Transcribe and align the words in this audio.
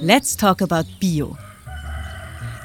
Let's 0.00 0.36
Talk 0.36 0.62
About 0.62 0.88
Bio. 1.00 1.36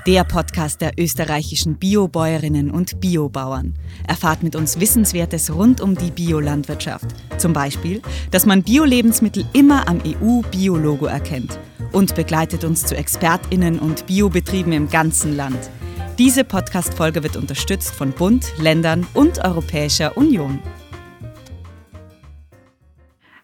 Der 0.06 0.24
Podcast 0.24 0.82
der 0.82 0.92
österreichischen 1.00 1.78
Biobäuerinnen 1.78 2.70
und 2.70 3.00
Biobauern. 3.00 3.74
Erfahrt 4.08 4.44
mit 4.44 4.56
uns 4.56 4.80
Wissenswertes 4.80 5.52
rund 5.52 5.82
um 5.82 5.96
die 5.96 6.12
Biolandwirtschaft. 6.12 7.08
Zum 7.40 7.52
Beispiel, 7.52 8.04
dass 8.30 8.46
man 8.46 8.62
Bio-Lebensmittel 8.62 9.46
immer 9.54 9.88
am 9.88 10.00
EU-Biologo 10.06 11.08
erkennt. 11.08 11.58
Und 11.92 12.14
begleitet 12.14 12.64
uns 12.64 12.86
zu 12.86 12.96
ExpertInnen 12.96 13.80
und 13.80 14.06
Biobetrieben 14.06 14.72
im 14.72 14.88
ganzen 14.88 15.36
Land. 15.36 15.72
Diese 16.20 16.44
Podcast-Folge 16.44 17.24
wird 17.24 17.36
unterstützt 17.36 17.96
von 17.96 18.12
Bund, 18.12 18.54
Ländern 18.60 19.08
und 19.16 19.40
Europäischer 19.40 20.18
Union. 20.18 20.60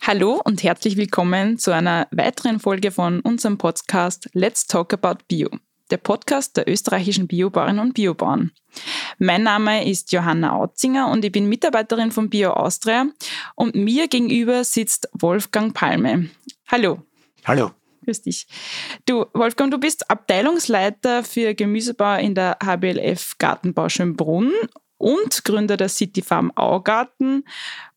Hallo 0.10 0.42
und 0.44 0.64
herzlich 0.64 0.98
willkommen 0.98 1.60
zu 1.60 1.72
einer 1.72 2.08
weiteren 2.10 2.60
Folge 2.60 2.90
von 2.90 3.20
unserem 3.20 3.60
Podcast 3.60 4.28
Let's 4.34 4.66
Talk 4.66 4.92
About 4.92 5.24
Bio, 5.28 5.52
der 5.92 5.98
Podcast 5.98 6.58
der 6.58 6.68
österreichischen 6.68 7.28
Biobauerinnen 7.28 7.80
und 7.80 7.94
Biobauern. 7.94 8.50
Mein 9.20 9.44
Name 9.44 9.88
ist 9.88 10.12
Johanna 10.12 10.54
Autzinger 10.54 11.12
und 11.12 11.24
ich 11.24 11.32
bin 11.32 11.48
Mitarbeiterin 11.48 12.10
von 12.10 12.28
Bio 12.28 12.54
Austria 12.54 13.06
und 13.54 13.76
mir 13.76 14.08
gegenüber 14.08 14.64
sitzt 14.64 15.08
Wolfgang 15.14 15.76
Palme. 15.76 16.32
Hallo. 16.66 17.04
Hallo. 17.46 17.70
Grüß 18.04 18.24
dich. 18.24 18.48
Du, 19.06 19.28
Wolfgang, 19.36 19.70
du 19.70 19.78
bist 19.78 20.10
Abteilungsleiter 20.10 21.24
für 21.24 21.54
Gemüsebau 21.54 22.16
in 22.16 22.34
der 22.34 22.58
HBLF 22.64 23.38
Gartenbau 23.38 23.90
Schönbrunn 23.90 24.54
und 24.98 25.46
Gründer 25.46 25.78
der 25.78 25.90
City 25.90 26.24
Farm 26.24 26.52
Augarten 26.56 27.44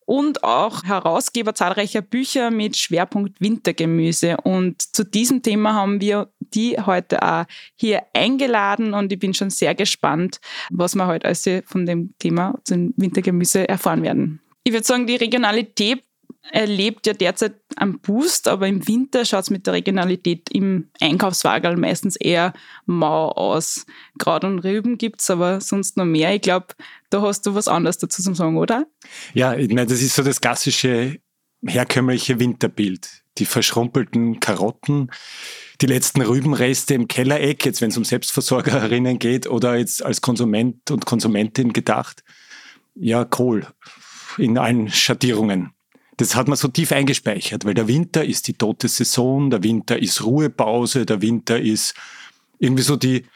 und 0.06 0.44
auch 0.44 0.84
Herausgeber 0.84 1.54
zahlreicher 1.54 2.02
Bücher 2.02 2.50
mit 2.50 2.76
Schwerpunkt 2.76 3.40
Wintergemüse. 3.40 4.36
Und 4.38 4.82
zu 4.94 5.04
diesem 5.04 5.42
Thema 5.42 5.74
haben 5.74 6.00
wir 6.00 6.28
die 6.40 6.76
heute 6.78 7.22
auch 7.22 7.44
hier 7.76 8.02
eingeladen 8.12 8.94
und 8.94 9.12
ich 9.12 9.18
bin 9.18 9.34
schon 9.34 9.50
sehr 9.50 9.74
gespannt, 9.74 10.38
was 10.70 10.94
wir 10.94 11.06
heute 11.06 11.26
also 11.26 11.60
von 11.64 11.86
dem 11.86 12.14
Thema 12.18 12.58
zum 12.64 12.92
Wintergemüse 12.96 13.68
erfahren 13.68 14.02
werden. 14.02 14.40
Ich 14.64 14.72
würde 14.72 14.86
sagen, 14.86 15.06
die 15.06 15.16
Regionalität 15.16 16.04
erlebt 16.50 17.06
ja 17.06 17.12
derzeit 17.12 17.54
einen 17.76 18.00
Boost, 18.00 18.48
aber 18.48 18.66
im 18.66 18.86
Winter 18.88 19.24
schaut 19.24 19.44
es 19.44 19.50
mit 19.50 19.66
der 19.66 19.74
Regionalität 19.74 20.50
im 20.50 20.88
Einkaufswagen 21.00 21.80
meistens 21.80 22.16
eher 22.16 22.52
mau 22.84 23.28
aus. 23.28 23.86
Kraut 24.18 24.44
und 24.44 24.58
Rüben 24.60 24.98
gibt 24.98 25.20
es, 25.20 25.30
aber 25.30 25.60
sonst 25.60 25.96
noch 25.96 26.04
mehr. 26.04 26.34
Ich 26.34 26.42
glaube, 26.42 26.68
da 27.10 27.22
hast 27.22 27.46
du 27.46 27.54
was 27.54 27.68
anderes 27.68 27.98
dazu 27.98 28.22
zu 28.22 28.34
sagen, 28.34 28.58
oder? 28.58 28.86
Ja, 29.34 29.54
ich 29.54 29.68
meine, 29.68 29.86
das 29.86 30.02
ist 30.02 30.14
so 30.14 30.22
das 30.22 30.40
klassische 30.40 31.18
herkömmliche 31.64 32.40
Winterbild. 32.40 33.22
Die 33.38 33.46
verschrumpelten 33.46 34.40
Karotten, 34.40 35.10
die 35.80 35.86
letzten 35.86 36.20
Rübenreste 36.20 36.94
im 36.94 37.08
Kellereck, 37.08 37.64
jetzt 37.64 37.80
wenn 37.80 37.90
es 37.90 37.96
um 37.96 38.04
Selbstversorgerinnen 38.04 39.18
geht 39.18 39.46
oder 39.46 39.76
jetzt 39.76 40.04
als 40.04 40.20
Konsument 40.20 40.90
und 40.90 41.06
Konsumentin 41.06 41.72
gedacht. 41.72 42.24
Ja, 42.94 43.24
Kohl 43.24 43.66
in 44.38 44.58
allen 44.58 44.90
Schattierungen 44.90 45.72
das 46.22 46.36
hat 46.36 46.46
man 46.46 46.56
so 46.56 46.68
tief 46.68 46.92
eingespeichert, 46.92 47.64
weil 47.64 47.74
der 47.74 47.88
Winter 47.88 48.24
ist 48.24 48.46
die 48.46 48.54
tote 48.54 48.86
Saison, 48.86 49.50
der 49.50 49.64
Winter 49.64 50.00
ist 50.00 50.22
Ruhepause, 50.22 51.04
der 51.04 51.20
Winter 51.20 51.58
ist 51.60 51.94
irgendwie 52.60 52.84
so 52.84 52.94
die, 52.94 53.26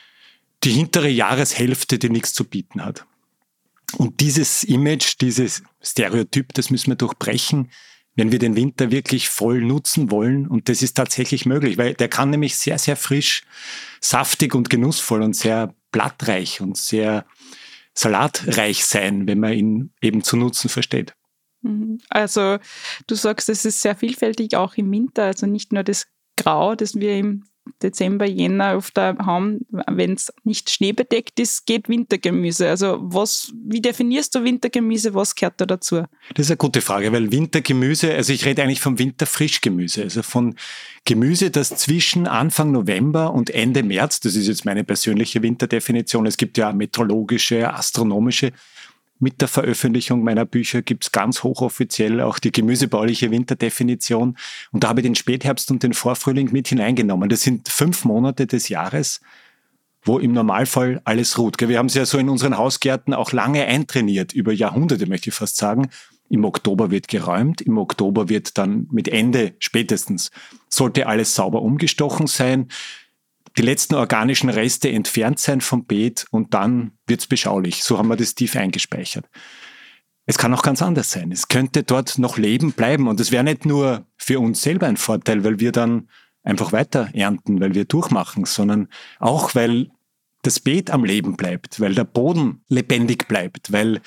die 0.63 0.71
hintere 0.71 1.09
Jahreshälfte, 1.09 1.99
die 1.99 2.11
nichts 2.11 2.33
zu 2.33 2.45
bieten 2.45 2.85
hat. 2.85 3.05
Und 3.97 4.21
dieses 4.21 4.63
Image, 4.63 5.17
dieses 5.21 5.65
Stereotyp, 5.83 6.55
das 6.55 6.71
müssen 6.71 6.93
wir 6.93 6.97
durchbrechen, 6.97 7.73
wenn 8.15 8.31
wir 8.31 8.39
den 8.39 8.55
Winter 8.55 8.93
wirklich 8.93 9.29
voll 9.29 9.63
nutzen 9.63 10.13
wollen. 10.13 10.47
Und 10.47 10.69
das 10.69 10.81
ist 10.81 10.95
tatsächlich 10.95 11.45
möglich, 11.45 11.79
weil 11.79 11.95
der 11.95 12.09
kann 12.09 12.31
nämlich 12.31 12.57
sehr, 12.57 12.79
sehr 12.79 12.97
frisch, 12.97 13.43
saftig 14.01 14.55
und 14.55 14.71
genussvoll 14.71 15.23
und 15.23 15.35
sehr 15.35 15.75
blattreich 15.91 16.61
und 16.61 16.77
sehr 16.77 17.27
salatreich 17.95 18.85
sein, 18.85 19.27
wenn 19.27 19.41
man 19.41 19.53
ihn 19.55 19.91
eben 20.01 20.23
zu 20.23 20.37
nutzen 20.37 20.69
versteht. 20.69 21.15
Mhm. 21.67 21.99
Also 22.09 22.59
du 23.07 23.15
sagst, 23.15 23.49
es 23.49 23.65
ist 23.65 23.83
sehr 23.83 23.97
vielfältig 23.97 24.57
auch 24.57 24.75
im 24.77 24.91
Winter, 24.91 25.25
also 25.25 25.47
nicht 25.47 25.73
nur 25.73 25.83
das 25.83 26.07
Grau, 26.37 26.75
das 26.75 26.95
wir 26.97 27.17
im 27.17 27.45
Dezember, 27.83 28.27
Jänner 28.27 28.77
oft 28.77 28.97
haben, 28.97 29.67
wenn 29.71 30.13
es 30.13 30.33
nicht 30.45 30.71
schneebedeckt 30.71 31.39
ist, 31.41 31.67
geht 31.67 31.89
Wintergemüse. 31.89 32.69
Also 32.69 32.99
was, 33.01 33.53
wie 33.65 33.81
definierst 33.81 34.35
du 34.35 34.45
Wintergemüse? 34.45 35.15
Was 35.15 35.35
gehört 35.35 35.61
da 35.61 35.67
dazu? 35.67 36.05
Das 36.35 36.47
ist 36.47 36.51
eine 36.51 36.59
gute 36.59 36.81
Frage, 36.81 37.13
weil 37.13 37.33
Wintergemüse, 37.33 38.15
also 38.15 38.33
ich 38.33 38.45
rede 38.45 38.63
eigentlich 38.63 38.81
vom 38.81 38.99
Winterfrischgemüse, 38.99 40.03
also 40.03 40.23
von 40.23 40.55
Gemüse, 41.05 41.51
das 41.51 41.71
zwischen 41.71 42.27
Anfang 42.27 42.73
November 42.73 43.33
und 43.33 43.51
Ende 43.51 43.83
März, 43.83 44.21
das 44.21 44.37
ist 44.37 44.47
jetzt 44.47 44.65
meine 44.65 44.85
persönliche 44.85 45.43
Winterdefinition, 45.43 46.27
es 46.27 46.37
gibt 46.37 46.59
ja 46.59 46.73
meteorologische, 46.73 47.73
astronomische 47.73 48.53
mit 49.19 49.41
der 49.41 49.49
Veröffentlichung 49.49 50.23
meiner 50.23 50.45
Bücher 50.45 50.83
gibt's 50.83 51.13
ganz 51.13 51.43
hochoffiziell 51.43 52.21
auch 52.21 52.39
die 52.39 52.53
gemüsebauliche 52.53 53.31
Winterdefinition. 53.31 54.37
Und 54.73 54.85
da 54.85 54.89
habe 54.89 55.01
ich 55.01 55.07
den 55.07 55.15
Spätherbst 55.15 55.71
und 55.71 55.83
den 55.83 55.95
Vorfrühling 55.95 56.53
mit 56.53 56.69
hineingenommen. 56.69 57.29
Das 57.29 57.43
sind 57.43 57.69
fünf 57.69 58.05
Monate 58.05 58.47
des 58.47 58.69
Jahres, 58.69 59.21
wo 60.03 60.19
im 60.19 60.33
Normalfall 60.33 61.01
alles 61.05 61.39
ruht. 61.39 61.57
Wir 61.61 61.79
haben 61.79 61.87
es 61.87 61.95
ja 61.95 62.07
so 62.07 62.19
in 62.19 62.29
unseren 62.29 62.59
Hausgärten 62.59 63.15
auch 63.15 63.33
lange 63.33 63.65
eintrainiert, 63.65 64.33
über 64.33 64.53
Jahrhunderte 64.53 65.07
möchte 65.07 65.31
ich 65.31 65.35
fast 65.35 65.57
sagen. 65.57 65.89
Im 66.29 66.45
Oktober 66.45 66.91
wird 66.91 67.09
geräumt, 67.09 67.61
im 67.61 67.79
Oktober 67.79 68.29
wird 68.29 68.59
dann 68.59 68.89
mit 68.91 69.09
Ende 69.09 69.55
spätestens, 69.61 70.31
sollte 70.69 71.07
alles 71.07 71.35
sauber 71.35 71.63
umgestochen 71.63 72.27
sein 72.27 72.69
die 73.57 73.63
letzten 73.63 73.95
organischen 73.95 74.51
Reste 74.51 74.91
entfernt 74.91 75.39
sein 75.39 75.61
vom 75.61 75.85
Beet 75.85 76.27
und 76.31 76.55
dann 76.55 76.93
wird's 77.07 77.27
beschaulich. 77.27 77.83
So 77.83 77.99
haben 77.99 78.09
wir 78.09 78.17
das 78.17 78.35
tief 78.35 78.57
eingespeichert. 78.57 79.27
Es 80.27 80.39
kann 80.39 80.53
auch 80.53 80.63
ganz 80.63 80.83
anders 80.83 81.11
sein. 81.13 81.31
Es 81.31 81.49
könnte 81.49 81.85
dort 81.85 82.19
noch 82.19 82.37
Leben 82.37 82.73
bleiben 82.73 83.07
und 83.07 83.21
es 83.21 83.31
wäre 83.31 83.45
nicht 83.45 83.65
nur 83.65 84.07
für 84.17 84.41
uns 84.41 84.61
selber 84.61 84.87
ein 84.87 84.97
Vorteil, 84.97 85.45
weil 85.45 85.61
wir 85.61 85.73
dann 85.73 86.09
einfach 86.43 86.73
weiter 86.73 87.11
ernten, 87.13 87.61
weil 87.61 87.75
wir 87.75 87.85
durchmachen, 87.85 88.45
sondern 88.45 88.89
auch, 89.19 89.55
weil 89.55 89.91
das 90.43 90.61
Beet 90.61 90.91
am 90.91 91.05
Leben 91.05 91.37
bleibt, 91.37 91.81
weil 91.81 91.95
der 91.95 92.05
Boden 92.05 92.63
lebendig 92.69 93.27
bleibt, 93.27 93.73
weil 93.73 94.01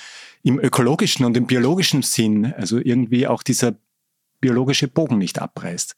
im 0.44 0.60
ökologischen 0.60 1.26
und 1.26 1.36
im 1.36 1.48
biologischen 1.48 2.02
Sinn, 2.02 2.54
also 2.54 2.78
irgendwie 2.78 3.28
auch 3.28 3.44
dieser 3.44 3.76
biologische 4.40 4.88
Bogen 4.88 5.18
nicht 5.18 5.40
abreißt. 5.40 5.96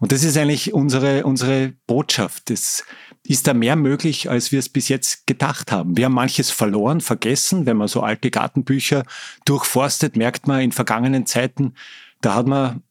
Und 0.00 0.12
das 0.12 0.24
ist 0.24 0.36
eigentlich 0.36 0.72
unsere, 0.72 1.24
unsere 1.24 1.74
Botschaft. 1.86 2.50
Es 2.50 2.84
ist 3.22 3.46
da 3.46 3.54
mehr 3.54 3.76
möglich, 3.76 4.30
als 4.30 4.50
wir 4.50 4.58
es 4.58 4.70
bis 4.70 4.88
jetzt 4.88 5.26
gedacht 5.26 5.70
haben. 5.70 5.96
Wir 5.96 6.06
haben 6.06 6.14
manches 6.14 6.50
verloren, 6.50 7.02
vergessen. 7.02 7.66
Wenn 7.66 7.76
man 7.76 7.86
so 7.86 8.00
alte 8.00 8.30
Gartenbücher 8.30 9.04
durchforstet, 9.44 10.16
merkt 10.16 10.46
man 10.48 10.62
in 10.62 10.72
vergangenen 10.72 11.26
Zeiten, 11.26 11.74
da 12.22 12.34
hat 12.34 12.46
man 12.46 12.82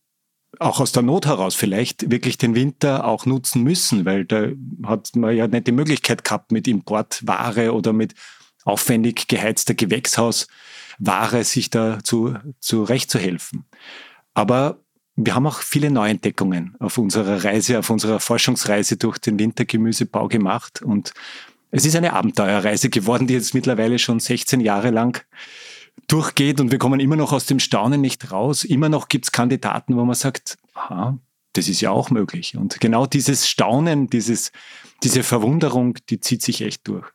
auch 0.60 0.80
aus 0.80 0.92
der 0.92 1.04
Not 1.04 1.26
heraus 1.26 1.56
vielleicht 1.56 2.12
wirklich 2.12 2.38
den 2.38 2.54
Winter 2.54 3.06
auch 3.06 3.26
nutzen 3.26 3.64
müssen, 3.64 4.06
weil 4.06 4.26
da 4.26 4.50
hat 4.84 5.16
man 5.16 5.36
ja 5.36 5.48
nicht 5.48 5.68
die 5.68 5.72
Möglichkeit 5.72 6.24
gehabt, 6.24 6.52
mit 6.52 6.68
Importware 6.68 7.74
oder 7.74 7.92
mit 7.92 8.14
aufwendig 8.66 9.28
geheizter 9.28 9.74
Gewächshausware 9.74 11.44
sich 11.44 11.70
da 11.70 12.04
zu, 12.04 12.36
zurechtzuhelfen. 12.60 13.66
Aber 14.34 14.80
wir 15.26 15.36
haben 15.36 15.48
auch 15.48 15.60
viele 15.60 15.92
Neuentdeckungen 15.92 16.76
auf 16.80 16.98
unserer 16.98 17.44
Reise, 17.44 17.80
auf 17.80 17.90
unserer 17.90 18.22
Forschungsreise 18.22 18.96
durch 18.96 19.18
den 19.18 19.38
Wintergemüsebau 19.38 20.30
gemacht. 20.30 20.82
Und 20.82 21.14
es 21.72 21.86
ist 21.86 21.96
eine 21.96 22.14
Abenteuerreise 22.14 22.90
geworden, 22.90 23.28
die 23.28 23.34
jetzt 23.34 23.54
mittlerweile 23.54 24.00
schon 24.00 24.22
16 24.22 24.62
Jahre 24.62 24.92
lang 24.92 25.26
durchgeht 26.08 26.62
und 26.62 26.72
wir 26.72 26.80
kommen 26.80 27.02
immer 27.02 27.18
noch 27.18 27.34
aus 27.34 27.46
dem 27.46 27.60
Staunen 27.60 28.00
nicht 28.00 28.32
raus. 28.32 28.64
Immer 28.64 28.88
noch 28.88 29.10
gibt 29.10 29.26
es 29.26 29.32
Kandidaten, 29.34 29.98
wo 29.98 30.06
man 30.06 30.16
sagt, 30.16 30.58
aha, 30.74 31.18
das 31.52 31.68
ist 31.68 31.82
ja 31.82 31.92
auch 31.92 32.12
möglich. 32.12 32.56
Und 32.56 32.80
genau 32.80 33.06
dieses 33.06 33.50
Staunen, 33.50 34.10
dieses, 34.10 34.54
diese 35.04 35.24
Verwunderung, 35.24 35.98
die 36.10 36.22
zieht 36.22 36.42
sich 36.42 36.62
echt 36.62 36.88
durch. 36.88 37.06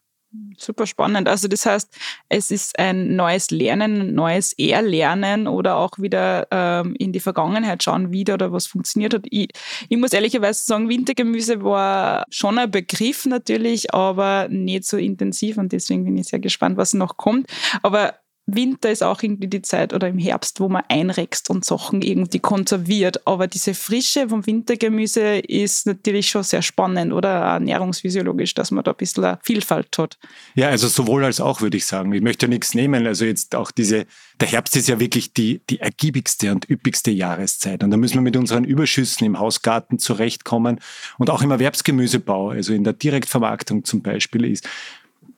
Super 0.57 0.87
spannend. 0.87 1.29
Also 1.29 1.49
das 1.49 1.67
heißt, 1.67 1.97
es 2.29 2.51
ist 2.51 2.79
ein 2.79 3.17
neues 3.17 3.51
Lernen, 3.51 4.15
neues 4.15 4.53
Erlernen 4.53 5.47
oder 5.47 5.77
auch 5.77 5.93
wieder 5.99 6.47
ähm, 6.51 6.95
in 6.99 7.13
die 7.13 7.21
Vergangenheit 7.21 7.83
schauen, 7.83 8.13
wie 8.13 8.25
da 8.25 8.35
oder 8.35 8.53
was 8.53 8.67
funktioniert 8.67 9.15
hat. 9.15 9.27
Ich, 9.31 9.51
ich 9.89 9.97
muss 9.97 10.13
ehrlicherweise 10.13 10.65
sagen, 10.65 10.89
Wintergemüse 10.89 11.63
war 11.63 12.25
schon 12.31 12.59
ein 12.59 12.71
Begriff 12.71 13.27
natürlich, 13.27 13.95
aber 13.95 14.49
nicht 14.49 14.85
so 14.85 14.97
intensiv 14.97 15.57
und 15.59 15.73
deswegen 15.73 16.05
bin 16.05 16.17
ich 16.19 16.29
sehr 16.29 16.41
gespannt, 16.41 16.77
was 16.77 16.95
noch 16.95 17.17
kommt. 17.17 17.49
Aber 17.83 18.15
Winter 18.47 18.91
ist 18.91 19.03
auch 19.03 19.23
irgendwie 19.23 19.49
die 19.49 19.63
Zeit 19.63 19.95
oder 19.95 20.09
im 20.09 20.19
Herbst, 20.19 20.61
wo 20.61 20.69
man 20.69 20.83
einrext 20.89 21.49
und 21.49 21.65
Sachen 21.65 22.03
irgendwie 22.03 22.41
konserviert. 22.41 23.27
Aber 23.27 23.47
diese 23.47 23.73
Frische 23.73 24.29
vom 24.29 24.47
Wintergemüse 24.47 25.39
ist 25.39 25.87
natürlich 25.87 26.29
schon 26.29 26.43
sehr 26.43 26.61
spannend 26.61 27.13
oder 27.15 27.31
ernährungsphysiologisch, 27.31 28.53
dass 28.53 28.71
man 28.71 28.85
da 28.85 28.91
ein 28.91 28.97
bisschen 28.99 29.39
Vielfalt 29.43 29.97
hat. 29.97 30.19
Ja, 30.55 30.69
also 30.69 30.89
sowohl 30.89 31.25
als 31.25 31.41
auch, 31.41 31.63
würde 31.63 31.79
ich 31.79 31.87
sagen. 31.87 32.13
Ich 32.13 32.21
möchte 32.21 32.47
nichts 32.47 32.75
nehmen. 32.75 33.07
Also 33.07 33.25
jetzt 33.25 33.55
auch 33.55 33.71
diese, 33.71 34.05
der 34.41 34.49
Herbst 34.49 34.77
ist 34.77 34.89
ja 34.89 35.01
wirklich 35.01 35.33
die, 35.33 35.63
die 35.71 35.81
ergiebigste 35.81 36.53
und 36.53 36.69
üppigste 36.69 37.11
Jahreszeit. 37.11 37.83
Und 37.83 37.91
da 37.91 37.97
müssen 37.97 38.15
wir 38.15 38.23
mit 38.23 38.37
unseren 38.37 38.65
Überschüssen 38.65 39.25
im 39.25 39.39
Hausgarten 39.39 39.99
zurechtkommen 39.99 40.81
und 41.17 41.31
auch 41.31 41.41
im 41.41 41.51
Erwerbsgemüsebau, 41.51 42.51
also 42.51 42.75
in 42.75 42.85
der 42.85 42.93
Direktvermarktung 42.93 43.85
zum 43.85 44.03
Beispiel 44.03 44.45
ist 44.45 44.69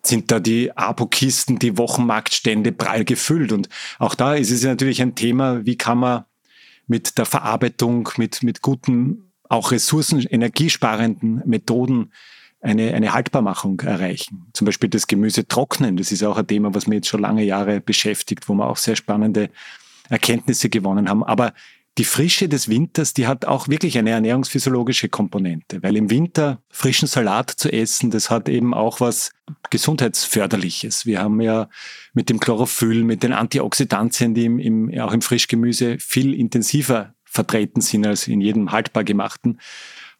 sind 0.06 0.30
da 0.30 0.40
die 0.40 0.76
Abokisten, 0.76 1.58
die 1.58 1.78
Wochenmarktstände 1.78 2.72
prall 2.72 3.04
gefüllt. 3.04 3.52
Und 3.52 3.68
auch 3.98 4.14
da 4.14 4.34
ist 4.34 4.50
es 4.50 4.64
natürlich 4.64 5.02
ein 5.02 5.14
Thema, 5.14 5.64
wie 5.64 5.76
kann 5.76 5.98
man 5.98 6.24
mit 6.86 7.18
der 7.18 7.26
Verarbeitung, 7.26 8.08
mit, 8.16 8.42
mit 8.42 8.62
guten, 8.62 9.32
auch 9.48 9.70
ressourcen-, 9.70 10.20
energiesparenden 10.20 11.42
Methoden 11.44 12.12
eine, 12.60 12.94
eine 12.94 13.12
Haltbarmachung 13.12 13.80
erreichen. 13.80 14.46
Zum 14.52 14.64
Beispiel 14.64 14.88
das 14.88 15.06
Gemüse 15.06 15.46
trocknen. 15.46 15.96
Das 15.96 16.10
ist 16.10 16.22
auch 16.22 16.36
ein 16.36 16.46
Thema, 16.46 16.74
was 16.74 16.86
mir 16.86 16.96
jetzt 16.96 17.08
schon 17.08 17.20
lange 17.20 17.44
Jahre 17.44 17.80
beschäftigt, 17.80 18.48
wo 18.48 18.54
wir 18.54 18.66
auch 18.66 18.76
sehr 18.76 18.96
spannende 18.96 19.50
Erkenntnisse 20.08 20.68
gewonnen 20.68 21.08
haben. 21.08 21.24
Aber 21.24 21.52
die 21.98 22.04
Frische 22.04 22.48
des 22.48 22.68
Winters, 22.68 23.14
die 23.14 23.26
hat 23.26 23.46
auch 23.46 23.68
wirklich 23.68 23.96
eine 23.96 24.10
ernährungsphysiologische 24.10 25.08
Komponente, 25.08 25.82
weil 25.82 25.96
im 25.96 26.10
Winter 26.10 26.60
frischen 26.68 27.08
Salat 27.08 27.50
zu 27.50 27.72
essen, 27.72 28.10
das 28.10 28.28
hat 28.28 28.48
eben 28.48 28.74
auch 28.74 29.00
was 29.00 29.32
gesundheitsförderliches. 29.70 31.06
Wir 31.06 31.20
haben 31.20 31.40
ja 31.40 31.68
mit 32.12 32.28
dem 32.28 32.38
Chlorophyll, 32.38 33.02
mit 33.02 33.22
den 33.22 33.32
Antioxidantien, 33.32 34.34
die 34.34 34.44
im, 34.44 34.58
im, 34.58 35.00
auch 35.00 35.12
im 35.12 35.22
Frischgemüse 35.22 35.98
viel 35.98 36.34
intensiver 36.34 37.14
vertreten 37.24 37.80
sind 37.80 38.06
als 38.06 38.28
in 38.28 38.40
jedem 38.40 38.72
haltbar 38.72 39.04
gemachten, 39.04 39.58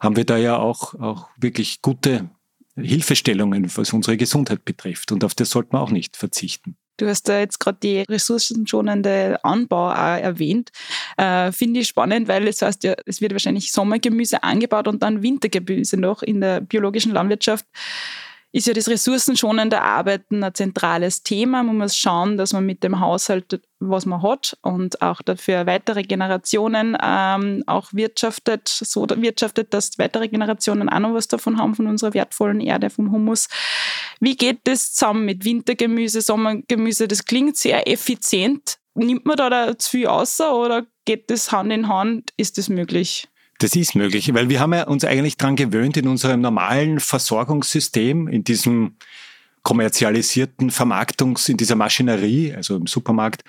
haben 0.00 0.16
wir 0.16 0.24
da 0.24 0.36
ja 0.36 0.56
auch, 0.56 0.94
auch 0.94 1.28
wirklich 1.36 1.82
gute 1.82 2.30
Hilfestellungen, 2.76 3.70
was 3.76 3.92
unsere 3.92 4.16
Gesundheit 4.16 4.64
betrifft. 4.64 5.12
Und 5.12 5.24
auf 5.24 5.34
das 5.34 5.50
sollte 5.50 5.70
man 5.72 5.82
auch 5.82 5.90
nicht 5.90 6.16
verzichten. 6.16 6.76
Du 6.96 7.06
hast 7.06 7.28
da 7.28 7.38
jetzt 7.40 7.60
gerade 7.60 7.78
die 7.82 8.00
ressourcenschonende 8.00 9.38
Anbau 9.42 9.90
auch 9.90 10.18
erwähnt. 10.18 10.70
Äh, 11.16 11.52
Finde 11.52 11.80
ich 11.80 11.88
spannend, 11.88 12.28
weil 12.28 12.48
es 12.48 12.62
heißt 12.62 12.84
ja, 12.84 12.94
es 13.04 13.20
wird 13.20 13.32
wahrscheinlich 13.32 13.72
Sommergemüse 13.72 14.42
angebaut 14.42 14.88
und 14.88 15.02
dann 15.02 15.22
Wintergemüse 15.22 15.96
noch 15.98 16.22
in 16.22 16.40
der 16.40 16.60
biologischen 16.60 17.12
Landwirtschaft 17.12 17.66
ist 18.52 18.66
ja 18.66 18.72
das 18.72 18.88
ressourcenschonende 18.88 19.82
Arbeiten 19.82 20.42
ein 20.42 20.54
zentrales 20.54 21.22
Thema. 21.22 21.62
Man 21.62 21.78
muss 21.78 21.96
schauen, 21.96 22.36
dass 22.36 22.52
man 22.52 22.64
mit 22.64 22.82
dem 22.82 23.00
Haushalt, 23.00 23.60
was 23.80 24.06
man 24.06 24.22
hat 24.22 24.56
und 24.62 25.02
auch 25.02 25.20
dafür 25.20 25.66
weitere 25.66 26.02
Generationen 26.02 26.96
ähm, 27.02 27.64
auch 27.66 27.92
wirtschaftet, 27.92 28.68
so 28.68 29.06
wirtschaftet, 29.08 29.74
dass 29.74 29.98
weitere 29.98 30.28
Generationen 30.28 30.88
auch 30.88 31.00
noch 31.00 31.14
was 31.14 31.28
davon 31.28 31.58
haben, 31.58 31.74
von 31.74 31.86
unserer 31.86 32.14
wertvollen 32.14 32.60
Erde, 32.60 32.88
vom 32.88 33.12
Humus. 33.12 33.48
Wie 34.20 34.36
geht 34.36 34.60
das 34.64 34.94
zusammen 34.94 35.26
mit 35.26 35.44
Wintergemüse, 35.44 36.22
Sommergemüse? 36.22 37.08
Das 37.08 37.24
klingt 37.24 37.56
sehr 37.56 37.86
effizient. 37.86 38.78
Nimmt 38.94 39.26
man 39.26 39.36
da, 39.36 39.50
da 39.50 39.78
zu 39.78 39.90
viel 39.90 40.06
außer 40.06 40.56
oder 40.56 40.86
geht 41.04 41.30
das 41.30 41.52
Hand 41.52 41.72
in 41.72 41.88
Hand? 41.88 42.30
Ist 42.38 42.56
das 42.56 42.70
möglich? 42.70 43.28
Das 43.58 43.74
ist 43.74 43.94
möglich, 43.94 44.32
weil 44.34 44.48
wir 44.48 44.60
haben 44.60 44.74
ja 44.74 44.86
uns 44.86 45.04
eigentlich 45.04 45.36
daran 45.36 45.56
gewöhnt, 45.56 45.96
in 45.96 46.08
unserem 46.08 46.40
normalen 46.40 47.00
Versorgungssystem, 47.00 48.28
in 48.28 48.44
diesem 48.44 48.96
kommerzialisierten 49.62 50.70
Vermarktungs-, 50.70 51.48
in 51.48 51.56
dieser 51.56 51.74
Maschinerie, 51.74 52.54
also 52.54 52.76
im 52.76 52.86
Supermarkt, 52.86 53.42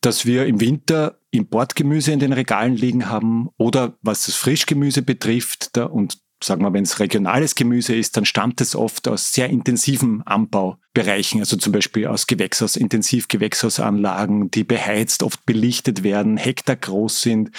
dass 0.00 0.26
wir 0.26 0.46
im 0.46 0.60
Winter 0.60 1.18
Importgemüse 1.30 2.12
in 2.12 2.18
den 2.18 2.32
Regalen 2.32 2.76
liegen 2.76 3.08
haben 3.08 3.50
oder 3.56 3.94
was 4.02 4.26
das 4.26 4.36
Frischgemüse 4.36 5.02
betrifft 5.02 5.76
da, 5.76 5.84
und 5.84 6.18
sagen 6.42 6.62
wir, 6.62 6.72
wenn 6.72 6.84
es 6.84 7.00
regionales 7.00 7.54
Gemüse 7.54 7.94
ist, 7.94 8.16
dann 8.16 8.24
stammt 8.24 8.60
es 8.60 8.76
oft 8.76 9.08
aus 9.08 9.32
sehr 9.32 9.48
intensiven 9.48 10.22
Anbaubereichen, 10.26 11.40
also 11.40 11.56
zum 11.56 11.72
Beispiel 11.72 12.06
aus 12.06 12.26
Gewächshaus, 12.26 12.76
Intensivgewächshausanlagen, 12.76 14.50
die 14.50 14.64
beheizt, 14.64 15.22
oft 15.22 15.44
belichtet 15.46 16.02
werden, 16.02 16.36
Hektar 16.36 16.76
groß 16.76 17.20
sind 17.20 17.50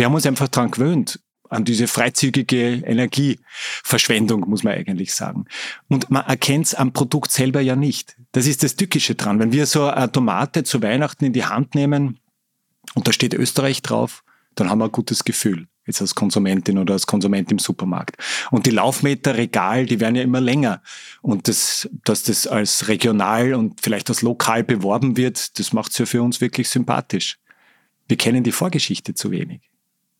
wir 0.00 0.06
haben 0.06 0.14
uns 0.14 0.24
einfach 0.24 0.48
daran 0.48 0.70
gewöhnt, 0.70 1.20
an 1.50 1.66
diese 1.66 1.86
freizügige 1.86 2.76
Energieverschwendung, 2.76 4.48
muss 4.48 4.62
man 4.62 4.72
eigentlich 4.72 5.12
sagen. 5.12 5.44
Und 5.88 6.10
man 6.10 6.24
erkennt 6.24 6.68
es 6.68 6.74
am 6.74 6.94
Produkt 6.94 7.30
selber 7.30 7.60
ja 7.60 7.76
nicht. 7.76 8.16
Das 8.32 8.46
ist 8.46 8.62
das 8.62 8.76
Tückische 8.76 9.14
dran. 9.14 9.38
Wenn 9.38 9.52
wir 9.52 9.66
so 9.66 9.84
eine 9.84 10.10
Tomate 10.10 10.64
zu 10.64 10.82
Weihnachten 10.82 11.26
in 11.26 11.34
die 11.34 11.44
Hand 11.44 11.74
nehmen 11.74 12.18
und 12.94 13.08
da 13.08 13.12
steht 13.12 13.34
Österreich 13.34 13.82
drauf, 13.82 14.24
dann 14.54 14.70
haben 14.70 14.78
wir 14.78 14.86
ein 14.86 14.92
gutes 14.92 15.22
Gefühl. 15.24 15.66
Jetzt 15.84 16.00
als 16.00 16.14
Konsumentin 16.14 16.78
oder 16.78 16.94
als 16.94 17.06
Konsument 17.06 17.52
im 17.52 17.58
Supermarkt. 17.58 18.16
Und 18.50 18.64
die 18.64 18.70
Laufmeter 18.70 19.36
Regal, 19.36 19.84
die 19.84 20.00
werden 20.00 20.16
ja 20.16 20.22
immer 20.22 20.40
länger. 20.40 20.80
Und 21.20 21.46
das, 21.46 21.90
dass 22.04 22.22
das 22.22 22.46
als 22.46 22.88
regional 22.88 23.52
und 23.52 23.82
vielleicht 23.82 24.08
als 24.08 24.22
lokal 24.22 24.64
beworben 24.64 25.18
wird, 25.18 25.58
das 25.58 25.74
macht 25.74 25.92
es 25.92 25.98
ja 25.98 26.06
für 26.06 26.22
uns 26.22 26.40
wirklich 26.40 26.70
sympathisch. 26.70 27.36
Wir 28.08 28.16
kennen 28.16 28.44
die 28.44 28.52
Vorgeschichte 28.52 29.12
zu 29.12 29.30
wenig 29.30 29.69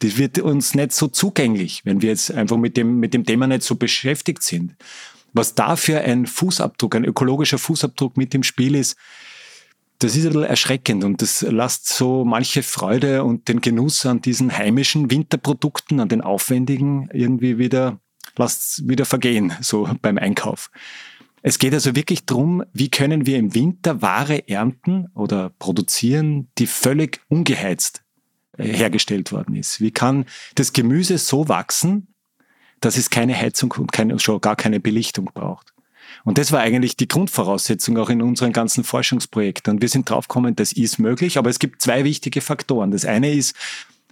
das 0.00 0.16
wird 0.16 0.38
uns 0.38 0.74
nicht 0.74 0.92
so 0.92 1.08
zugänglich, 1.08 1.82
wenn 1.84 2.02
wir 2.02 2.08
jetzt 2.10 2.32
einfach 2.32 2.56
mit 2.56 2.76
dem, 2.76 2.98
mit 3.00 3.14
dem 3.14 3.24
Thema 3.24 3.46
nicht 3.46 3.62
so 3.62 3.76
beschäftigt 3.76 4.42
sind. 4.42 4.74
Was 5.32 5.54
da 5.54 5.76
für 5.76 6.00
ein 6.00 6.26
Fußabdruck, 6.26 6.96
ein 6.96 7.04
ökologischer 7.04 7.58
Fußabdruck 7.58 8.16
mit 8.16 8.34
im 8.34 8.42
Spiel 8.42 8.74
ist, 8.74 8.96
das 9.98 10.16
ist 10.16 10.24
ein 10.24 10.32
bisschen 10.32 10.44
erschreckend 10.44 11.04
und 11.04 11.20
das 11.20 11.42
lasst 11.42 11.88
so 11.88 12.24
manche 12.24 12.62
Freude 12.62 13.22
und 13.22 13.48
den 13.48 13.60
Genuss 13.60 14.06
an 14.06 14.22
diesen 14.22 14.56
heimischen 14.56 15.10
Winterprodukten, 15.10 16.00
an 16.00 16.08
den 16.08 16.22
aufwendigen 16.22 17.10
irgendwie 17.12 17.58
wieder, 17.58 18.00
lasst 18.36 18.88
wieder 18.88 19.04
vergehen, 19.04 19.52
so 19.60 19.88
beim 20.00 20.16
Einkauf. 20.16 20.70
Es 21.42 21.58
geht 21.58 21.74
also 21.74 21.94
wirklich 21.94 22.24
darum, 22.24 22.64
wie 22.72 22.90
können 22.90 23.26
wir 23.26 23.38
im 23.38 23.54
Winter 23.54 24.00
Ware 24.00 24.48
ernten 24.48 25.08
oder 25.14 25.50
produzieren, 25.58 26.48
die 26.56 26.66
völlig 26.66 27.20
ungeheizt 27.28 28.02
hergestellt 28.58 29.32
worden 29.32 29.54
ist. 29.56 29.80
Wie 29.80 29.90
kann 29.90 30.26
das 30.54 30.72
Gemüse 30.72 31.18
so 31.18 31.48
wachsen, 31.48 32.14
dass 32.80 32.96
es 32.96 33.10
keine 33.10 33.36
Heizung 33.36 33.72
und 33.72 33.92
keine, 33.92 34.18
schon 34.18 34.40
gar 34.40 34.56
keine 34.56 34.80
Belichtung 34.80 35.30
braucht? 35.32 35.74
Und 36.24 36.38
das 36.38 36.52
war 36.52 36.60
eigentlich 36.60 36.96
die 36.96 37.08
Grundvoraussetzung 37.08 37.96
auch 37.98 38.10
in 38.10 38.22
unseren 38.22 38.52
ganzen 38.52 38.84
Forschungsprojekten. 38.84 39.74
Und 39.74 39.82
wir 39.82 39.88
sind 39.88 40.10
draufgekommen, 40.10 40.56
das 40.56 40.72
ist 40.72 40.98
möglich, 40.98 41.38
aber 41.38 41.50
es 41.50 41.58
gibt 41.58 41.80
zwei 41.82 42.04
wichtige 42.04 42.40
Faktoren. 42.40 42.90
Das 42.90 43.04
eine 43.04 43.32
ist, 43.32 43.54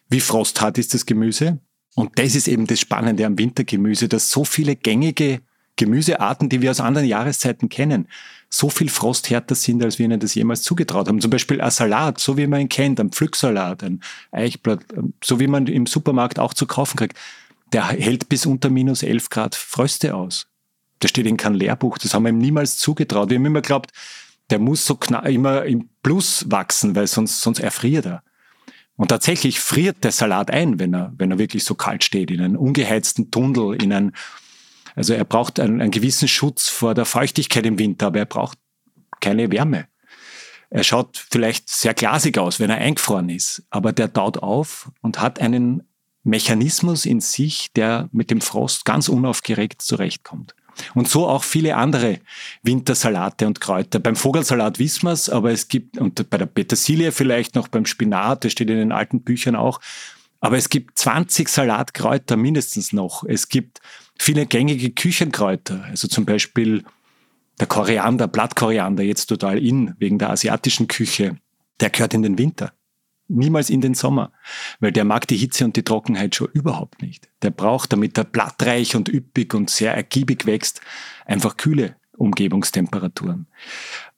wie 0.08 0.20
frosthart 0.20 0.78
ist 0.78 0.94
das 0.94 1.06
Gemüse? 1.06 1.60
Und 1.94 2.18
das 2.18 2.34
ist 2.34 2.48
eben 2.48 2.66
das 2.66 2.80
Spannende 2.80 3.26
am 3.26 3.38
Wintergemüse, 3.38 4.08
dass 4.08 4.30
so 4.30 4.44
viele 4.44 4.76
gängige 4.76 5.40
Gemüsearten, 5.78 6.50
die 6.50 6.60
wir 6.60 6.70
aus 6.70 6.80
anderen 6.80 7.08
Jahreszeiten 7.08 7.70
kennen, 7.70 8.06
so 8.50 8.68
viel 8.68 8.88
frosthärter 8.88 9.54
sind, 9.54 9.82
als 9.82 9.98
wir 9.98 10.06
ihnen 10.06 10.20
das 10.20 10.34
jemals 10.34 10.62
zugetraut 10.62 11.08
haben. 11.08 11.20
Zum 11.20 11.30
Beispiel 11.30 11.60
ein 11.60 11.70
Salat, 11.70 12.18
so 12.18 12.36
wie 12.36 12.46
man 12.46 12.60
ihn 12.60 12.68
kennt, 12.68 13.00
ein 13.00 13.10
Pflücksalat, 13.10 13.82
ein 13.82 14.00
Eichblatt, 14.30 14.80
so 15.24 15.40
wie 15.40 15.46
man 15.46 15.66
im 15.66 15.86
Supermarkt 15.86 16.38
auch 16.38 16.52
zu 16.52 16.66
kaufen 16.66 16.96
kriegt, 16.96 17.16
der 17.72 17.88
hält 17.88 18.28
bis 18.28 18.46
unter 18.46 18.70
minus 18.70 19.02
11 19.02 19.30
Grad 19.30 19.54
Fröste 19.54 20.14
aus. 20.14 20.46
Das 21.00 21.10
steht 21.10 21.26
in 21.26 21.36
keinem 21.36 21.56
Lehrbuch, 21.56 21.98
das 21.98 22.14
haben 22.14 22.24
wir 22.24 22.30
ihm 22.30 22.38
niemals 22.38 22.76
zugetraut. 22.78 23.30
Wir 23.30 23.36
haben 23.36 23.46
immer 23.46 23.62
geglaubt, 23.62 23.92
der 24.50 24.58
muss 24.58 24.84
so 24.84 24.98
immer 25.24 25.64
im 25.64 25.88
Plus 26.02 26.46
wachsen, 26.48 26.96
weil 26.96 27.06
sonst, 27.06 27.40
sonst 27.40 27.60
erfriert 27.60 28.06
er. 28.06 28.22
Und 28.96 29.08
tatsächlich 29.08 29.60
friert 29.60 30.02
der 30.02 30.10
Salat 30.10 30.50
ein, 30.50 30.80
wenn 30.80 30.92
er, 30.92 31.12
wenn 31.16 31.30
er 31.30 31.38
wirklich 31.38 31.64
so 31.64 31.74
kalt 31.74 32.02
steht, 32.02 32.32
in 32.32 32.40
einen 32.40 32.56
ungeheizten 32.56 33.30
Tunnel, 33.30 33.80
in 33.80 33.92
ein 33.92 34.12
also 34.98 35.14
er 35.14 35.24
braucht 35.24 35.60
einen, 35.60 35.80
einen 35.80 35.92
gewissen 35.92 36.26
Schutz 36.26 36.68
vor 36.68 36.92
der 36.92 37.04
Feuchtigkeit 37.04 37.64
im 37.64 37.78
Winter, 37.78 38.08
aber 38.08 38.18
er 38.18 38.26
braucht 38.26 38.58
keine 39.20 39.52
Wärme. 39.52 39.86
Er 40.70 40.82
schaut 40.82 41.24
vielleicht 41.30 41.70
sehr 41.70 41.94
glasig 41.94 42.36
aus, 42.36 42.58
wenn 42.58 42.68
er 42.68 42.78
eingefroren 42.78 43.28
ist, 43.28 43.62
aber 43.70 43.92
der 43.92 44.12
taut 44.12 44.38
auf 44.38 44.90
und 45.00 45.20
hat 45.20 45.40
einen 45.40 45.84
Mechanismus 46.24 47.06
in 47.06 47.20
sich, 47.20 47.72
der 47.74 48.08
mit 48.10 48.32
dem 48.32 48.40
Frost 48.40 48.84
ganz 48.84 49.08
unaufgeregt 49.08 49.82
zurechtkommt. 49.82 50.56
Und 50.94 51.08
so 51.08 51.28
auch 51.28 51.44
viele 51.44 51.76
andere 51.76 52.18
Wintersalate 52.64 53.46
und 53.46 53.60
Kräuter. 53.60 54.00
Beim 54.00 54.16
Vogelsalat 54.16 54.80
wissen 54.80 55.04
wir 55.04 55.12
es, 55.12 55.30
aber 55.30 55.52
es 55.52 55.68
gibt, 55.68 55.96
und 55.98 56.28
bei 56.28 56.38
der 56.38 56.46
Petersilie 56.46 57.12
vielleicht 57.12 57.54
noch, 57.54 57.68
beim 57.68 57.86
Spinat, 57.86 58.44
das 58.44 58.50
steht 58.50 58.68
in 58.68 58.78
den 58.78 58.92
alten 58.92 59.22
Büchern 59.22 59.54
auch, 59.54 59.80
aber 60.40 60.56
es 60.56 60.68
gibt 60.68 60.98
20 60.98 61.48
Salatkräuter 61.48 62.36
mindestens 62.36 62.92
noch. 62.92 63.24
Es 63.24 63.48
gibt 63.48 63.80
viele 64.18 64.46
gängige 64.46 64.90
Küchenkräuter, 64.90 65.84
also 65.84 66.08
zum 66.08 66.24
Beispiel 66.24 66.84
der 67.60 67.66
Koriander, 67.66 68.28
Blattkoriander, 68.28 69.02
jetzt 69.02 69.26
total 69.26 69.58
in, 69.58 69.94
wegen 69.98 70.18
der 70.18 70.30
asiatischen 70.30 70.88
Küche, 70.88 71.38
der 71.80 71.90
gehört 71.90 72.14
in 72.14 72.22
den 72.22 72.38
Winter. 72.38 72.72
Niemals 73.30 73.68
in 73.68 73.82
den 73.82 73.94
Sommer, 73.94 74.32
weil 74.80 74.92
der 74.92 75.04
mag 75.04 75.26
die 75.28 75.36
Hitze 75.36 75.64
und 75.64 75.76
die 75.76 75.82
Trockenheit 75.82 76.34
schon 76.34 76.48
überhaupt 76.52 77.02
nicht. 77.02 77.28
Der 77.42 77.50
braucht, 77.50 77.92
damit 77.92 78.16
er 78.16 78.24
blattreich 78.24 78.96
und 78.96 79.08
üppig 79.08 79.52
und 79.52 79.68
sehr 79.68 79.94
ergiebig 79.94 80.46
wächst, 80.46 80.80
einfach 81.26 81.58
kühle 81.58 81.96
Umgebungstemperaturen. 82.16 83.46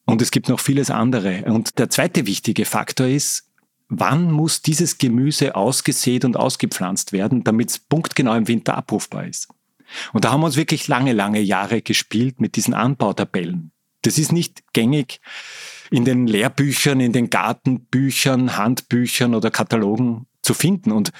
Und 0.05 0.23
es 0.23 0.31
gibt 0.31 0.49
noch 0.49 0.61
vieles 0.61 0.91
andere. 0.91 1.45
Und 1.45 1.79
der 1.79 1.91
zweite 1.91 2.27
wichtige 2.27 2.65
Faktor 2.65 3.09
ist, 3.09 3.49
wann 3.89 4.31
muss 4.31 4.63
dieses 4.63 4.99
Gemüse 4.99 5.57
ausgesät 5.57 6.25
und 6.25 6.37
ausgepflanzt 6.37 7.13
werden, 7.13 7.43
damit 7.43 7.71
es 7.71 7.79
punktgenau 7.81 8.35
im 8.35 8.47
Winter 8.47 8.77
abrufbar 8.77 9.27
ist. 9.27 9.49
Und 10.13 10.25
da 10.25 10.33
haben 10.33 10.41
wir 10.41 10.47
uns 10.47 10.57
wirklich 10.57 10.89
lange, 10.89 11.13
lange 11.13 11.41
Jahre 11.41 11.83
gespielt 11.83 12.41
mit 12.41 12.57
diesen 12.57 12.75
Anbautabellen. 12.75 13.73
Das 14.03 14.19
ist 14.19 14.33
nicht 14.33 14.73
gängig 14.73 15.21
in 15.91 16.05
den 16.05 16.27
Lehrbüchern, 16.27 17.01
in 17.01 17.13
den 17.13 17.31
Gartenbüchern, 17.31 18.57
Handbüchern 18.57 19.35
oder 19.35 19.51
Katalogen 19.51 20.27
zu 20.43 20.55
finden. 20.55 20.93
Und 20.93 21.11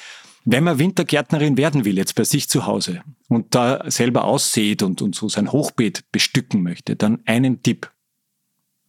wenn 0.45 0.65
man 0.65 0.79
Wintergärtnerin 0.79 1.57
werden 1.57 1.85
will, 1.85 1.99
jetzt 1.99 2.15
bei 2.15 2.25
sich 2.25 2.49
zu 2.49 2.67
Hause 2.67 3.03
und 3.29 3.55
da 3.55 3.91
selber 3.91 4.25
aussät 4.25 4.83
und, 4.83 5.03
und 5.03 5.15
so 5.15 5.29
sein 5.29 5.53
Hochbeet 5.53 6.05
bestücken 6.13 6.63
möchte, 6.63 6.97
dann 6.97 7.21
einen 7.27 7.63
Tipp 7.63 7.91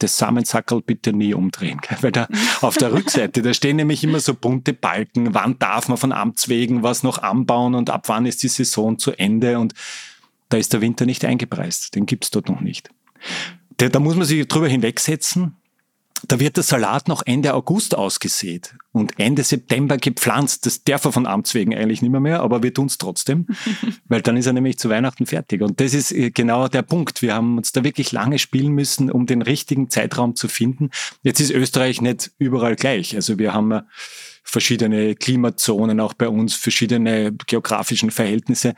das 0.03 0.17
Samensackerl 0.17 0.81
bitte 0.81 1.13
nie 1.13 1.33
umdrehen. 1.33 1.79
Weil 2.01 2.11
da 2.11 2.27
auf 2.61 2.77
der 2.77 2.93
Rückseite, 2.93 3.41
da 3.41 3.53
stehen 3.53 3.77
nämlich 3.77 4.03
immer 4.03 4.19
so 4.19 4.33
bunte 4.33 4.73
Balken, 4.73 5.33
wann 5.33 5.59
darf 5.59 5.87
man 5.87 5.97
von 5.97 6.11
Amts 6.11 6.49
wegen 6.49 6.83
was 6.83 7.03
noch 7.03 7.19
anbauen 7.19 7.75
und 7.75 7.89
ab 7.89 8.09
wann 8.09 8.25
ist 8.25 8.43
die 8.43 8.47
Saison 8.47 8.97
zu 8.97 9.11
Ende 9.11 9.59
und 9.59 9.73
da 10.49 10.57
ist 10.57 10.73
der 10.73 10.81
Winter 10.81 11.05
nicht 11.05 11.23
eingepreist. 11.23 11.95
Den 11.95 12.05
gibt's 12.05 12.31
dort 12.31 12.49
noch 12.49 12.61
nicht. 12.61 12.89
Da, 13.77 13.89
da 13.89 13.99
muss 13.99 14.15
man 14.15 14.25
sich 14.25 14.47
drüber 14.47 14.67
hinwegsetzen 14.67 15.55
da 16.27 16.39
wird 16.39 16.57
der 16.57 16.63
Salat 16.63 17.07
noch 17.07 17.23
Ende 17.25 17.53
August 17.53 17.95
ausgesät 17.95 18.75
und 18.91 19.19
Ende 19.19 19.43
September 19.43 19.97
gepflanzt. 19.97 20.65
Das 20.65 20.83
darf 20.83 21.05
er 21.05 21.11
von 21.11 21.25
Amts 21.25 21.53
wegen 21.53 21.75
eigentlich 21.75 22.01
nicht 22.01 22.11
mehr, 22.11 22.19
mehr 22.19 22.41
aber 22.41 22.63
wir 22.63 22.73
tun 22.73 22.87
es 22.87 22.97
trotzdem, 22.97 23.47
weil 24.07 24.21
dann 24.21 24.37
ist 24.37 24.45
er 24.45 24.53
nämlich 24.53 24.77
zu 24.77 24.89
Weihnachten 24.89 25.25
fertig. 25.25 25.61
Und 25.61 25.79
das 25.79 25.93
ist 25.93 26.11
äh, 26.11 26.31
genau 26.31 26.67
der 26.67 26.81
Punkt. 26.81 27.21
Wir 27.21 27.35
haben 27.35 27.57
uns 27.57 27.71
da 27.71 27.83
wirklich 27.83 28.11
lange 28.11 28.39
spielen 28.39 28.73
müssen, 28.73 29.11
um 29.11 29.25
den 29.25 29.41
richtigen 29.41 29.89
Zeitraum 29.89 30.35
zu 30.35 30.47
finden. 30.47 30.91
Jetzt 31.23 31.39
ist 31.39 31.51
Österreich 31.51 32.01
nicht 32.01 32.31
überall 32.37 32.75
gleich. 32.75 33.15
Also 33.15 33.39
wir 33.39 33.53
haben 33.53 33.71
äh, 33.71 33.81
verschiedene 34.43 35.15
Klimazonen 35.15 35.99
auch 35.99 36.13
bei 36.13 36.27
uns, 36.27 36.55
verschiedene 36.55 37.31
geografischen 37.47 38.11
Verhältnisse. 38.11 38.75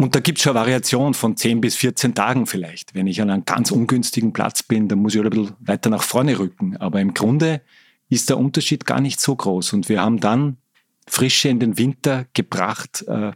Und 0.00 0.14
da 0.14 0.20
gibt 0.20 0.38
es 0.38 0.44
schon 0.44 0.54
Variationen 0.54 1.12
von 1.12 1.36
10 1.36 1.60
bis 1.60 1.76
14 1.76 2.14
Tagen 2.14 2.46
vielleicht. 2.46 2.94
Wenn 2.94 3.06
ich 3.06 3.20
an 3.20 3.28
einem 3.28 3.44
ganz 3.44 3.70
ungünstigen 3.70 4.32
Platz 4.32 4.62
bin, 4.62 4.88
dann 4.88 4.98
muss 5.00 5.14
ich 5.14 5.20
ein 5.20 5.28
bisschen 5.28 5.52
weiter 5.60 5.90
nach 5.90 6.02
vorne 6.02 6.38
rücken. 6.38 6.78
Aber 6.78 7.02
im 7.02 7.12
Grunde 7.12 7.60
ist 8.08 8.30
der 8.30 8.38
Unterschied 8.38 8.86
gar 8.86 9.02
nicht 9.02 9.20
so 9.20 9.36
groß. 9.36 9.74
Und 9.74 9.90
wir 9.90 10.00
haben 10.00 10.18
dann 10.18 10.56
Frische 11.10 11.48
in 11.48 11.58
den 11.58 11.76
Winter 11.76 12.26
gebracht, 12.34 13.04
äh, 13.08 13.32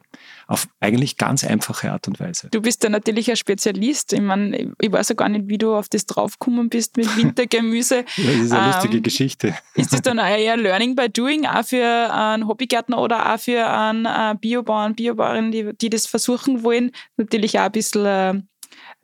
auf 0.47 0.69
eigentlich 0.79 1.17
ganz 1.17 1.43
einfache 1.43 1.91
Art 1.91 2.07
und 2.07 2.21
Weise. 2.21 2.49
Du 2.51 2.63
bist 2.63 2.85
ja 2.85 2.89
natürlich 2.89 3.31
ein 3.31 3.37
Spezialist. 3.37 4.13
Ich 4.13 4.21
meine, 4.21 4.73
ich 4.81 4.93
weiß 4.93 5.09
ja 5.09 5.15
gar 5.17 5.29
nicht, 5.29 5.49
wie 5.49 5.59
du 5.59 5.75
auf 5.75 5.89
das 5.89 6.07
draufgekommen 6.07 6.69
bist 6.69 6.97
mit 6.97 7.17
Wintergemüse. 7.17 8.05
das 8.05 8.25
ist 8.25 8.53
eine 8.53 8.67
ähm, 8.67 8.73
lustige 8.73 9.01
Geschichte. 9.01 9.55
Ist 9.75 9.93
das 9.93 10.03
dann 10.03 10.19
eher 10.19 10.57
Learning 10.57 10.95
by 10.95 11.09
Doing, 11.09 11.47
auch 11.47 11.65
für 11.65 11.85
einen 11.85 12.47
Hobbygärtner 12.47 12.99
oder 12.99 13.35
auch 13.35 13.41
für 13.41 13.67
einen 13.67 14.07
äh, 14.07 14.37
Biobauern, 14.41 14.95
Biobauerin, 14.95 15.51
die, 15.51 15.73
die 15.77 15.91
das 15.91 16.07
versuchen 16.07 16.63
wollen? 16.63 16.93
Natürlich 17.17 17.59
auch 17.59 17.65
ein 17.65 17.73
bisschen 17.73 18.07
äh, 18.07 18.41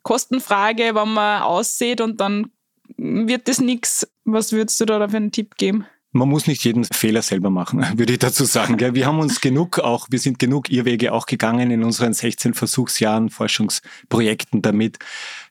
Kostenfrage, 0.03 0.95
wenn 0.95 1.13
man 1.13 1.43
aussieht 1.43 2.01
und 2.01 2.21
dann 2.21 2.53
wird 2.97 3.49
das 3.49 3.61
nichts. 3.61 4.07
Was 4.25 4.53
würdest 4.53 4.81
du 4.81 4.85
da 4.85 5.09
für 5.09 5.17
einen 5.17 5.33
Tipp 5.33 5.57
geben? 5.57 5.87
Man 6.13 6.29
muss 6.29 6.49
nicht 6.49 6.65
jeden 6.65 6.85
Fehler 6.85 7.23
selber 7.23 7.51
machen, 7.51 7.85
würde 7.97 8.15
ich 8.15 8.19
dazu 8.19 8.45
sagen. 8.45 8.79
Wir 8.81 9.07
haben 9.07 9.21
uns 9.21 9.41
genug 9.41 9.79
auch, 9.79 10.09
wir 10.11 10.19
sind 10.19 10.39
genug 10.39 10.71
Irrwege 10.71 11.13
auch 11.13 11.27
gegangen 11.27 11.71
in 11.71 11.85
unseren 11.85 12.15
16 12.15 12.55
Versuchsjahren, 12.55 13.31
Forschungsprojekten 13.31 14.61
damit. 14.63 14.99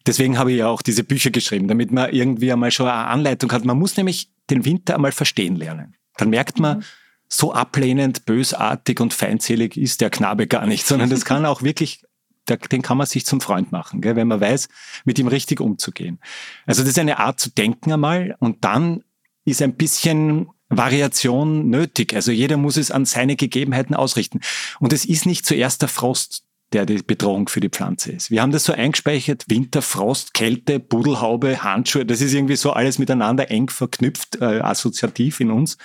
Deswegen 0.05 0.37
habe 0.37 0.51
ich 0.51 0.59
ja 0.59 0.67
auch 0.67 0.81
diese 0.81 1.03
Bücher 1.03 1.31
geschrieben, 1.31 1.67
damit 1.67 1.91
man 1.91 2.11
irgendwie 2.11 2.51
einmal 2.51 2.71
schon 2.71 2.87
eine 2.87 3.07
Anleitung 3.07 3.51
hat. 3.51 3.63
Man 3.63 3.77
muss 3.77 3.95
nämlich 3.95 4.31
den 4.49 4.65
Winter 4.65 4.95
einmal 4.95 5.13
verstehen 5.13 5.55
lernen. 5.55 5.95
Dann 6.17 6.29
merkt 6.29 6.59
man, 6.59 6.79
mhm. 6.79 6.83
so 7.29 7.53
ablehnend, 7.53 8.25
bösartig 8.25 8.99
und 8.99 9.13
feindselig 9.13 9.77
ist 9.77 10.01
der 10.01 10.09
Knabe 10.09 10.47
gar 10.47 10.65
nicht, 10.65 10.85
sondern 10.85 11.09
das 11.09 11.23
kann 11.23 11.45
auch 11.45 11.63
wirklich 11.63 12.03
den 12.49 12.81
kann 12.81 12.97
man 12.97 13.05
sich 13.05 13.27
zum 13.27 13.41
Freund 13.41 13.71
machen, 13.71 14.03
wenn 14.03 14.27
man 14.27 14.41
weiß, 14.41 14.69
mit 15.05 15.19
ihm 15.19 15.27
richtig 15.27 15.61
umzugehen. 15.61 16.19
Also 16.65 16.81
das 16.81 16.89
ist 16.89 16.99
eine 16.99 17.19
Art 17.19 17.39
zu 17.39 17.51
denken 17.51 17.91
einmal 17.91 18.35
und 18.39 18.65
dann 18.65 19.03
ist 19.45 19.61
ein 19.61 19.75
bisschen 19.75 20.49
Variation 20.69 21.69
nötig. 21.69 22.15
Also 22.15 22.31
jeder 22.31 22.57
muss 22.57 22.77
es 22.77 22.91
an 22.91 23.05
seine 23.05 23.35
Gegebenheiten 23.35 23.95
ausrichten. 23.95 24.39
Und 24.79 24.93
es 24.93 25.05
ist 25.05 25.25
nicht 25.25 25.45
zuerst 25.45 25.81
der 25.81 25.89
Frost, 25.89 26.43
der 26.71 26.85
die 26.85 27.01
Bedrohung 27.01 27.49
für 27.49 27.59
die 27.59 27.69
Pflanze 27.69 28.11
ist. 28.11 28.29
Wir 28.29 28.43
haben 28.43 28.51
das 28.51 28.65
so 28.65 28.73
eingespeichert, 28.73 29.45
Winter, 29.47 29.81
Frost, 29.81 30.35
Kälte, 30.35 30.79
Budelhaube, 30.79 31.63
Handschuhe, 31.63 32.05
das 32.05 32.21
ist 32.21 32.33
irgendwie 32.33 32.55
so 32.55 32.71
alles 32.71 32.99
miteinander 32.99 33.49
eng 33.49 33.69
verknüpft, 33.69 34.39
äh, 34.39 34.59
assoziativ 34.59 35.39
in 35.39 35.49
uns. 35.49 35.77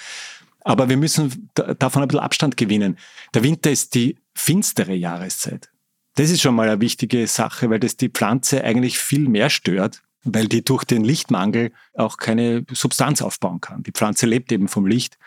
Aber 0.61 0.89
wir 0.91 0.99
müssen 0.99 1.51
davon 1.55 2.03
ein 2.03 2.09
bisschen 2.09 2.25
Abstand 2.25 2.57
gewinnen. 2.57 2.99
Der 3.33 3.43
Winter 3.43 3.71
ist 3.71 3.95
die 3.95 4.17
finstere 4.35 4.95
Jahreszeit. 4.95 5.71
Das 6.17 6.31
ist 6.31 6.43
schon 6.43 6.55
mal 6.55 6.69
eine 6.69 6.81
wichtige 6.81 7.27
Sache, 7.27 7.71
weil 7.71 7.81
das 7.81 7.97
die 7.97 8.09
Pflanze 8.09 8.63
eigentlich 8.63 8.99
viel 8.99 9.29
mehr 9.29 9.51
stört 9.51 10.03
weil 10.25 10.49
die 10.49 10.65
durch 10.65 10.85
den 10.85 11.05
Lichtmangel 11.05 11.73
auch 11.95 12.17
keine 12.17 12.65
Substanz 12.73 13.23
aufbauen 13.23 13.61
kann. 13.61 13.83
Die 13.83 13.93
Pflanze 13.93 14.27
lebt 14.27 14.51
eben 14.53 14.69
vom 14.69 14.87
Licht. 14.87 15.19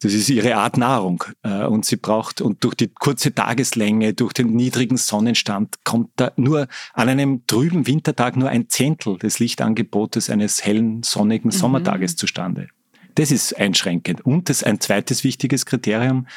Das 0.00 0.14
ist 0.14 0.28
ihre 0.28 0.56
Art 0.56 0.76
Nahrung. 0.76 1.24
Äh, 1.42 1.64
und 1.64 1.84
sie 1.84 1.96
braucht, 1.96 2.40
und 2.40 2.62
durch 2.62 2.74
die 2.74 2.88
kurze 2.88 3.34
Tageslänge, 3.34 4.14
durch 4.14 4.32
den 4.32 4.54
niedrigen 4.54 4.96
Sonnenstand, 4.96 5.84
kommt 5.84 6.10
da 6.16 6.32
nur 6.36 6.68
an 6.92 7.08
einem 7.08 7.46
trüben 7.46 7.86
Wintertag 7.86 8.36
nur 8.36 8.48
ein 8.48 8.68
Zehntel 8.68 9.18
des 9.18 9.40
Lichtangebotes 9.40 10.30
eines 10.30 10.64
hellen, 10.64 11.02
sonnigen 11.02 11.48
mhm. 11.48 11.52
Sommertages 11.52 12.14
zustande. 12.14 12.68
Das 13.16 13.32
ist 13.32 13.56
einschränkend. 13.58 14.20
Und 14.20 14.48
das 14.48 14.62
ein 14.62 14.80
zweites 14.80 15.24
wichtiges 15.24 15.66
Kriterium, 15.66 16.28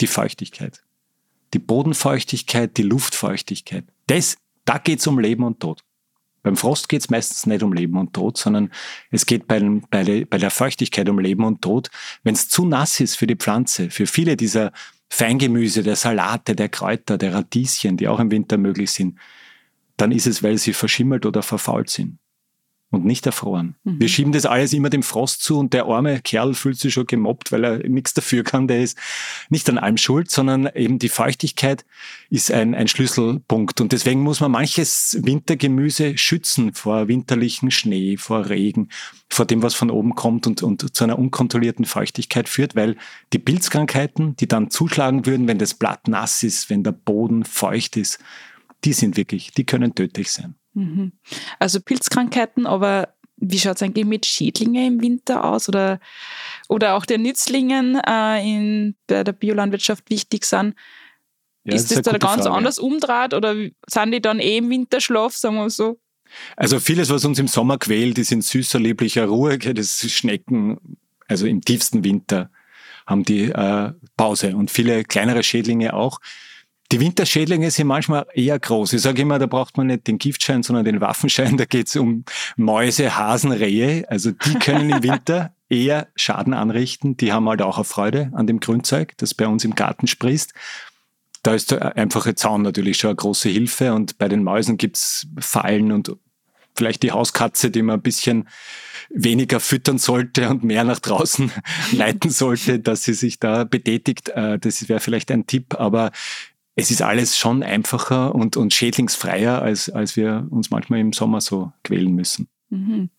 die 0.00 0.08
Feuchtigkeit. 0.08 0.82
Die 1.52 1.60
Bodenfeuchtigkeit, 1.60 2.76
die 2.76 2.82
Luftfeuchtigkeit. 2.82 3.84
Das, 4.08 4.36
da 4.64 4.78
geht's 4.78 5.06
um 5.06 5.20
Leben 5.20 5.44
und 5.44 5.60
Tod. 5.60 5.84
Beim 6.44 6.56
Frost 6.56 6.88
geht 6.88 7.00
es 7.00 7.10
meistens 7.10 7.46
nicht 7.46 7.64
um 7.64 7.72
Leben 7.72 7.98
und 7.98 8.12
Tod, 8.12 8.38
sondern 8.38 8.70
es 9.10 9.26
geht 9.26 9.48
bei, 9.48 9.60
bei, 9.90 10.24
bei 10.24 10.38
der 10.38 10.50
Feuchtigkeit 10.50 11.08
um 11.08 11.18
Leben 11.18 11.42
und 11.42 11.62
Tod. 11.62 11.90
Wenn 12.22 12.34
es 12.34 12.48
zu 12.48 12.64
nass 12.66 13.00
ist 13.00 13.16
für 13.16 13.26
die 13.26 13.34
Pflanze, 13.34 13.90
für 13.90 14.06
viele 14.06 14.36
dieser 14.36 14.70
Feingemüse, 15.08 15.82
der 15.82 15.96
Salate, 15.96 16.54
der 16.54 16.68
Kräuter, 16.68 17.18
der 17.18 17.34
Radieschen, 17.34 17.96
die 17.96 18.06
auch 18.06 18.20
im 18.20 18.30
Winter 18.30 18.58
möglich 18.58 18.92
sind, 18.92 19.18
dann 19.96 20.12
ist 20.12 20.26
es, 20.26 20.42
weil 20.42 20.58
sie 20.58 20.72
verschimmelt 20.72 21.26
oder 21.26 21.42
verfault 21.42 21.90
sind 21.90 22.18
und 22.90 23.04
nicht 23.04 23.26
erfroren. 23.26 23.74
Mhm. 23.84 24.00
Wir 24.00 24.08
schieben 24.08 24.32
das 24.32 24.46
alles 24.46 24.72
immer 24.72 24.88
dem 24.88 25.02
Frost 25.02 25.42
zu 25.42 25.58
und 25.58 25.72
der 25.72 25.86
arme 25.86 26.20
Kerl 26.20 26.54
fühlt 26.54 26.78
sich 26.78 26.94
schon 26.94 27.06
gemobbt, 27.06 27.52
weil 27.52 27.64
er 27.64 27.88
nichts 27.88 28.14
dafür 28.14 28.44
kann. 28.44 28.68
Der 28.68 28.82
ist 28.82 28.96
nicht 29.50 29.68
an 29.68 29.78
allem 29.78 29.96
schuld, 29.96 30.30
sondern 30.30 30.66
eben 30.74 30.98
die 30.98 31.08
Feuchtigkeit 31.08 31.84
ist 32.30 32.50
ein, 32.50 32.74
ein 32.74 32.88
Schlüsselpunkt. 32.88 33.80
Und 33.80 33.92
deswegen 33.92 34.20
muss 34.20 34.40
man 34.40 34.52
manches 34.52 35.18
Wintergemüse 35.22 36.16
schützen 36.16 36.72
vor 36.72 37.08
winterlichen 37.08 37.70
Schnee, 37.70 38.16
vor 38.16 38.48
Regen, 38.48 38.88
vor 39.28 39.44
dem, 39.44 39.62
was 39.62 39.74
von 39.74 39.90
oben 39.90 40.14
kommt 40.14 40.46
und, 40.46 40.62
und 40.62 40.94
zu 40.94 41.04
einer 41.04 41.18
unkontrollierten 41.18 41.84
Feuchtigkeit 41.84 42.48
führt, 42.48 42.76
weil 42.76 42.96
die 43.32 43.38
Pilzkrankheiten, 43.38 44.36
die 44.36 44.48
dann 44.48 44.70
zuschlagen 44.70 45.26
würden, 45.26 45.48
wenn 45.48 45.58
das 45.58 45.74
Blatt 45.74 46.08
nass 46.08 46.42
ist, 46.42 46.70
wenn 46.70 46.84
der 46.84 46.92
Boden 46.92 47.44
feucht 47.44 47.96
ist, 47.96 48.18
die 48.84 48.92
sind 48.92 49.16
wirklich, 49.16 49.52
die 49.52 49.64
können 49.64 49.94
tödlich 49.94 50.30
sein. 50.30 50.54
Mhm. 50.74 51.12
Also 51.58 51.80
Pilzkrankheiten, 51.80 52.66
aber 52.66 53.14
wie 53.36 53.58
schaut 53.58 53.76
es 53.76 53.82
eigentlich 53.82 54.06
mit 54.06 54.26
Schädlingen 54.26 54.94
im 54.94 55.02
Winter 55.02 55.44
aus 55.44 55.68
oder, 55.68 56.00
oder 56.68 56.94
auch 56.94 57.06
der 57.06 57.18
Nützlingen 57.18 58.00
äh, 58.06 58.42
in, 58.42 58.94
bei 59.06 59.24
der 59.24 59.32
Biolandwirtschaft 59.32 60.08
wichtig 60.10 60.44
sind? 60.44 60.74
Ja, 61.64 61.74
ist 61.74 61.90
das, 61.90 62.02
das 62.02 62.12
da 62.12 62.18
ganz 62.18 62.42
Frage. 62.42 62.56
anders 62.56 62.78
umdraht 62.78 63.34
oder 63.34 63.54
sind 63.86 64.12
die 64.12 64.20
dann 64.20 64.38
eh 64.38 64.58
im 64.58 64.70
Winterschlaf, 64.70 65.34
sagen 65.34 65.56
wir 65.56 65.70
so? 65.70 65.98
Also 66.56 66.80
vieles, 66.80 67.10
was 67.10 67.24
uns 67.24 67.38
im 67.38 67.48
Sommer 67.48 67.78
quält, 67.78 68.18
ist 68.18 68.32
in 68.32 68.42
süßer, 68.42 68.78
lieblicher 68.80 69.26
Ruhe. 69.26 69.58
Das 69.58 70.10
Schnecken, 70.10 70.98
also 71.28 71.46
im 71.46 71.60
tiefsten 71.60 72.04
Winter 72.04 72.50
haben 73.06 73.24
die 73.24 73.44
äh, 73.44 73.92
Pause 74.16 74.56
und 74.56 74.70
viele 74.70 75.04
kleinere 75.04 75.42
Schädlinge 75.42 75.94
auch. 75.94 76.20
Die 76.94 77.00
Winterschädlinge 77.00 77.72
sind 77.72 77.88
manchmal 77.88 78.24
eher 78.34 78.56
groß. 78.56 78.92
Ich 78.92 79.02
sage 79.02 79.22
immer, 79.22 79.40
da 79.40 79.46
braucht 79.46 79.76
man 79.76 79.88
nicht 79.88 80.06
den 80.06 80.16
Giftschein, 80.16 80.62
sondern 80.62 80.84
den 80.84 81.00
Waffenschein. 81.00 81.56
Da 81.56 81.64
geht 81.64 81.88
es 81.88 81.96
um 81.96 82.24
Mäuse, 82.56 83.16
Hasen, 83.16 83.50
Rehe. 83.50 84.08
Also 84.08 84.30
die 84.30 84.54
können 84.60 84.90
im 84.90 85.02
Winter 85.02 85.52
eher 85.68 86.06
Schaden 86.14 86.54
anrichten. 86.54 87.16
Die 87.16 87.32
haben 87.32 87.48
halt 87.48 87.62
auch 87.62 87.78
eine 87.78 87.84
Freude 87.84 88.30
an 88.34 88.46
dem 88.46 88.60
Grünzeug, 88.60 89.14
das 89.16 89.34
bei 89.34 89.48
uns 89.48 89.64
im 89.64 89.74
Garten 89.74 90.06
sprießt. 90.06 90.54
Da 91.42 91.54
ist 91.54 91.72
der 91.72 91.96
einfache 91.96 92.36
Zaun 92.36 92.62
natürlich 92.62 92.98
schon 92.98 93.10
eine 93.10 93.16
große 93.16 93.48
Hilfe. 93.48 93.92
Und 93.92 94.16
bei 94.18 94.28
den 94.28 94.44
Mäusen 94.44 94.76
gibt's 94.76 95.26
Fallen 95.40 95.90
und 95.90 96.14
vielleicht 96.76 97.02
die 97.02 97.10
Hauskatze, 97.10 97.72
die 97.72 97.82
man 97.82 97.98
ein 97.98 98.02
bisschen 98.02 98.48
weniger 99.10 99.58
füttern 99.58 99.98
sollte 99.98 100.48
und 100.48 100.62
mehr 100.62 100.84
nach 100.84 101.00
draußen 101.00 101.50
leiten 101.90 102.30
sollte, 102.30 102.78
dass 102.78 103.02
sie 103.02 103.14
sich 103.14 103.40
da 103.40 103.64
betätigt. 103.64 104.28
Äh, 104.28 104.60
das 104.60 104.88
wäre 104.88 105.00
vielleicht 105.00 105.32
ein 105.32 105.48
Tipp. 105.48 105.74
Aber 105.74 106.12
es 106.76 106.90
ist 106.90 107.02
alles 107.02 107.36
schon 107.36 107.62
einfacher 107.62 108.34
und, 108.34 108.56
und 108.56 108.74
schädlingsfreier, 108.74 109.62
als, 109.62 109.90
als 109.90 110.16
wir 110.16 110.46
uns 110.50 110.70
manchmal 110.70 111.00
im 111.00 111.12
Sommer 111.12 111.40
so 111.40 111.72
quälen 111.84 112.14
müssen. 112.14 112.48
Mhm. 112.70 113.10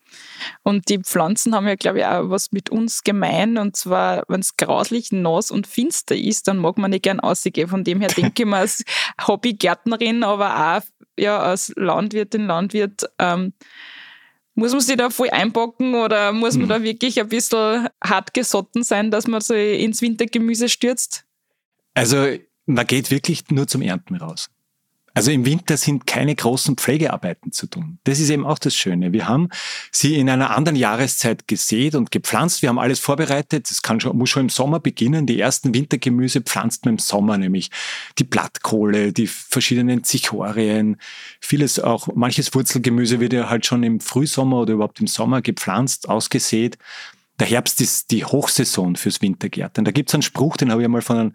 Und 0.63 0.89
die 0.89 0.99
Pflanzen 0.99 1.55
haben 1.55 1.67
ja, 1.67 1.75
glaube 1.75 1.99
ich, 1.99 2.05
auch 2.05 2.29
was 2.29 2.51
mit 2.51 2.69
uns 2.69 3.03
gemein. 3.03 3.57
Und 3.57 3.75
zwar, 3.75 4.23
wenn 4.27 4.41
es 4.41 4.57
grauslich 4.57 5.11
nass 5.11 5.51
und 5.51 5.67
finster 5.67 6.15
ist, 6.15 6.47
dann 6.47 6.57
mag 6.57 6.77
man 6.77 6.91
nicht 6.91 7.03
gern 7.03 7.19
rausgehen. 7.19 7.67
Von 7.67 7.83
dem 7.83 8.01
her 8.01 8.09
denke 8.15 8.43
ich 8.43 8.47
mir 8.47 8.57
als 8.57 8.83
Hobbygärtnerin, 9.25 10.23
aber 10.23 10.77
auch 10.77 10.81
ja, 11.17 11.39
als 11.39 11.71
Landwirtin, 11.77 12.47
Landwirt, 12.47 13.05
ähm, 13.19 13.53
muss 14.53 14.71
man 14.71 14.81
sich 14.81 14.95
da 14.95 15.09
voll 15.09 15.29
einpacken 15.29 15.95
oder 15.95 16.31
muss 16.31 16.55
man 16.55 16.65
mhm. 16.65 16.69
da 16.69 16.83
wirklich 16.83 17.19
ein 17.19 17.27
bisschen 17.27 17.87
hart 18.03 18.33
gesotten 18.33 18.83
sein, 18.83 19.11
dass 19.11 19.27
man 19.27 19.41
so 19.41 19.53
ins 19.53 20.01
Wintergemüse 20.01 20.69
stürzt? 20.69 21.25
Also 21.93 22.37
man 22.65 22.87
geht 22.87 23.11
wirklich 23.11 23.49
nur 23.49 23.67
zum 23.67 23.81
Ernten 23.81 24.15
raus. 24.15 24.49
Also 25.17 25.31
im 25.31 25.45
Winter 25.45 25.77
sind 25.77 26.05
keine 26.05 26.35
großen 26.35 26.75
Pflegearbeiten 26.75 27.53
zu 27.53 27.67
tun. 27.67 27.99
Das 28.03 28.19
ist 28.19 28.29
eben 28.29 28.45
auch 28.45 28.59
das 28.59 28.75
Schöne. 28.75 29.13
Wir 29.13 29.29
haben 29.29 29.47
sie 29.89 30.15
in 30.15 30.29
einer 30.29 30.53
anderen 30.55 30.75
Jahreszeit 30.75 31.47
gesät 31.47 31.95
und 31.95 32.11
gepflanzt. 32.11 32.61
Wir 32.61 32.67
haben 32.67 32.79
alles 32.79 32.99
vorbereitet. 32.99 33.69
Das 33.69 33.81
kann 33.81 34.01
schon, 34.01 34.17
muss 34.17 34.29
schon 34.29 34.43
im 34.43 34.49
Sommer 34.49 34.81
beginnen. 34.81 35.25
Die 35.25 35.39
ersten 35.39 35.73
Wintergemüse 35.73 36.41
pflanzt 36.41 36.83
man 36.83 36.95
im 36.95 36.99
Sommer, 36.99 37.37
nämlich 37.37 37.71
die 38.19 38.25
Blattkohle, 38.25 39.13
die 39.13 39.27
verschiedenen 39.27 40.03
Zichorien, 40.03 40.97
vieles 41.39 41.79
auch, 41.79 42.09
manches 42.13 42.53
Wurzelgemüse 42.53 43.21
wird 43.21 43.31
ja 43.31 43.49
halt 43.49 43.65
schon 43.65 43.83
im 43.83 44.01
Frühsommer 44.01 44.59
oder 44.59 44.73
überhaupt 44.73 44.99
im 44.99 45.07
Sommer 45.07 45.41
gepflanzt, 45.41 46.09
ausgesät. 46.09 46.77
Der 47.39 47.47
Herbst 47.47 47.79
ist 47.79 48.11
die 48.11 48.25
Hochsaison 48.25 48.97
fürs 48.97 49.21
Wintergärten. 49.21 49.85
Da 49.85 49.91
gibt 49.91 50.09
es 50.09 50.13
einen 50.13 50.23
Spruch, 50.23 50.57
den 50.57 50.71
habe 50.71 50.81
ich 50.81 50.85
einmal 50.85 51.01
von 51.01 51.17
einem 51.17 51.33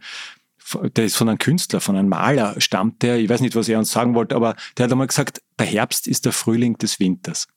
der 0.96 1.04
ist 1.04 1.16
von 1.16 1.28
einem 1.28 1.38
Künstler, 1.38 1.80
von 1.80 1.96
einem 1.96 2.08
Maler 2.08 2.60
stammt 2.60 3.02
der, 3.02 3.18
ich 3.18 3.28
weiß 3.28 3.40
nicht, 3.40 3.56
was 3.56 3.68
er 3.68 3.78
uns 3.78 3.90
sagen 3.90 4.14
wollte, 4.14 4.36
aber 4.36 4.56
der 4.76 4.84
hat 4.84 4.92
einmal 4.92 5.06
gesagt, 5.06 5.42
der 5.58 5.66
Herbst 5.66 6.06
ist 6.06 6.24
der 6.24 6.32
Frühling 6.32 6.78
des 6.78 7.00
Winters. 7.00 7.48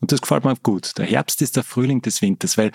Und 0.00 0.10
das 0.10 0.20
gefällt 0.20 0.44
mir 0.44 0.56
gut. 0.56 0.98
Der 0.98 1.06
Herbst 1.06 1.42
ist 1.42 1.56
der 1.56 1.62
Frühling 1.62 2.02
des 2.02 2.22
Winters, 2.22 2.58
weil 2.58 2.72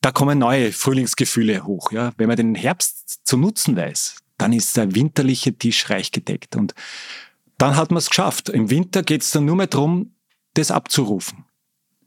da 0.00 0.12
kommen 0.12 0.38
neue 0.38 0.72
Frühlingsgefühle 0.72 1.64
hoch. 1.64 1.92
Ja? 1.92 2.12
Wenn 2.16 2.28
man 2.28 2.36
den 2.36 2.54
Herbst 2.54 3.26
zu 3.26 3.36
nutzen 3.36 3.76
weiß, 3.76 4.16
dann 4.38 4.52
ist 4.52 4.76
der 4.76 4.94
winterliche 4.94 5.56
Tisch 5.56 5.90
reich 5.90 6.10
gedeckt. 6.10 6.56
Und 6.56 6.74
dann 7.58 7.76
hat 7.76 7.90
man 7.90 7.98
es 7.98 8.08
geschafft. 8.08 8.48
Im 8.48 8.70
Winter 8.70 9.02
geht 9.02 9.22
es 9.22 9.30
dann 9.30 9.44
nur 9.44 9.56
mehr 9.56 9.66
darum, 9.66 10.14
das 10.54 10.70
abzurufen. 10.70 11.44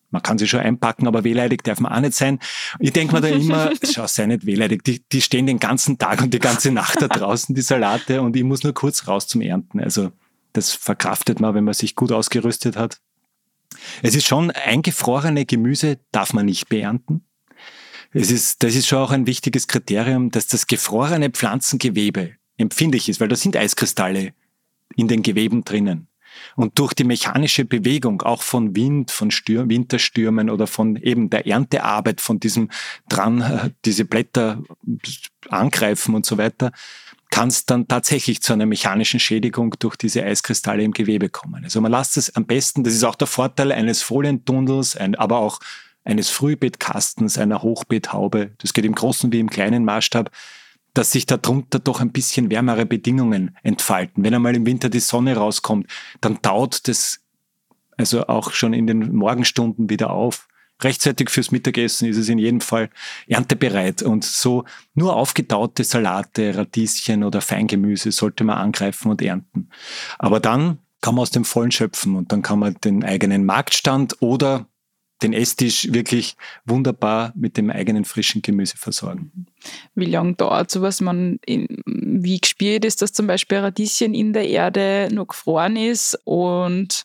Man 0.10 0.22
kann 0.22 0.38
sie 0.38 0.48
schon 0.48 0.62
einpacken, 0.62 1.08
aber 1.08 1.24
wehleidig 1.24 1.64
darf 1.64 1.80
man 1.80 1.92
auch 1.92 2.00
nicht 2.00 2.14
sein. 2.14 2.40
Ich 2.80 2.94
denke 2.94 3.16
mir 3.16 3.22
da 3.22 3.28
immer, 3.28 3.72
schau, 3.84 4.08
sei 4.08 4.26
nicht 4.26 4.46
wehleidig. 4.46 4.84
Die, 4.84 5.04
die 5.12 5.22
stehen 5.22 5.48
den 5.48 5.60
ganzen 5.60 5.98
Tag 5.98 6.22
und 6.22 6.34
die 6.34 6.40
ganze 6.40 6.72
Nacht 6.72 7.02
da 7.02 7.08
draußen, 7.08 7.54
die 7.54 7.62
Salate, 7.62 8.22
und 8.22 8.36
ich 8.36 8.44
muss 8.44 8.64
nur 8.64 8.74
kurz 8.74 9.08
raus 9.08 9.28
zum 9.28 9.42
Ernten. 9.42 9.80
Also 9.82 10.12
das 10.54 10.72
verkraftet 10.72 11.40
man, 11.40 11.54
wenn 11.56 11.66
man 11.66 11.74
sich 11.74 11.96
gut 11.96 12.12
ausgerüstet 12.12 12.78
hat. 12.78 13.00
Es 14.02 14.16
ist 14.16 14.26
schon, 14.26 14.52
eingefrorene 14.52 15.46
Gemüse 15.46 16.00
darf 16.12 16.34
man 16.34 16.46
nicht 16.46 16.70
beernten. 16.70 17.26
Es 18.14 18.32
ist, 18.32 18.64
das 18.64 18.76
ist 18.76 18.88
schon 18.88 19.00
auch 19.00 19.12
ein 19.12 19.28
wichtiges 19.28 19.68
Kriterium, 19.68 20.32
dass 20.32 20.48
das 20.48 20.68
gefrorene 20.68 21.30
Pflanzengewebe 21.30 22.36
empfindlich 22.58 23.10
ist, 23.10 23.20
weil 23.20 23.28
da 23.28 23.36
sind 23.36 23.56
Eiskristalle 23.56 24.34
in 24.96 25.08
den 25.08 25.22
Geweben 25.22 25.64
drinnen. 25.64 26.08
Und 26.56 26.80
durch 26.80 26.94
die 26.94 27.04
mechanische 27.04 27.66
Bewegung, 27.66 28.22
auch 28.22 28.42
von 28.42 28.76
Wind, 28.76 29.12
von 29.12 29.32
Stür 29.32 29.70
Winterstürmen 29.70 30.50
oder 30.50 30.68
von 30.68 30.96
eben 30.98 31.30
der 31.30 31.48
Erntearbeit, 31.48 32.22
von 32.22 32.40
diesem 32.40 32.70
dran, 33.10 33.42
äh, 33.42 33.70
diese 33.86 34.06
Blätter 34.06 34.62
angreifen 35.50 36.16
und 36.16 36.26
so 36.26 36.38
weiter, 36.38 36.72
kann 37.30 37.50
es 37.50 37.66
dann 37.66 37.88
tatsächlich 37.88 38.42
zu 38.42 38.54
einer 38.54 38.66
mechanischen 38.66 39.20
Schädigung 39.20 39.76
durch 39.80 39.96
diese 39.96 40.24
Eiskristalle 40.24 40.84
im 40.84 40.92
Gewebe 40.92 41.30
kommen. 41.30 41.64
Also 41.64 41.82
man 41.82 41.92
lasst 41.92 42.18
es 42.18 42.36
am 42.36 42.46
besten, 42.46 42.84
das 42.84 42.94
ist 42.94 43.04
auch 43.04 43.16
der 43.16 43.28
Vorteil 43.28 43.72
eines 43.72 44.02
Folientunnels, 44.02 44.96
ein, 44.96 45.16
aber 45.16 45.40
auch 45.40 45.60
eines 46.06 46.30
Frühbeetkastens, 46.30 47.38
einer 47.38 47.62
Hochbeethaube. 47.62 48.52
Das 48.60 48.74
geht 48.74 48.86
im 48.86 48.96
großen 48.96 49.32
wie 49.34 49.40
im 49.40 49.50
kleinen 49.50 49.84
Maßstab 49.84 50.32
dass 50.98 51.12
sich 51.12 51.28
darunter 51.28 51.78
doch 51.78 52.02
ein 52.02 52.12
bisschen 52.12 52.50
wärmere 52.50 52.88
Bedingungen 52.88 53.56
entfalten. 53.62 54.24
Wenn 54.24 54.34
einmal 54.34 54.56
im 54.56 54.66
Winter 54.66 54.90
die 54.90 55.00
Sonne 55.00 55.36
rauskommt, 55.36 55.86
dann 56.22 56.42
taut 56.42 56.88
das 56.88 57.20
also 57.98 58.28
auch 58.28 58.52
schon 58.52 58.74
in 58.74 58.88
den 58.88 59.16
Morgenstunden 59.16 59.92
wieder 59.92 60.10
auf. 60.10 60.48
Rechtzeitig 60.82 61.30
fürs 61.30 61.52
Mittagessen 61.52 62.08
ist 62.08 62.18
es 62.18 62.30
in 62.30 62.40
jedem 62.40 62.62
Fall 62.62 62.90
erntebereit 63.28 64.02
und 64.02 64.24
so 64.24 64.66
nur 64.96 65.16
aufgetaute 65.16 65.84
Salate, 65.84 66.56
Radieschen 66.56 67.24
oder 67.24 67.42
Feingemüse 67.42 68.12
sollte 68.12 68.44
man 68.44 68.58
angreifen 68.58 69.12
und 69.12 69.22
ernten. 69.22 69.70
Aber 70.18 70.40
dann 70.40 70.80
kann 71.02 71.14
man 71.14 71.24
aus 71.24 71.32
dem 71.32 71.46
Vollen 71.46 71.72
schöpfen 71.72 72.16
und 72.16 72.32
dann 72.32 72.42
kann 72.42 72.60
man 72.60 72.76
den 72.84 73.04
eigenen 73.04 73.46
Marktstand 73.46 74.20
oder 74.20 74.68
den 75.22 75.34
Esstisch 75.34 75.92
wirklich 75.92 76.36
wunderbar 76.66 77.34
mit 77.36 77.58
dem 77.58 77.70
eigenen 77.70 78.06
frischen 78.06 78.42
Gemüse 78.42 78.78
versorgen. 78.78 79.48
Wie 79.96 80.06
lange 80.06 80.34
dauert 80.34 80.70
sowas? 80.70 81.02
Man 81.02 81.40
in, 81.46 81.68
wie 81.86 82.40
gespielt 82.40 82.86
ist, 82.86 83.02
dass 83.02 83.14
zum 83.14 83.28
Beispiel 83.28 83.58
Radieschen 83.58 84.14
in 84.14 84.34
der 84.34 84.48
Erde 84.48 85.10
noch 85.12 85.28
gefroren 85.28 85.76
ist 85.76 86.20
und 86.24 87.04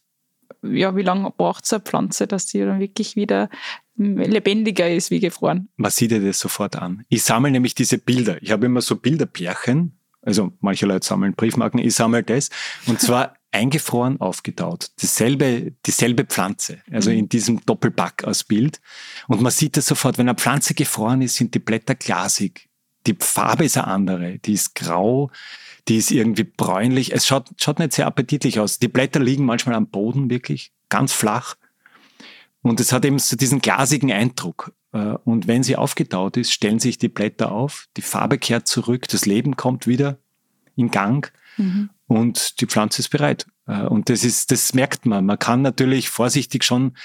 ja, 0.63 0.95
wie 0.95 1.03
lange 1.03 1.31
braucht 1.31 1.65
es 1.65 1.73
eine 1.73 1.81
Pflanze, 1.81 2.27
dass 2.27 2.49
sie 2.49 2.61
dann 2.61 2.79
wirklich 2.79 3.17
wieder 3.17 3.49
lebendiger 3.97 4.91
ist 4.91 5.11
wie 5.11 5.21
gefroren? 5.21 5.69
Man 5.77 5.91
sieht 5.91 6.13
ja 6.13 6.19
das 6.19 6.39
sofort 6.39 6.77
an. 6.77 7.05
Ich 7.09 7.23
sammle 7.23 7.51
nämlich 7.51 7.75
diese 7.75 7.99
Bilder. 7.99 8.41
Ich 8.43 8.51
habe 8.51 8.67
immer 8.67 8.81
so 8.81 8.97
Bilderpärchen, 8.97 9.99
also 10.23 10.53
manche 10.61 10.87
Leute 10.87 11.07
sammeln 11.07 11.35
Briefmarken, 11.35 11.81
ich 11.81 11.95
sammle 11.95 12.23
das. 12.23 12.51
Und 12.87 13.01
zwar 13.01 13.35
eingefroren 13.53 14.21
aufgetaut. 14.21 14.91
Dasselbe, 15.01 15.73
dieselbe 15.87 16.25
Pflanze, 16.25 16.79
also 16.91 17.11
mhm. 17.11 17.19
in 17.19 17.29
diesem 17.29 17.65
Doppelpack 17.65 18.25
aus 18.25 18.45
Bild. 18.45 18.81
Und 19.29 19.43
man 19.43 19.53
sieht 19.53 19.77
das 19.77 19.87
sofort, 19.87 20.19
wenn 20.19 20.29
eine 20.29 20.37
Pflanze 20.37 20.75
gefroren 20.75 21.23
ist, 21.23 21.37
sind 21.37 21.55
die 21.55 21.59
Blätter 21.59 21.95
glasig. 21.95 22.69
Die 23.07 23.17
Farbe 23.19 23.65
ist 23.65 23.77
eine 23.77 23.89
andere. 23.89 24.39
Die 24.39 24.55
ist 24.55 24.75
grau, 24.75 25.31
die 25.89 25.99
ist 25.99 26.11
irgendwie 26.11 26.45
bräunlich. 26.45 27.13
Es 27.13 27.27
schaut, 27.27 27.51
schaut 27.61 27.79
nicht 27.79 27.93
sehr 27.93 28.07
appetitlich 28.07 28.59
aus. 28.59 28.79
Die 28.79 28.89
Blätter 28.89 29.21
liegen 29.21 29.45
manchmal 29.45 29.75
am 29.75 29.89
Boden, 29.89 30.31
wirklich, 30.31 30.73
ganz 30.89 31.13
flach. 31.13 31.57
Und 32.63 32.81
es 32.81 32.93
hat 32.93 33.05
eben 33.05 33.19
so 33.19 33.37
diesen 33.37 33.61
glasigen 33.61 34.13
Eindruck. 34.13 34.73
Äh, 34.93 35.17
und 35.25 35.47
wenn 35.47 35.63
sie 35.63 35.77
aufgetaut 35.77 36.37
ist, 36.37 36.53
stellen 36.53 36.79
sich 36.79 36.97
die 36.97 37.09
Blätter 37.09 37.53
auf, 37.53 37.89
die 37.97 38.03
Farbe 38.03 38.39
kehrt 38.39 38.67
zurück, 38.69 39.09
das 39.09 39.27
Leben 39.27 39.57
kommt 39.57 39.87
wieder 39.87 40.19
in 40.77 40.91
Gang. 40.91 41.33
Mhm 41.59 41.91
und 42.13 42.61
die 42.61 42.67
Pflanze 42.67 43.01
ist 43.01 43.09
bereit. 43.09 43.47
Äh, 43.67 43.83
und 43.83 44.09
das 44.09 44.25
ist, 44.25 44.51
das 44.51 44.75
merkt 44.75 45.07
man. 45.07 45.27
Man 45.27 45.39
kann 45.39 45.63
natürlich 45.63 46.09
vorsichtig 46.09 46.65
schon 46.65 46.97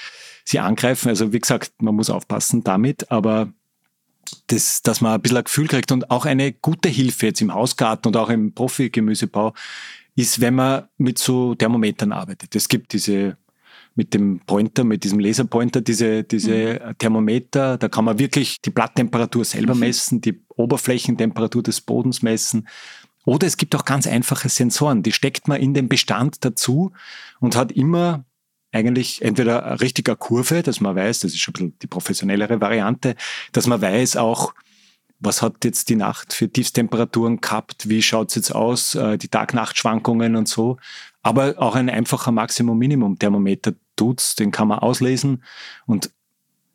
sie 0.44 0.60
angreifen. 0.60 1.08
Also 1.08 1.32
wie 1.32 1.38
gesagt, 1.38 1.72
man 1.80 1.94
muss 1.94 2.10
aufpassen 2.10 2.64
damit, 2.64 3.10
aber 3.10 3.52
das, 4.46 4.82
dass 4.82 5.00
man 5.00 5.12
ein 5.12 5.22
bisschen 5.22 5.38
ein 5.38 5.44
Gefühl 5.44 5.68
kriegt 5.68 5.92
und 5.92 6.10
auch 6.10 6.26
eine 6.26 6.52
gute 6.52 6.88
Hilfe 6.88 7.26
jetzt 7.26 7.40
im 7.40 7.52
Hausgarten 7.52 8.08
und 8.08 8.16
auch 8.16 8.28
im 8.28 8.52
Profi-Gemüsebau 8.52 9.54
ist, 10.16 10.40
wenn 10.40 10.54
man 10.54 10.88
mit 10.98 11.18
so 11.18 11.54
Thermometern 11.54 12.12
arbeitet. 12.12 12.54
Es 12.56 12.68
gibt 12.68 12.92
diese 12.92 13.36
mit 13.98 14.14
dem 14.14 14.40
Pointer, 14.46 14.84
mit 14.84 15.02
diesem 15.02 15.18
Laserpointer, 15.18 15.80
diese, 15.80 16.22
diese 16.22 16.80
mhm. 16.80 16.98
Thermometer, 16.98 17.78
da 17.78 17.88
kann 17.88 18.04
man 18.04 18.16
wirklich 18.20 18.60
die 18.62 18.70
Blatttemperatur 18.70 19.44
selber 19.44 19.74
mhm. 19.74 19.80
messen, 19.80 20.20
die 20.20 20.40
Oberflächentemperatur 20.50 21.64
des 21.64 21.80
Bodens 21.80 22.22
messen. 22.22 22.68
Oder 23.28 23.46
es 23.46 23.58
gibt 23.58 23.76
auch 23.76 23.84
ganz 23.84 24.06
einfache 24.06 24.48
Sensoren, 24.48 25.02
die 25.02 25.12
steckt 25.12 25.48
man 25.48 25.60
in 25.60 25.74
den 25.74 25.90
Bestand 25.90 26.46
dazu 26.46 26.92
und 27.40 27.56
hat 27.56 27.72
immer 27.72 28.24
eigentlich 28.72 29.20
entweder 29.20 29.66
eine 29.66 29.80
richtige 29.82 30.16
Kurve, 30.16 30.62
dass 30.62 30.80
man 30.80 30.96
weiß, 30.96 31.20
das 31.20 31.32
ist 31.32 31.40
schon 31.40 31.52
ein 31.52 31.54
bisschen 31.54 31.78
die 31.80 31.86
professionellere 31.88 32.62
Variante, 32.62 33.16
dass 33.52 33.66
man 33.66 33.82
weiß 33.82 34.16
auch, 34.16 34.54
was 35.20 35.42
hat 35.42 35.62
jetzt 35.66 35.90
die 35.90 35.96
Nacht 35.96 36.32
für 36.32 36.48
Tiefstemperaturen 36.48 37.42
gehabt, 37.42 37.90
wie 37.90 38.00
schaut 38.00 38.30
es 38.30 38.36
jetzt 38.36 38.54
aus, 38.54 38.94
äh, 38.94 39.18
die 39.18 39.28
Tag-Nacht-Schwankungen 39.28 40.34
und 40.34 40.48
so. 40.48 40.78
Aber 41.20 41.56
auch 41.58 41.74
ein 41.74 41.90
einfacher 41.90 42.32
Maximum-Minimum-Thermometer 42.32 43.74
tut's, 43.94 44.36
den 44.36 44.52
kann 44.52 44.68
man 44.68 44.78
auslesen 44.78 45.44
und 45.84 46.10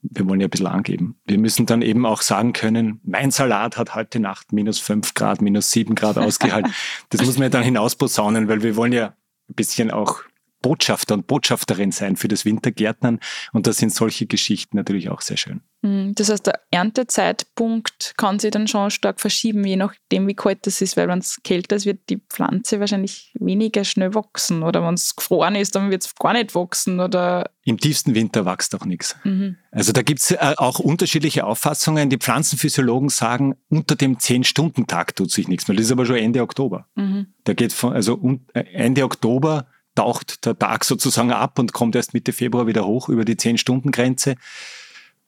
wir 0.03 0.27
wollen 0.27 0.41
ja 0.41 0.47
ein 0.47 0.49
bisschen 0.49 0.67
angeben. 0.67 1.15
Wir 1.25 1.37
müssen 1.37 1.65
dann 1.65 1.81
eben 1.81 2.05
auch 2.05 2.21
sagen 2.21 2.53
können, 2.53 2.99
mein 3.03 3.31
Salat 3.31 3.77
hat 3.77 3.95
heute 3.95 4.19
Nacht 4.19 4.51
minus 4.51 4.79
fünf 4.79 5.13
Grad, 5.13 5.41
minus 5.41 5.71
sieben 5.71 5.95
Grad 5.95 6.17
ausgehalten. 6.17 6.73
das 7.09 7.25
muss 7.25 7.35
man 7.35 7.43
ja 7.43 7.49
dann 7.49 7.63
hinausposaunen, 7.63 8.47
weil 8.47 8.63
wir 8.63 8.75
wollen 8.75 8.91
ja 8.91 9.15
ein 9.49 9.55
bisschen 9.55 9.91
auch 9.91 10.23
Botschafter 10.61 11.13
und 11.13 11.27
Botschafterin 11.27 11.91
sein 11.91 12.15
für 12.15 12.27
das 12.27 12.45
Wintergärtnern. 12.45 13.19
Und 13.53 13.65
da 13.65 13.73
sind 13.73 13.93
solche 13.93 14.25
Geschichten 14.27 14.77
natürlich 14.77 15.09
auch 15.09 15.21
sehr 15.21 15.37
schön. 15.37 15.61
Hm, 15.83 16.15
das 16.15 16.29
heißt, 16.29 16.47
der 16.47 16.61
Erntezeitpunkt 16.71 18.13
kann 18.15 18.39
sich 18.39 18.51
dann 18.51 18.69
schon 18.69 18.89
stark 18.89 19.19
verschieben, 19.19 19.65
je 19.65 19.75
nachdem, 19.75 20.27
wie 20.27 20.33
kalt 20.33 20.65
es 20.65 20.81
ist, 20.81 20.95
weil 20.95 21.09
wenn 21.09 21.19
es 21.19 21.43
kälter 21.43 21.75
ist, 21.75 21.85
wird 21.85 22.09
die 22.09 22.21
Pflanze 22.29 22.79
wahrscheinlich 22.79 23.33
weniger 23.37 23.83
schnell 23.83 24.15
wachsen. 24.15 24.63
Oder 24.63 24.81
wenn 24.81 24.93
es 24.93 25.13
gefroren 25.15 25.55
ist, 25.55 25.75
dann 25.75 25.91
wird 25.91 26.05
es 26.05 26.15
gar 26.15 26.31
nicht 26.31 26.55
wachsen. 26.55 27.01
Oder 27.01 27.49
Im 27.65 27.77
tiefsten 27.77 28.15
Winter 28.15 28.45
wächst 28.45 28.73
auch 28.75 28.85
nichts. 28.85 29.17
Mhm. 29.25 29.57
Also 29.71 29.91
da 29.91 30.03
gibt 30.03 30.21
es 30.21 30.31
äh, 30.31 30.53
auch 30.55 30.79
unterschiedliche 30.79 31.45
Auffassungen. 31.45 32.09
Die 32.09 32.17
Pflanzenphysiologen 32.17 33.09
sagen, 33.09 33.55
unter 33.69 33.97
dem 33.97 34.17
10-Stunden-Tag 34.17 35.17
tut 35.17 35.31
sich 35.31 35.49
nichts 35.49 35.67
mehr. 35.67 35.75
Das 35.75 35.87
ist 35.87 35.91
aber 35.91 36.05
schon 36.05 36.15
Ende 36.15 36.43
Oktober. 36.43 36.87
Mhm. 36.95 37.27
Da 37.43 37.53
geht 37.53 37.73
von, 37.73 37.91
also 37.91 38.39
äh, 38.53 38.61
Ende 38.71 39.03
Oktober 39.03 39.67
taucht 39.95 40.45
der 40.45 40.57
Tag 40.57 40.85
sozusagen 40.85 41.31
ab 41.31 41.59
und 41.59 41.73
kommt 41.73 41.95
erst 41.95 42.13
Mitte 42.13 42.31
Februar 42.31 42.67
wieder 42.67 42.85
hoch 42.85 43.09
über 43.09 43.25
die 43.25 43.35
10-Stunden-Grenze. 43.35 44.35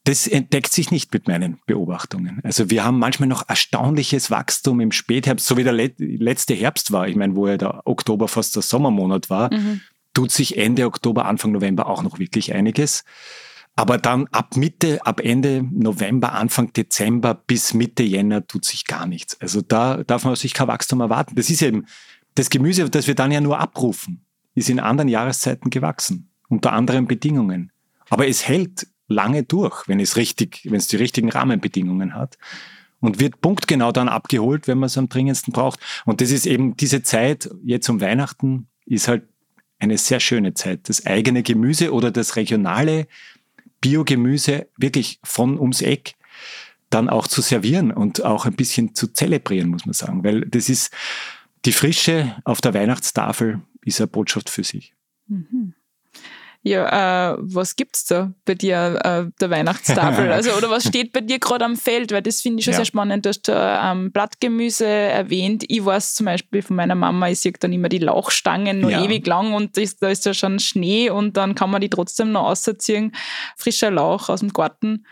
Das 0.05 0.27
entdeckt 0.27 0.71
sich 0.71 0.91
nicht 0.91 1.11
mit 1.13 1.27
meinen 1.27 1.57
Beobachtungen. 1.65 2.39
Also 2.43 2.69
wir 2.69 2.83
haben 2.83 2.99
manchmal 2.99 3.27
noch 3.27 3.49
erstaunliches 3.49 4.29
Wachstum 4.29 4.79
im 4.79 4.91
Spätherbst, 4.91 5.47
so 5.47 5.57
wie 5.57 5.63
der 5.63 5.73
letzte 5.73 6.53
Herbst 6.53 6.91
war. 6.91 7.07
Ich 7.07 7.15
meine, 7.15 7.35
wo 7.35 7.47
ja 7.47 7.57
der 7.57 7.81
Oktober 7.85 8.27
fast 8.27 8.55
der 8.55 8.61
Sommermonat 8.61 9.31
war, 9.31 9.51
mhm. 9.51 9.81
tut 10.13 10.31
sich 10.31 10.57
Ende 10.57 10.85
Oktober, 10.85 11.25
Anfang 11.25 11.51
November 11.51 11.87
auch 11.87 12.03
noch 12.03 12.19
wirklich 12.19 12.53
einiges. 12.53 13.03
Aber 13.75 13.97
dann 13.97 14.27
ab 14.27 14.55
Mitte, 14.55 15.05
ab 15.05 15.19
Ende 15.19 15.65
November, 15.71 16.33
Anfang 16.33 16.71
Dezember 16.71 17.33
bis 17.33 17.73
Mitte 17.73 18.03
Jänner 18.03 18.45
tut 18.45 18.63
sich 18.63 18.85
gar 18.85 19.07
nichts. 19.07 19.41
Also 19.41 19.61
da 19.61 20.03
darf 20.03 20.23
man 20.23 20.35
sich 20.35 20.53
kein 20.53 20.67
Wachstum 20.67 21.01
erwarten. 21.01 21.35
Das 21.35 21.49
ist 21.49 21.63
eben 21.63 21.85
das 22.35 22.49
Gemüse, 22.49 22.89
das 22.89 23.07
wir 23.07 23.15
dann 23.15 23.31
ja 23.31 23.41
nur 23.41 23.59
abrufen, 23.59 24.23
ist 24.53 24.69
in 24.69 24.79
anderen 24.79 25.09
Jahreszeiten 25.09 25.71
gewachsen, 25.71 26.29
unter 26.47 26.73
anderen 26.73 27.07
Bedingungen. 27.07 27.71
Aber 28.09 28.27
es 28.27 28.47
hält 28.47 28.87
lange 29.07 29.43
durch, 29.43 29.87
wenn 29.87 29.99
es 29.99 30.17
richtig, 30.17 30.61
wenn 30.65 30.75
es 30.75 30.87
die 30.87 30.97
richtigen 30.97 31.29
Rahmenbedingungen 31.29 32.15
hat 32.15 32.37
und 32.99 33.19
wird 33.19 33.41
punktgenau 33.41 33.91
dann 33.91 34.09
abgeholt, 34.09 34.67
wenn 34.67 34.79
man 34.79 34.87
es 34.87 34.97
am 34.97 35.09
dringendsten 35.09 35.53
braucht. 35.53 35.79
Und 36.05 36.21
das 36.21 36.31
ist 36.31 36.45
eben 36.45 36.75
diese 36.75 37.03
Zeit 37.03 37.49
jetzt 37.63 37.89
um 37.89 38.01
Weihnachten 38.01 38.67
ist 38.85 39.07
halt 39.07 39.23
eine 39.79 39.97
sehr 39.97 40.19
schöne 40.19 40.53
Zeit. 40.53 40.89
Das 40.89 41.05
eigene 41.05 41.43
Gemüse 41.43 41.93
oder 41.93 42.11
das 42.11 42.35
regionale 42.35 43.07
Biogemüse 43.81 44.67
wirklich 44.77 45.19
von 45.23 45.59
ums 45.59 45.81
Eck 45.81 46.15
dann 46.89 47.09
auch 47.09 47.27
zu 47.27 47.41
servieren 47.41 47.91
und 47.91 48.23
auch 48.23 48.45
ein 48.45 48.55
bisschen 48.55 48.95
zu 48.95 49.07
zelebrieren, 49.07 49.69
muss 49.69 49.85
man 49.85 49.93
sagen. 49.93 50.23
Weil 50.23 50.41
das 50.41 50.69
ist 50.69 50.91
die 51.65 51.71
Frische 51.71 52.35
auf 52.43 52.61
der 52.61 52.73
Weihnachtstafel 52.73 53.61
ist 53.83 54.01
eine 54.01 54.07
Botschaft 54.07 54.49
für 54.49 54.63
sich. 54.63 54.95
Mhm. 55.27 55.74
Ja, 56.67 57.33
äh, 57.33 57.37
was 57.41 57.75
gibt's 57.75 58.05
da 58.05 58.33
bei 58.43 58.55
dir, 58.55 58.99
äh, 59.03 59.31
der 59.39 59.49
Weihnachtstafel? 59.51 60.31
Also, 60.35 60.51
oder 60.53 60.67
was 60.71 60.87
steht 60.87 61.13
bei 61.13 61.21
dir 61.21 61.37
gerade 61.37 61.63
am 61.63 61.75
Feld? 61.75 62.11
Weil 62.11 62.23
das 62.23 62.41
finde 62.41 62.59
ich 62.59 62.65
schon 62.65 62.71
ja. 62.71 62.77
sehr 62.77 62.85
spannend. 62.85 63.23
Du 63.23 63.29
hast 63.29 63.45
ähm, 63.47 64.11
Blattgemüse 64.11 64.87
erwähnt. 64.87 65.63
Ich 65.67 65.85
weiß 65.85 66.15
zum 66.15 66.25
Beispiel 66.25 66.63
von 66.63 66.75
meiner 66.75 66.95
Mama, 66.95 67.29
ich 67.29 67.39
sehe 67.39 67.51
dann 67.51 67.71
immer 67.71 67.87
die 67.87 67.99
Lauchstangen 67.99 68.79
noch 68.79 68.89
ja. 68.89 69.03
ewig 69.03 69.27
lang 69.27 69.53
und 69.53 69.77
das, 69.77 69.97
da 69.97 70.09
ist 70.09 70.25
ja 70.25 70.33
schon 70.33 70.57
Schnee 70.57 71.11
und 71.11 71.37
dann 71.37 71.53
kann 71.53 71.69
man 71.69 71.81
die 71.81 71.89
trotzdem 71.89 72.31
noch 72.31 72.45
ausziehen. 72.45 73.15
Frischer 73.55 73.91
Lauch 73.91 74.29
aus 74.29 74.39
dem 74.39 74.51
Garten. 74.51 75.05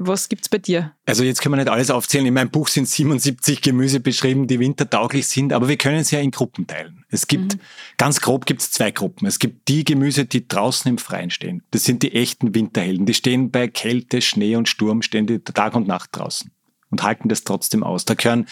Was 0.00 0.28
gibt's 0.28 0.48
bei 0.48 0.58
dir? 0.58 0.92
Also 1.06 1.24
jetzt 1.24 1.42
können 1.42 1.54
wir 1.54 1.56
nicht 1.56 1.70
alles 1.70 1.90
aufzählen. 1.90 2.24
In 2.24 2.34
meinem 2.34 2.50
Buch 2.50 2.68
sind 2.68 2.88
77 2.88 3.60
Gemüse 3.60 3.98
beschrieben, 3.98 4.46
die 4.46 4.60
wintertauglich 4.60 5.26
sind, 5.26 5.52
aber 5.52 5.68
wir 5.68 5.76
können 5.76 5.98
es 5.98 6.12
ja 6.12 6.20
in 6.20 6.30
Gruppen 6.30 6.68
teilen. 6.68 7.04
Es 7.10 7.26
gibt, 7.26 7.56
mhm. 7.56 7.60
ganz 7.96 8.20
grob 8.20 8.46
gibt 8.46 8.60
es 8.60 8.70
zwei 8.70 8.92
Gruppen. 8.92 9.26
Es 9.26 9.40
gibt 9.40 9.66
die 9.66 9.82
Gemüse, 9.82 10.24
die 10.24 10.46
draußen 10.46 10.88
im 10.88 10.98
Freien 10.98 11.30
stehen. 11.30 11.62
Das 11.72 11.82
sind 11.82 12.04
die 12.04 12.14
echten 12.14 12.54
Winterhelden. 12.54 13.06
Die 13.06 13.14
stehen 13.14 13.50
bei 13.50 13.66
Kälte, 13.66 14.20
Schnee 14.20 14.54
und 14.54 14.68
Sturm, 14.68 15.02
stehen 15.02 15.26
die 15.26 15.40
Tag 15.40 15.74
und 15.74 15.88
Nacht 15.88 16.10
draußen 16.12 16.52
und 16.90 17.02
halten 17.02 17.28
das 17.28 17.42
trotzdem 17.42 17.82
aus. 17.82 18.04
Da 18.04 18.14
gehören 18.14 18.46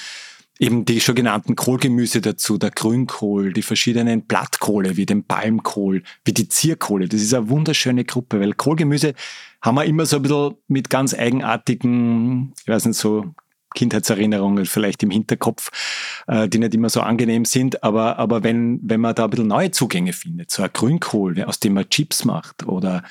eben 0.59 0.85
die 0.85 1.00
schon 1.00 1.14
genannten 1.14 1.54
Kohlgemüse 1.54 2.20
dazu, 2.20 2.59
der 2.59 2.70
Grünkohl, 2.70 3.52
die 3.52 3.62
verschiedenen 3.62 4.22
Blattkohle 4.22 4.96
wie 4.96 5.06
den 5.06 5.24
Palmkohl, 5.24 6.02
wie 6.24 6.32
die 6.32 6.48
Zierkohle. 6.48 7.09
Das 7.09 7.20
ist 7.20 7.35
eine 7.35 7.48
wunderschöne 7.48 8.04
Gruppe, 8.04 8.40
weil 8.40 8.54
Kohlgemüse 8.54 9.14
haben 9.66 9.74
wir 9.74 9.85
immer 9.85 10.07
so 10.07 10.16
ein 10.16 10.22
bisschen 10.22 10.55
mit 10.68 10.88
ganz 10.88 11.12
eigenartigen, 11.12 12.55
ich 12.61 12.68
weiß 12.68 12.87
nicht, 12.87 12.98
so 12.98 13.35
Kindheitserinnerungen 13.74 14.64
vielleicht 14.64 15.02
im 15.02 15.11
Hinterkopf, 15.11 15.70
äh, 16.29 16.48
die 16.48 16.59
nicht 16.59 16.74
immer 16.74 16.88
so 16.88 17.00
angenehm 17.02 17.44
sind. 17.44 17.83
Aber, 17.83 18.18
aber 18.18 18.42
wenn, 18.42 18.81
wenn 18.83 19.00
man 19.00 19.14
da 19.14 19.24
ein 19.24 19.31
bisschen 19.31 19.48
neue 19.48 19.70
Zugänge 19.70 20.12
findet, 20.12 20.50
so 20.50 20.62
ein 20.62 20.70
Grünkohl, 20.72 21.42
aus 21.44 21.61
dem 21.61 21.74
man 21.74 21.88
Chips 21.90 22.24
macht 22.24 22.66
oder 22.66 23.02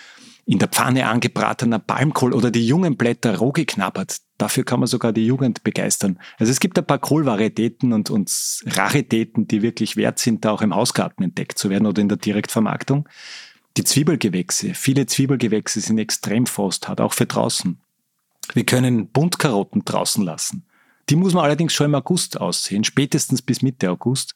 in 0.47 0.59
der 0.59 0.67
Pfanne 0.67 1.07
angebratener 1.07 1.79
Palmkohl 1.79 2.33
oder 2.33 2.51
die 2.51 2.65
jungen 2.65 2.97
Blätter 2.97 3.37
roh 3.37 3.51
geknabbert. 3.51 4.17
Dafür 4.37 4.63
kann 4.63 4.79
man 4.79 4.87
sogar 4.87 5.11
die 5.11 5.25
Jugend 5.25 5.63
begeistern. 5.63 6.19
Also 6.37 6.51
es 6.51 6.59
gibt 6.59 6.77
ein 6.77 6.85
paar 6.85 6.99
Kohlvarietäten 6.99 7.93
und, 7.93 8.11
und 8.11 8.31
Raritäten, 8.65 9.47
die 9.47 9.63
wirklich 9.63 9.97
wert 9.97 10.19
sind, 10.19 10.45
da 10.45 10.51
auch 10.51 10.61
im 10.61 10.75
Hausgarten 10.75 11.23
entdeckt 11.23 11.57
zu 11.57 11.69
werden 11.69 11.87
oder 11.87 12.01
in 12.01 12.09
der 12.09 12.19
Direktvermarktung. 12.19 13.09
Die 13.77 13.83
Zwiebelgewächse, 13.83 14.73
viele 14.73 15.05
Zwiebelgewächse 15.05 15.81
sind 15.81 15.97
extrem 15.97 16.45
frosthart, 16.45 17.01
auch 17.01 17.13
für 17.13 17.25
draußen. 17.25 17.77
Wir 18.53 18.65
können 18.65 19.07
Buntkarotten 19.07 19.83
draußen 19.83 20.23
lassen. 20.23 20.65
Die 21.09 21.15
muss 21.15 21.33
man 21.33 21.43
allerdings 21.43 21.73
schon 21.73 21.87
im 21.87 21.95
August 21.95 22.39
aussehen, 22.39 22.83
spätestens 22.83 23.41
bis 23.41 23.61
Mitte 23.61 23.89
August, 23.91 24.33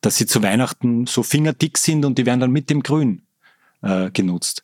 dass 0.00 0.16
sie 0.16 0.26
zu 0.26 0.42
Weihnachten 0.42 1.06
so 1.06 1.22
fingerdick 1.22 1.78
sind 1.78 2.04
und 2.04 2.18
die 2.18 2.26
werden 2.26 2.40
dann 2.40 2.52
mit 2.52 2.70
dem 2.70 2.82
Grün 2.82 3.22
äh, 3.82 4.10
genutzt. 4.10 4.62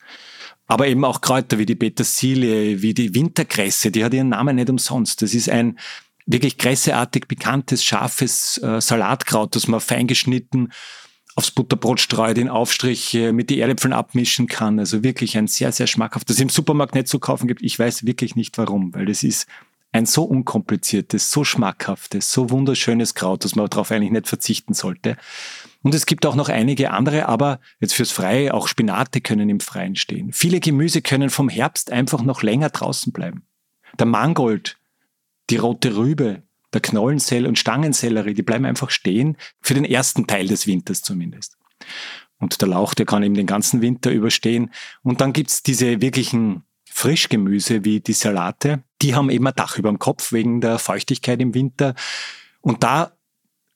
Aber 0.66 0.86
eben 0.86 1.04
auch 1.04 1.20
Kräuter 1.20 1.58
wie 1.58 1.66
die 1.66 1.74
Petersilie, 1.74 2.82
wie 2.82 2.94
die 2.94 3.14
Winterkresse, 3.14 3.90
die 3.90 4.04
hat 4.04 4.14
ihren 4.14 4.28
Namen 4.28 4.56
nicht 4.56 4.70
umsonst. 4.70 5.22
Das 5.22 5.34
ist 5.34 5.48
ein 5.48 5.78
wirklich 6.26 6.58
kresseartig 6.58 7.26
bekanntes, 7.28 7.82
scharfes 7.82 8.58
äh, 8.58 8.80
Salatkraut, 8.80 9.56
das 9.56 9.68
man 9.68 9.80
fein 9.80 10.06
geschnitten 10.06 10.70
aufs 11.34 11.50
Butterbrot 11.50 12.00
streut, 12.00 12.38
in 12.38 12.48
Aufstriche 12.48 13.32
mit 13.32 13.50
die 13.50 13.60
Erdäpfeln 13.60 13.92
abmischen 13.92 14.46
kann. 14.46 14.78
Also 14.78 15.02
wirklich 15.02 15.36
ein 15.38 15.46
sehr, 15.46 15.72
sehr 15.72 15.86
schmackhaft, 15.86 16.28
das 16.28 16.40
im 16.40 16.48
Supermarkt 16.48 16.94
nicht 16.94 17.08
zu 17.08 17.18
kaufen 17.18 17.48
gibt. 17.48 17.62
Ich 17.62 17.78
weiß 17.78 18.04
wirklich 18.06 18.36
nicht 18.36 18.58
warum, 18.58 18.94
weil 18.94 19.06
das 19.06 19.22
ist 19.22 19.46
ein 19.92 20.06
so 20.06 20.24
unkompliziertes, 20.24 21.30
so 21.30 21.44
schmackhaftes, 21.44 22.32
so 22.32 22.50
wunderschönes 22.50 23.14
Kraut, 23.14 23.44
dass 23.44 23.54
man 23.54 23.68
darauf 23.68 23.90
eigentlich 23.90 24.10
nicht 24.10 24.26
verzichten 24.26 24.72
sollte. 24.72 25.16
Und 25.82 25.94
es 25.94 26.06
gibt 26.06 26.24
auch 26.24 26.34
noch 26.34 26.48
einige 26.48 26.92
andere, 26.92 27.28
aber 27.28 27.60
jetzt 27.80 27.94
fürs 27.94 28.10
Freie, 28.10 28.54
auch 28.54 28.68
Spinate 28.68 29.20
können 29.20 29.50
im 29.50 29.60
Freien 29.60 29.96
stehen. 29.96 30.32
Viele 30.32 30.60
Gemüse 30.60 31.02
können 31.02 31.28
vom 31.28 31.48
Herbst 31.48 31.90
einfach 31.92 32.22
noch 32.22 32.42
länger 32.42 32.70
draußen 32.70 33.12
bleiben. 33.12 33.42
Der 33.98 34.06
Mangold, 34.06 34.78
die 35.50 35.56
rote 35.56 35.96
Rübe, 35.96 36.42
der 36.72 36.80
Knollensell 36.80 37.46
und 37.46 37.58
Stangensellerie, 37.58 38.34
die 38.34 38.42
bleiben 38.42 38.64
einfach 38.64 38.90
stehen, 38.90 39.36
für 39.60 39.74
den 39.74 39.84
ersten 39.84 40.26
Teil 40.26 40.46
des 40.46 40.66
Winters 40.66 41.02
zumindest. 41.02 41.56
Und 42.38 42.60
der 42.60 42.68
Lauch, 42.68 42.94
der 42.94 43.06
kann 43.06 43.22
eben 43.22 43.34
den 43.34 43.46
ganzen 43.46 43.82
Winter 43.82 44.10
überstehen. 44.10 44.70
Und 45.02 45.20
dann 45.20 45.32
gibt's 45.32 45.62
diese 45.62 46.00
wirklichen 46.00 46.64
Frischgemüse 46.90 47.84
wie 47.84 48.00
die 48.00 48.12
Salate, 48.12 48.82
die 49.00 49.14
haben 49.14 49.30
eben 49.30 49.46
ein 49.46 49.54
Dach 49.56 49.78
über 49.78 49.88
dem 49.88 49.98
Kopf 49.98 50.32
wegen 50.32 50.60
der 50.60 50.78
Feuchtigkeit 50.78 51.40
im 51.40 51.54
Winter. 51.54 51.94
Und 52.60 52.82
da 52.82 53.12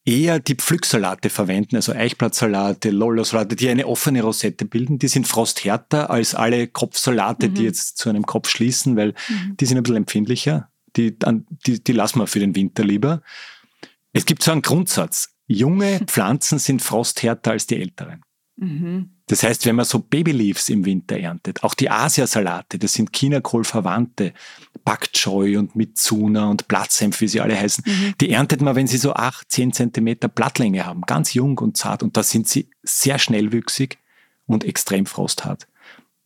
eher 0.04 0.38
die 0.38 0.54
Pflücksalate 0.54 1.30
verwenden, 1.30 1.76
also 1.76 1.92
Eichblattsalate, 1.92 2.90
Lollo-Salate, 2.90 3.56
die 3.56 3.68
eine 3.68 3.86
offene 3.86 4.22
Rosette 4.22 4.64
bilden. 4.64 4.98
Die 4.98 5.08
sind 5.08 5.26
frosthärter 5.26 6.10
als 6.10 6.34
alle 6.34 6.68
Kopfsalate, 6.68 7.48
mhm. 7.48 7.54
die 7.54 7.62
jetzt 7.64 7.98
zu 7.98 8.08
einem 8.08 8.24
Kopf 8.24 8.48
schließen, 8.48 8.96
weil 8.96 9.14
mhm. 9.28 9.56
die 9.58 9.66
sind 9.66 9.78
ein 9.78 9.82
bisschen 9.82 9.96
empfindlicher 9.96 10.70
die, 10.96 11.16
die, 11.66 11.82
die 11.82 11.92
lassen 11.92 12.20
wir 12.20 12.26
für 12.26 12.40
den 12.40 12.54
Winter 12.54 12.84
lieber. 12.84 13.22
Es 14.12 14.24
gibt 14.24 14.42
so 14.42 14.52
einen 14.52 14.62
Grundsatz. 14.62 15.34
Junge 15.46 16.00
Pflanzen 16.06 16.58
sind 16.58 16.82
frosthärter 16.82 17.52
als 17.52 17.66
die 17.66 17.80
älteren. 17.80 18.22
Mhm. 18.56 19.10
Das 19.26 19.42
heißt, 19.42 19.66
wenn 19.66 19.76
man 19.76 19.84
so 19.84 19.98
Babyleaves 19.98 20.68
im 20.68 20.84
Winter 20.84 21.18
erntet, 21.18 21.64
auch 21.64 21.74
die 21.74 21.90
Asiasalate, 21.90 22.78
das 22.78 22.94
sind 22.94 23.14
Chinakohl-Verwandte, 23.14 24.32
Bak 24.84 25.12
Choy 25.12 25.56
und 25.56 25.74
Mitsuna 25.74 26.48
und 26.48 26.68
Blattsenf, 26.68 27.20
wie 27.20 27.28
sie 27.28 27.40
alle 27.40 27.58
heißen, 27.58 27.84
mhm. 27.86 28.14
die 28.20 28.30
erntet 28.30 28.62
man, 28.62 28.76
wenn 28.76 28.86
sie 28.86 28.98
so 28.98 29.14
acht, 29.14 29.50
zehn 29.50 29.72
Zentimeter 29.72 30.28
Blattlänge 30.28 30.86
haben, 30.86 31.02
ganz 31.02 31.34
jung 31.34 31.58
und 31.58 31.76
zart. 31.76 32.02
Und 32.02 32.16
da 32.16 32.22
sind 32.22 32.48
sie 32.48 32.70
sehr 32.82 33.18
schnellwüchsig 33.18 33.98
und 34.46 34.64
extrem 34.64 35.06
frosthart. 35.06 35.66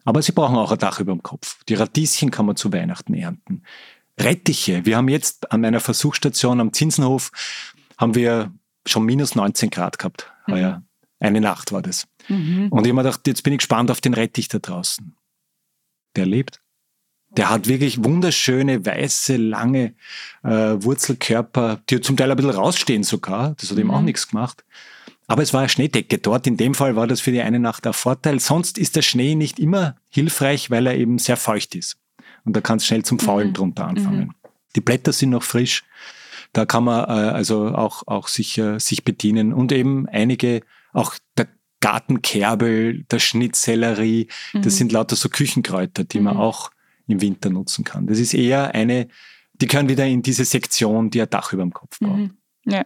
Aber 0.04 0.22
sie 0.22 0.32
brauchen 0.32 0.56
auch 0.56 0.72
ein 0.72 0.78
Dach 0.78 1.00
über 1.00 1.12
dem 1.12 1.22
Kopf. 1.22 1.62
Die 1.64 1.74
Radieschen 1.74 2.30
kann 2.30 2.46
man 2.46 2.56
zu 2.56 2.72
Weihnachten 2.72 3.14
ernten. 3.14 3.62
Rettiche. 4.20 4.84
Wir 4.84 4.96
haben 4.96 5.08
jetzt 5.08 5.50
an 5.52 5.62
meiner 5.62 5.80
Versuchsstation 5.80 6.60
am 6.60 6.72
Zinsenhof 6.72 7.32
haben 7.96 8.14
wir 8.14 8.52
schon 8.86 9.04
minus 9.04 9.34
19 9.34 9.70
Grad 9.70 9.98
gehabt. 9.98 10.32
Mhm. 10.46 10.82
Eine 11.18 11.40
Nacht 11.40 11.72
war 11.72 11.82
das. 11.82 12.06
Mhm. 12.28 12.68
Und 12.70 12.86
ich 12.86 12.90
habe 12.90 12.94
mir 12.94 13.02
gedacht, 13.02 13.26
jetzt 13.26 13.42
bin 13.42 13.52
ich 13.52 13.58
gespannt 13.58 13.90
auf 13.90 14.00
den 14.00 14.14
Rettich 14.14 14.48
da 14.48 14.58
draußen. 14.58 15.14
Der 16.16 16.26
lebt. 16.26 16.60
Der 17.36 17.50
hat 17.50 17.68
wirklich 17.68 18.02
wunderschöne, 18.02 18.84
weiße, 18.84 19.36
lange 19.36 19.94
äh, 20.42 20.48
Wurzelkörper, 20.48 21.80
die 21.88 22.00
zum 22.00 22.16
Teil 22.16 22.30
ein 22.30 22.36
bisschen 22.36 22.52
rausstehen 22.52 23.04
sogar. 23.04 23.54
Das 23.60 23.70
hat 23.70 23.76
mhm. 23.76 23.84
ihm 23.84 23.90
auch 23.90 24.02
nichts 24.02 24.28
gemacht. 24.28 24.64
Aber 25.26 25.42
es 25.42 25.52
war 25.52 25.60
eine 25.60 25.68
Schneedecke 25.68 26.18
dort. 26.18 26.48
In 26.48 26.56
dem 26.56 26.74
Fall 26.74 26.96
war 26.96 27.06
das 27.06 27.20
für 27.20 27.30
die 27.30 27.42
eine 27.42 27.60
Nacht 27.60 27.86
ein 27.86 27.92
Vorteil. 27.92 28.40
Sonst 28.40 28.78
ist 28.78 28.96
der 28.96 29.02
Schnee 29.02 29.36
nicht 29.36 29.60
immer 29.60 29.94
hilfreich, 30.08 30.70
weil 30.70 30.88
er 30.88 30.96
eben 30.96 31.18
sehr 31.18 31.36
feucht 31.36 31.76
ist 31.76 31.99
und 32.50 32.56
da 32.56 32.60
kann 32.60 32.78
es 32.78 32.86
schnell 32.86 33.04
zum 33.04 33.20
Faulen 33.20 33.50
mhm. 33.50 33.54
drunter 33.54 33.86
anfangen. 33.86 34.18
Mhm. 34.18 34.34
Die 34.74 34.80
Blätter 34.80 35.12
sind 35.12 35.30
noch 35.30 35.44
frisch, 35.44 35.84
da 36.52 36.66
kann 36.66 36.82
man 36.82 37.04
äh, 37.04 37.30
also 37.30 37.68
auch, 37.68 38.08
auch 38.08 38.26
sich, 38.26 38.58
äh, 38.58 38.80
sich 38.80 39.04
bedienen 39.04 39.52
und 39.52 39.70
eben 39.70 40.08
einige, 40.08 40.62
auch 40.92 41.14
der 41.38 41.46
Gartenkerbel, 41.78 43.04
der 43.04 43.20
Schnittsellerie, 43.20 44.26
mhm. 44.52 44.62
das 44.62 44.76
sind 44.76 44.90
lauter 44.90 45.14
so 45.14 45.28
Küchenkräuter, 45.28 46.02
die 46.02 46.18
man 46.18 46.34
mhm. 46.34 46.40
auch 46.40 46.72
im 47.06 47.20
Winter 47.20 47.50
nutzen 47.50 47.84
kann. 47.84 48.08
Das 48.08 48.18
ist 48.18 48.34
eher 48.34 48.74
eine, 48.74 49.06
die 49.52 49.68
können 49.68 49.88
wieder 49.88 50.06
in 50.06 50.22
diese 50.22 50.44
Sektion, 50.44 51.10
die 51.10 51.22
ein 51.22 51.30
Dach 51.30 51.52
über 51.52 51.62
dem 51.62 51.72
Kopf 51.72 52.00
braucht. 52.00 52.18
Mhm. 52.18 52.36
Ja, 52.66 52.84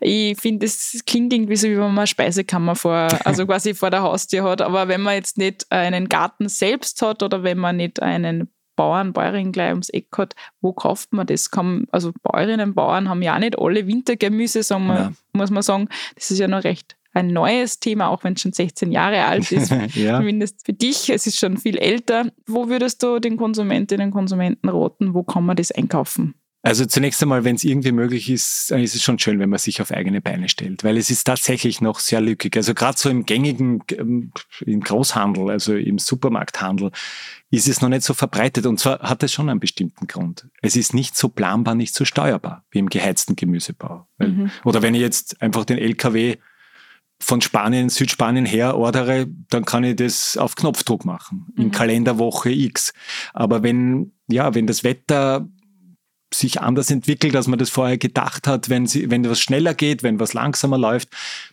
ich 0.00 0.40
finde, 0.40 0.66
es 0.66 1.02
klingt 1.06 1.32
irgendwie 1.32 1.56
so, 1.56 1.68
wie 1.68 1.76
wenn 1.76 1.80
man 1.82 1.98
eine 1.98 2.06
Speisekammer 2.06 2.74
vor, 2.74 3.08
also 3.24 3.46
quasi 3.46 3.74
vor 3.74 3.90
der 3.90 4.02
Haustür 4.02 4.44
hat. 4.44 4.62
Aber 4.62 4.88
wenn 4.88 5.02
man 5.02 5.14
jetzt 5.14 5.38
nicht 5.38 5.70
einen 5.70 6.08
Garten 6.08 6.48
selbst 6.48 7.02
hat 7.02 7.22
oder 7.22 7.42
wenn 7.42 7.58
man 7.58 7.76
nicht 7.76 8.02
einen 8.02 8.48
Bauern, 8.82 9.12
Bäuerin 9.12 9.52
gleich 9.52 9.70
ums 9.70 9.90
Eck 9.90 10.08
hat, 10.18 10.34
wo 10.60 10.72
kauft 10.72 11.12
man 11.12 11.24
das? 11.24 11.52
Kann, 11.52 11.86
also 11.92 12.12
Bäuerinnen, 12.24 12.74
Bauern 12.74 13.08
haben 13.08 13.22
ja 13.22 13.36
auch 13.36 13.38
nicht 13.38 13.56
alle 13.56 13.86
Wintergemüse, 13.86 14.64
sagen 14.64 14.88
wir, 14.88 14.94
ja. 14.94 15.12
muss 15.32 15.50
man 15.50 15.62
sagen. 15.62 15.88
Das 16.16 16.32
ist 16.32 16.38
ja 16.40 16.48
noch 16.48 16.64
recht 16.64 16.96
ein 17.14 17.26
neues 17.26 17.78
Thema, 17.78 18.08
auch 18.08 18.24
wenn 18.24 18.32
es 18.32 18.40
schon 18.40 18.54
16 18.54 18.90
Jahre 18.90 19.26
alt 19.26 19.52
ist. 19.52 19.70
ja. 19.94 20.16
Zumindest 20.16 20.64
für 20.64 20.72
dich, 20.72 21.10
es 21.10 21.26
ist 21.26 21.38
schon 21.38 21.58
viel 21.58 21.76
älter. 21.76 22.32
Wo 22.46 22.68
würdest 22.68 23.02
du 23.02 23.18
den 23.18 23.36
Konsumentinnen 23.36 24.06
und 24.06 24.12
Konsumenten 24.12 24.68
raten? 24.68 25.12
Wo 25.12 25.22
kann 25.22 25.44
man 25.44 25.56
das 25.56 25.70
einkaufen? 25.70 26.34
Also 26.64 26.86
zunächst 26.86 27.20
einmal, 27.22 27.42
wenn 27.42 27.56
es 27.56 27.64
irgendwie 27.64 27.90
möglich 27.90 28.30
ist, 28.30 28.70
dann 28.70 28.80
ist 28.80 28.94
es 28.94 29.02
schon 29.02 29.18
schön, 29.18 29.40
wenn 29.40 29.50
man 29.50 29.58
sich 29.58 29.82
auf 29.82 29.90
eigene 29.90 30.20
Beine 30.20 30.48
stellt, 30.48 30.84
weil 30.84 30.96
es 30.96 31.10
ist 31.10 31.24
tatsächlich 31.24 31.80
noch 31.80 31.98
sehr 31.98 32.20
lückig. 32.20 32.56
Also 32.56 32.72
gerade 32.72 32.96
so 32.96 33.10
im 33.10 33.26
gängigen, 33.26 33.82
ähm, 33.98 34.30
im 34.64 34.80
Großhandel, 34.80 35.50
also 35.50 35.74
im 35.74 35.98
Supermarkthandel, 35.98 36.92
ist 37.50 37.66
es 37.66 37.80
noch 37.80 37.88
nicht 37.88 38.04
so 38.04 38.14
verbreitet. 38.14 38.66
Und 38.66 38.78
zwar 38.78 39.00
hat 39.00 39.24
es 39.24 39.32
schon 39.32 39.48
einen 39.48 39.58
bestimmten 39.58 40.06
Grund. 40.06 40.46
Es 40.62 40.76
ist 40.76 40.94
nicht 40.94 41.16
so 41.16 41.28
planbar, 41.28 41.74
nicht 41.74 41.94
so 41.96 42.04
steuerbar 42.04 42.64
wie 42.70 42.78
im 42.78 42.88
geheizten 42.88 43.34
Gemüsebau. 43.34 44.06
Mhm. 44.18 44.52
Oder 44.64 44.82
wenn 44.82 44.94
ich 44.94 45.00
jetzt 45.00 45.42
einfach 45.42 45.64
den 45.64 45.78
LKW 45.78 46.36
von 47.18 47.40
Spanien, 47.40 47.88
Südspanien 47.88 48.46
her 48.46 48.76
ordere, 48.76 49.26
dann 49.48 49.64
kann 49.64 49.82
ich 49.82 49.96
das 49.96 50.36
auf 50.36 50.54
Knopfdruck 50.54 51.04
machen, 51.04 51.46
in 51.56 51.66
mhm. 51.66 51.70
Kalenderwoche 51.72 52.50
X. 52.50 52.92
Aber 53.32 53.64
wenn, 53.64 54.12
ja, 54.28 54.54
wenn 54.54 54.66
das 54.68 54.84
Wetter 54.84 55.48
sich 56.34 56.60
anders 56.60 56.90
entwickelt, 56.90 57.36
als 57.36 57.46
man 57.46 57.58
das 57.58 57.70
vorher 57.70 57.98
gedacht 57.98 58.46
hat, 58.46 58.68
wenn, 58.68 58.86
sie, 58.86 59.10
wenn 59.10 59.28
was 59.28 59.40
schneller 59.40 59.74
geht, 59.74 60.02
wenn 60.02 60.20
was 60.20 60.34
langsamer 60.34 60.78
läuft, 60.78 61.08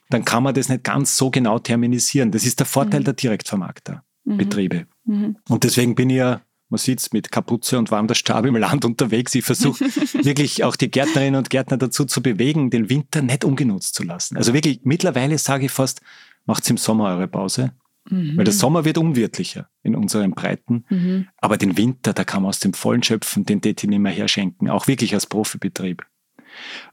dann 0.10 0.26
kann 0.26 0.44
man 0.44 0.54
das 0.54 0.70
nicht 0.70 0.84
ganz 0.84 1.18
so 1.18 1.30
genau 1.30 1.60
terminisieren. 1.60 2.32
Das 2.32 2.46
ist 2.46 2.60
der 2.60 2.66
Vorteil 2.66 3.02
mhm. 3.02 3.06
der 3.06 3.14
Direktvermarkterbetriebe. 3.14 4.86
Mhm. 5.06 5.16
mhm. 5.16 5.36
Und 5.48 5.64
deswegen 5.64 5.96
bin 5.96 6.10
ich 6.10 6.18
ja 6.18 6.42
man 6.70 6.78
sitzt 6.78 7.14
mit 7.14 7.32
Kapuze 7.32 7.80
und 7.80 7.90
warm 7.90 8.08
der 8.08 8.14
Stab 8.14 8.46
im 8.46 8.56
Land 8.56 8.86
unterwegs. 8.86 9.34
Ich 9.34 9.44
versuche 9.44 9.86
wirklich 10.24 10.64
auch 10.64 10.76
die 10.76 10.92
Gärtnerinnen 10.92 11.36
und 11.36 11.50
Gärtner 11.50 11.78
dazu 11.78 12.06
zu 12.06 12.22
bewegen, 12.22 12.70
den 12.70 12.90
Winter 12.90 13.24
nicht 13.24 13.44
ungenutzt 13.44 13.96
zu 13.96 14.04
lassen. 14.04 14.38
Also 14.38 14.54
wirklich, 14.54 14.82
mittlerweile 14.84 15.38
sage 15.40 15.66
ich 15.66 15.72
fast, 15.72 16.02
macht's 16.46 16.70
im 16.70 16.78
Sommer 16.78 17.06
eure 17.06 17.28
Pause. 17.28 17.72
Mhm. 18.10 18.38
Weil 18.38 18.46
der 18.46 18.54
Sommer 18.54 18.86
wird 18.86 18.98
unwirtlicher 18.98 19.70
in 19.84 19.96
unseren 19.96 20.32
Breiten. 20.32 20.86
Mhm. 20.90 21.28
Aber 21.38 21.58
den 21.58 21.78
Winter, 21.78 22.14
da 22.14 22.24
kann 22.24 22.44
man 22.44 22.50
aus 22.50 22.60
dem 22.60 22.74
Vollen 22.74 23.04
schöpfen, 23.04 23.46
den 23.46 23.62
ich 23.64 23.84
nicht 23.84 24.00
mehr 24.00 24.12
herschenken. 24.12 24.70
Auch 24.70 24.88
wirklich 24.88 25.14
als 25.14 25.26
Profibetrieb. 25.26 26.06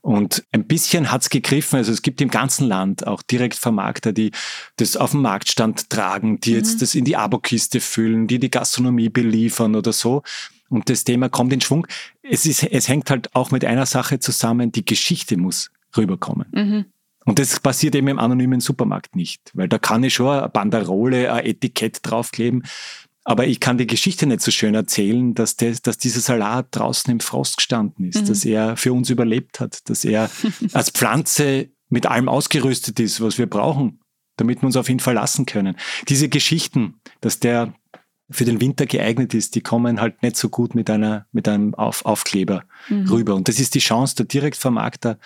Und 0.00 0.44
ein 0.52 0.66
bisschen 0.66 1.10
hat's 1.10 1.30
gegriffen. 1.30 1.76
Also 1.76 1.92
es 1.92 2.02
gibt 2.02 2.20
im 2.20 2.30
ganzen 2.30 2.68
Land 2.68 3.06
auch 3.06 3.22
Direktvermarkter, 3.22 4.12
die 4.12 4.32
das 4.76 4.96
auf 4.96 5.12
den 5.12 5.22
Marktstand 5.22 5.90
tragen, 5.90 6.40
die 6.40 6.50
mhm. 6.50 6.56
jetzt 6.56 6.82
das 6.82 6.94
in 6.94 7.04
die 7.04 7.16
Abokiste 7.16 7.80
füllen, 7.80 8.26
die 8.26 8.38
die 8.38 8.50
Gastronomie 8.50 9.08
beliefern 9.08 9.74
oder 9.74 9.92
so. 9.92 10.22
Und 10.68 10.90
das 10.90 11.04
Thema 11.04 11.28
kommt 11.28 11.52
in 11.52 11.60
Schwung. 11.60 11.86
Es, 12.22 12.44
ist, 12.44 12.64
es 12.64 12.88
hängt 12.88 13.10
halt 13.10 13.34
auch 13.34 13.50
mit 13.50 13.64
einer 13.64 13.86
Sache 13.86 14.18
zusammen, 14.18 14.72
die 14.72 14.84
Geschichte 14.84 15.36
muss 15.36 15.70
rüberkommen. 15.96 16.46
Mhm. 16.52 16.84
Und 17.26 17.40
das 17.40 17.60
passiert 17.60 17.94
eben 17.94 18.08
im 18.08 18.18
anonymen 18.18 18.60
Supermarkt 18.60 19.16
nicht, 19.16 19.50
weil 19.52 19.68
da 19.68 19.78
kann 19.78 20.02
ich 20.04 20.14
schon 20.14 20.28
eine 20.28 20.48
Banderole, 20.48 21.32
ein 21.32 21.44
Etikett 21.44 21.98
draufkleben. 22.02 22.62
Aber 23.24 23.48
ich 23.48 23.58
kann 23.58 23.76
die 23.76 23.88
Geschichte 23.88 24.26
nicht 24.26 24.40
so 24.40 24.52
schön 24.52 24.76
erzählen, 24.76 25.34
dass, 25.34 25.56
der, 25.56 25.74
dass 25.82 25.98
dieser 25.98 26.20
Salat 26.20 26.68
draußen 26.70 27.10
im 27.10 27.18
Frost 27.18 27.56
gestanden 27.56 28.04
ist, 28.04 28.22
mhm. 28.22 28.26
dass 28.26 28.44
er 28.44 28.76
für 28.76 28.92
uns 28.92 29.10
überlebt 29.10 29.58
hat, 29.58 29.90
dass 29.90 30.04
er 30.04 30.30
als 30.72 30.90
Pflanze 30.90 31.70
mit 31.88 32.06
allem 32.06 32.28
ausgerüstet 32.28 33.00
ist, 33.00 33.20
was 33.20 33.38
wir 33.38 33.50
brauchen, 33.50 34.00
damit 34.36 34.62
wir 34.62 34.66
uns 34.66 34.76
auf 34.76 34.88
ihn 34.88 35.00
verlassen 35.00 35.44
können. 35.44 35.76
Diese 36.08 36.28
Geschichten, 36.28 37.00
dass 37.20 37.40
der 37.40 37.74
für 38.30 38.44
den 38.44 38.60
Winter 38.60 38.86
geeignet 38.86 39.34
ist, 39.34 39.54
die 39.54 39.60
kommen 39.60 40.00
halt 40.00 40.22
nicht 40.22 40.36
so 40.36 40.48
gut 40.48 40.74
mit 40.74 40.90
einer, 40.90 41.26
mit 41.32 41.48
einem 41.48 41.74
auf 41.74 42.04
Aufkleber 42.04 42.64
mhm. 42.88 43.08
rüber. 43.08 43.34
Und 43.34 43.48
das 43.48 43.60
ist 43.60 43.74
die 43.74 43.80
Chance 43.80 44.16
der 44.16 44.26
Direktvermarkter, 44.26 45.18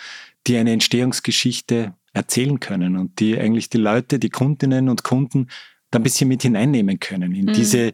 die 0.46 0.56
eine 0.56 0.72
Entstehungsgeschichte 0.72 1.94
erzählen 2.12 2.60
können 2.60 2.96
und 2.96 3.20
die 3.20 3.38
eigentlich 3.38 3.70
die 3.70 3.78
Leute, 3.78 4.18
die 4.18 4.30
Kundinnen 4.30 4.88
und 4.88 5.04
Kunden 5.04 5.48
da 5.90 5.98
ein 5.98 6.02
bisschen 6.02 6.28
mit 6.28 6.42
hineinnehmen 6.42 7.00
können 7.00 7.34
in 7.34 7.46
mhm. 7.46 7.52
diese 7.52 7.92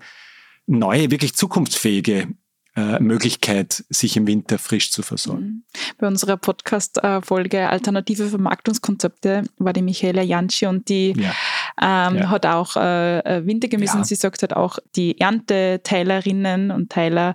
neue, 0.66 1.10
wirklich 1.10 1.34
zukunftsfähige 1.34 2.28
äh, 2.76 3.00
Möglichkeit, 3.00 3.84
sich 3.88 4.16
im 4.16 4.26
Winter 4.26 4.58
frisch 4.58 4.90
zu 4.90 5.02
versorgen. 5.02 5.44
Mhm. 5.44 5.62
Bei 5.98 6.06
unserer 6.06 6.36
Podcast-Folge 6.36 7.70
Alternative 7.70 8.28
Vermarktungskonzepte 8.28 9.44
war 9.58 9.72
die 9.72 9.82
Michaela 9.82 10.22
Janschi 10.22 10.66
und 10.66 10.88
die 10.88 11.14
ja. 11.16 11.32
Ähm, 11.80 12.16
ja. 12.16 12.30
hat 12.30 12.46
auch 12.46 12.76
äh, 12.76 13.18
äh 13.18 13.46
Wintergemüse 13.46 13.94
ja. 13.94 13.98
und 13.98 14.06
sie 14.06 14.14
sagt 14.14 14.42
halt 14.42 14.56
auch, 14.56 14.78
die 14.94 15.20
Ernteteilerinnen 15.20 16.70
und 16.70 16.90
Teiler 16.90 17.34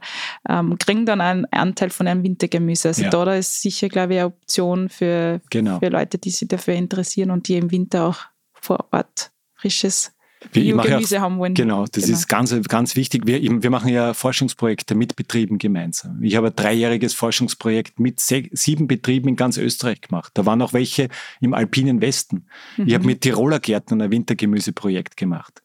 ähm, 0.49 0.77
kriegen 0.80 1.06
dann 1.06 1.21
einen 1.21 1.45
Anteil 1.51 1.91
von 1.91 2.08
einem 2.08 2.23
Wintergemüse. 2.23 2.89
Also 2.89 3.04
da, 3.10 3.25
da 3.25 3.36
ist 3.36 3.62
sicher, 3.62 3.88
glaube 3.89 4.13
ich, 4.13 4.19
eine 4.19 4.27
Option 4.27 4.89
für, 4.89 5.41
genau. 5.49 5.80
für 5.80 5.89
Leute, 5.89 6.17
die 6.17 6.32
sich 6.32 6.47
dafür 6.47 6.73
interessieren 6.73 7.30
und 7.30 7.47
die 7.47 7.58
im 7.58 7.71
Winter 7.71 8.08
auch 8.08 8.19
vor 8.54 8.88
Ort 8.91 9.32
frisches 9.54 10.12
Biogemüse 10.51 11.15
ja, 11.15 11.21
haben 11.21 11.38
wollen. 11.38 11.54
Genau, 11.54 11.86
das 11.86 12.06
genau. 12.06 12.17
ist 12.17 12.27
ganz, 12.27 12.56
ganz 12.67 12.95
wichtig. 12.95 13.25
Wir, 13.25 13.41
wir 13.41 13.69
machen 13.69 13.89
ja 13.89 14.13
Forschungsprojekte 14.13 14.95
mit 14.95 15.15
Betrieben 15.15 15.58
gemeinsam. 15.58 16.21
Ich 16.23 16.36
habe 16.36 16.47
ein 16.47 16.56
dreijähriges 16.56 17.13
Forschungsprojekt 17.13 17.99
mit 17.99 18.19
sieben 18.19 18.88
Betrieben 18.88 19.30
in 19.30 19.36
ganz 19.36 19.58
Österreich 19.58 20.01
gemacht. 20.01 20.32
Da 20.34 20.45
waren 20.45 20.62
auch 20.62 20.73
welche 20.73 21.10
im 21.39 21.54
alpinen 21.54 22.01
Westen. 22.01 22.47
Mhm. 22.77 22.88
Ich 22.88 22.93
habe 22.95 23.06
mit 23.06 23.21
Tiroler 23.21 23.60
Gärtnern 23.60 24.01
ein 24.01 24.12
Wintergemüseprojekt 24.12 25.15
gemacht. 25.15 25.62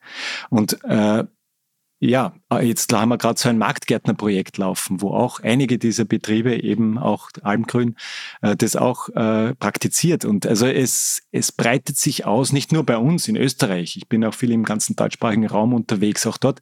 Und 0.50 0.78
äh, 0.84 1.24
ja, 1.98 2.34
äh, 2.52 2.66
jetzt 2.66 2.92
haben 2.92 3.08
wir 3.08 3.18
gerade 3.18 3.38
so 3.38 3.48
ein 3.48 3.58
Marktgärtnerprojekt 3.58 4.58
laufen, 4.58 5.00
wo 5.00 5.12
auch 5.12 5.40
einige 5.40 5.78
dieser 5.78 6.04
Betriebe, 6.04 6.62
eben 6.62 6.98
auch 6.98 7.30
Almgrün, 7.42 7.96
äh, 8.42 8.54
das 8.56 8.76
auch 8.76 9.08
äh, 9.10 9.54
praktiziert. 9.54 10.24
Und 10.24 10.46
also 10.46 10.66
es, 10.66 11.22
es 11.32 11.52
breitet 11.52 11.96
sich 11.96 12.26
aus, 12.26 12.52
nicht 12.52 12.72
nur 12.72 12.84
bei 12.84 12.98
uns 12.98 13.28
in 13.28 13.36
Österreich. 13.36 13.96
Ich 13.96 14.08
bin 14.08 14.24
auch 14.24 14.34
viel 14.34 14.50
im 14.50 14.64
ganzen 14.64 14.96
deutschsprachigen 14.96 15.46
Raum 15.46 15.72
unterwegs. 15.72 16.26
Auch 16.26 16.36
dort 16.36 16.60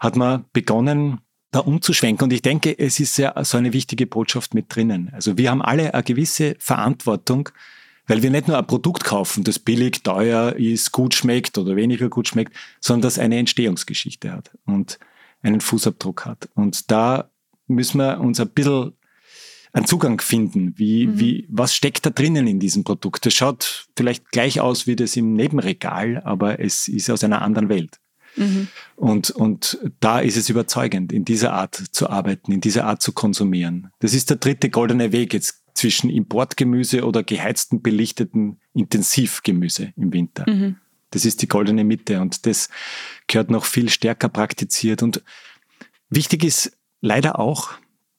hat 0.00 0.16
man 0.16 0.44
begonnen, 0.52 1.20
da 1.50 1.60
umzuschwenken. 1.60 2.24
Und 2.24 2.32
ich 2.32 2.42
denke, 2.42 2.76
es 2.76 2.98
ist 2.98 3.16
ja 3.16 3.44
so 3.44 3.58
eine 3.58 3.72
wichtige 3.72 4.06
Botschaft 4.06 4.54
mit 4.54 4.74
drinnen. 4.74 5.10
Also 5.12 5.38
wir 5.38 5.50
haben 5.50 5.62
alle 5.62 5.94
eine 5.94 6.02
gewisse 6.02 6.56
Verantwortung, 6.58 7.50
weil 8.06 8.22
wir 8.22 8.30
nicht 8.30 8.48
nur 8.48 8.58
ein 8.58 8.66
Produkt 8.66 9.04
kaufen, 9.04 9.44
das 9.44 9.58
billig, 9.58 10.02
teuer 10.02 10.54
ist, 10.56 10.92
gut 10.92 11.14
schmeckt 11.14 11.56
oder 11.58 11.76
weniger 11.76 12.08
gut 12.08 12.28
schmeckt, 12.28 12.54
sondern 12.80 13.02
das 13.02 13.18
eine 13.18 13.38
Entstehungsgeschichte 13.38 14.32
hat 14.32 14.50
und 14.66 14.98
einen 15.42 15.60
Fußabdruck 15.60 16.26
hat. 16.26 16.48
Und 16.54 16.90
da 16.90 17.30
müssen 17.66 17.98
wir 17.98 18.20
uns 18.20 18.40
ein 18.40 18.50
bisschen 18.50 18.92
einen 19.72 19.86
Zugang 19.86 20.20
finden. 20.20 20.78
Wie, 20.78 21.06
mhm. 21.06 21.20
wie, 21.20 21.46
was 21.50 21.74
steckt 21.74 22.06
da 22.06 22.10
drinnen 22.10 22.46
in 22.46 22.60
diesem 22.60 22.84
Produkt? 22.84 23.26
Das 23.26 23.34
schaut 23.34 23.88
vielleicht 23.96 24.30
gleich 24.30 24.60
aus 24.60 24.86
wie 24.86 24.96
das 24.96 25.16
im 25.16 25.34
Nebenregal, 25.34 26.22
aber 26.24 26.60
es 26.60 26.88
ist 26.88 27.10
aus 27.10 27.24
einer 27.24 27.42
anderen 27.42 27.68
Welt. 27.68 27.98
Mhm. 28.36 28.68
Und, 28.96 29.30
und 29.30 29.78
da 30.00 30.20
ist 30.20 30.36
es 30.36 30.48
überzeugend, 30.48 31.12
in 31.12 31.24
dieser 31.24 31.52
Art 31.52 31.74
zu 31.74 32.08
arbeiten, 32.08 32.52
in 32.52 32.60
dieser 32.60 32.84
Art 32.84 33.02
zu 33.02 33.12
konsumieren. 33.12 33.90
Das 33.98 34.14
ist 34.14 34.30
der 34.30 34.36
dritte 34.38 34.70
goldene 34.70 35.12
Weg. 35.12 35.34
Jetzt 35.34 35.63
zwischen 35.74 36.08
Importgemüse 36.08 37.04
oder 37.04 37.22
geheizten, 37.22 37.82
belichteten 37.82 38.58
Intensivgemüse 38.72 39.92
im 39.96 40.12
Winter. 40.12 40.48
Mhm. 40.48 40.76
Das 41.10 41.24
ist 41.24 41.42
die 41.42 41.48
goldene 41.48 41.84
Mitte 41.84 42.20
und 42.20 42.46
das 42.46 42.68
gehört 43.28 43.50
noch 43.50 43.64
viel 43.64 43.88
stärker 43.88 44.28
praktiziert. 44.28 45.02
Und 45.02 45.22
wichtig 46.10 46.42
ist 46.44 46.76
leider 47.00 47.38
auch, 47.38 47.72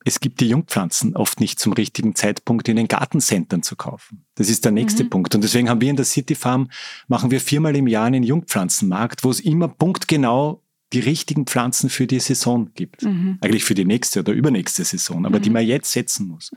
es 0.08 0.20
gibt 0.20 0.40
die 0.40 0.48
Jungpflanzen 0.48 1.16
oft 1.16 1.40
nicht 1.40 1.60
zum 1.60 1.74
richtigen 1.74 2.14
Zeitpunkt 2.14 2.70
in 2.70 2.76
den 2.76 2.88
Gartencentern 2.88 3.64
zu 3.64 3.76
kaufen. 3.76 4.24
Das 4.36 4.50
ist 4.50 4.64
der 4.64 4.72
nächste 4.72 5.04
mhm. 5.04 5.10
Punkt. 5.10 5.36
Und 5.36 5.44
deswegen 5.44 5.68
haben 5.68 5.82
wir 5.82 5.90
in 5.90 5.96
der 5.96 6.06
City 6.06 6.36
Farm, 6.36 6.70
machen 7.08 7.32
wir 7.32 7.42
viermal 7.42 7.76
im 7.76 7.88
Jahr 7.88 8.06
einen 8.06 8.24
Jungpflanzenmarkt, 8.24 9.24
wo 9.24 9.32
es 9.32 9.40
immer 9.40 9.68
punktgenau 9.68 10.62
die 10.94 11.00
richtigen 11.00 11.46
Pflanzen 11.46 11.90
für 11.90 12.06
die 12.06 12.20
Saison 12.20 12.70
gibt. 12.76 13.02
Mhm. 13.02 13.40
Eigentlich 13.42 13.64
für 13.64 13.74
die 13.74 13.86
nächste 13.86 14.20
oder 14.20 14.32
übernächste 14.32 14.86
Saison, 14.86 15.26
aber 15.26 15.40
mhm. 15.40 15.44
die 15.44 15.50
man 15.50 15.66
jetzt 15.66 15.92
setzen 15.92 16.28
muss. 16.28 16.52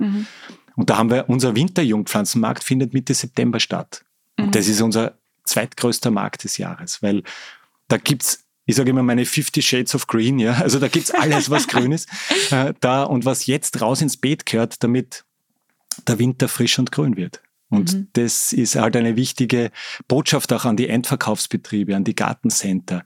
Mhm. 0.79 0.83
Und 0.83 0.91
da 0.91 0.97
haben 0.97 1.11
wir, 1.11 1.29
unser 1.29 1.55
Winterjungpflanzenmarkt 1.55 2.65
findet 2.65 2.95
Mitte 2.95 3.15
September 3.15 3.61
statt. 3.61 4.05
Und 4.39 4.47
mhm. 4.47 4.51
das 4.53 4.69
ist 4.69 4.81
unser 4.81 5.19
zweitgrößter 5.45 6.11
Markt 6.11 6.45
des 6.45 6.59
Jahres, 6.59 7.03
weil 7.03 7.23
da 7.89 7.97
gibt's 7.97 8.45
ich 8.65 8.77
sage 8.77 8.91
immer 8.91 9.03
meine 9.03 9.25
50 9.25 9.67
Shades 9.67 9.95
of 9.95 10.09
Green, 10.09 10.39
ja. 10.39 10.53
Also 10.53 10.79
da 10.79 10.89
gibt's 10.89 11.11
alles, 11.11 11.49
was 11.49 11.69
grün 11.69 11.91
ist. 11.91 12.07
Äh, 12.51 12.75
da 12.81 13.03
und 13.05 13.25
was 13.25 13.47
jetzt 13.47 13.81
raus 13.81 14.03
ins 14.03 14.19
Beet 14.19 14.45
gehört, 14.45 14.85
damit 14.85 15.25
der 16.07 16.19
Winter 16.19 16.49
frisch 16.49 16.79
und 16.79 16.93
grün 16.93 17.17
wird. 17.17 17.41
Und 17.71 17.95
mhm. 17.95 18.09
das 18.13 18.53
ist 18.53 18.77
halt 18.77 18.95
eine 18.97 19.17
wichtige 19.17 19.71
Botschaft 20.07 20.53
auch 20.53 20.67
an 20.67 20.77
die 20.77 20.89
Endverkaufsbetriebe, 20.89 21.97
an 21.97 22.05
die 22.05 22.15
Gartencenter, 22.15 23.05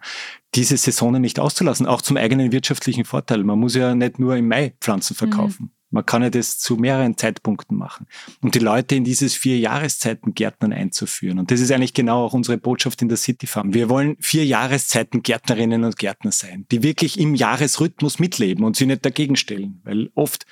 diese 0.56 0.76
Saisonen 0.76 1.22
nicht 1.22 1.38
auszulassen, 1.38 1.86
auch 1.86 2.02
zum 2.02 2.16
eigenen 2.16 2.50
wirtschaftlichen 2.50 3.04
Vorteil. 3.04 3.44
Man 3.44 3.60
muss 3.60 3.76
ja 3.76 3.94
nicht 3.94 4.18
nur 4.18 4.36
im 4.36 4.48
Mai 4.48 4.74
Pflanzen 4.80 5.14
verkaufen. 5.14 5.66
Mhm. 5.66 5.81
Man 5.92 6.06
kann 6.06 6.22
ja 6.22 6.30
das 6.30 6.58
zu 6.58 6.76
mehreren 6.76 7.16
Zeitpunkten 7.16 7.76
machen. 7.76 8.06
Und 8.40 8.54
die 8.54 8.60
Leute 8.60 8.96
in 8.96 9.04
dieses 9.04 9.34
vier 9.34 9.58
Jahreszeiten 9.58 10.34
Gärtnern 10.34 10.72
einzuführen. 10.72 11.38
Und 11.38 11.50
das 11.50 11.60
ist 11.60 11.70
eigentlich 11.70 11.94
genau 11.94 12.24
auch 12.24 12.32
unsere 12.32 12.58
Botschaft 12.58 13.02
in 13.02 13.08
der 13.08 13.18
City 13.18 13.46
Farm. 13.46 13.74
Wir 13.74 13.88
wollen 13.88 14.16
vier 14.18 14.44
Jahreszeiten 14.44 15.22
Gärtnerinnen 15.22 15.84
und 15.84 15.98
Gärtner 15.98 16.32
sein, 16.32 16.66
die 16.70 16.82
wirklich 16.82 17.20
im 17.20 17.34
Jahresrhythmus 17.34 18.18
mitleben 18.18 18.64
und 18.64 18.74
sie 18.76 18.86
nicht 18.86 19.04
dagegen 19.04 19.36
stellen. 19.36 19.80
Weil 19.84 20.10
oft 20.14 20.46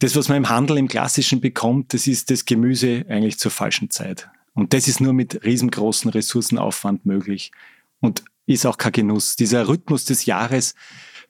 das, 0.00 0.16
was 0.16 0.28
man 0.28 0.38
im 0.38 0.48
Handel 0.48 0.78
im 0.78 0.88
Klassischen 0.88 1.40
bekommt, 1.40 1.94
das 1.94 2.08
ist 2.08 2.30
das 2.30 2.44
Gemüse 2.44 3.06
eigentlich 3.08 3.38
zur 3.38 3.52
falschen 3.52 3.90
Zeit. 3.90 4.28
Und 4.52 4.74
das 4.74 4.88
ist 4.88 5.00
nur 5.00 5.12
mit 5.12 5.44
riesengroßen 5.44 6.10
Ressourcenaufwand 6.10 7.06
möglich 7.06 7.52
und 8.00 8.24
ist 8.46 8.66
auch 8.66 8.78
kein 8.78 8.92
Genuss. 8.92 9.36
Dieser 9.36 9.68
Rhythmus 9.68 10.04
des 10.04 10.26
Jahres, 10.26 10.74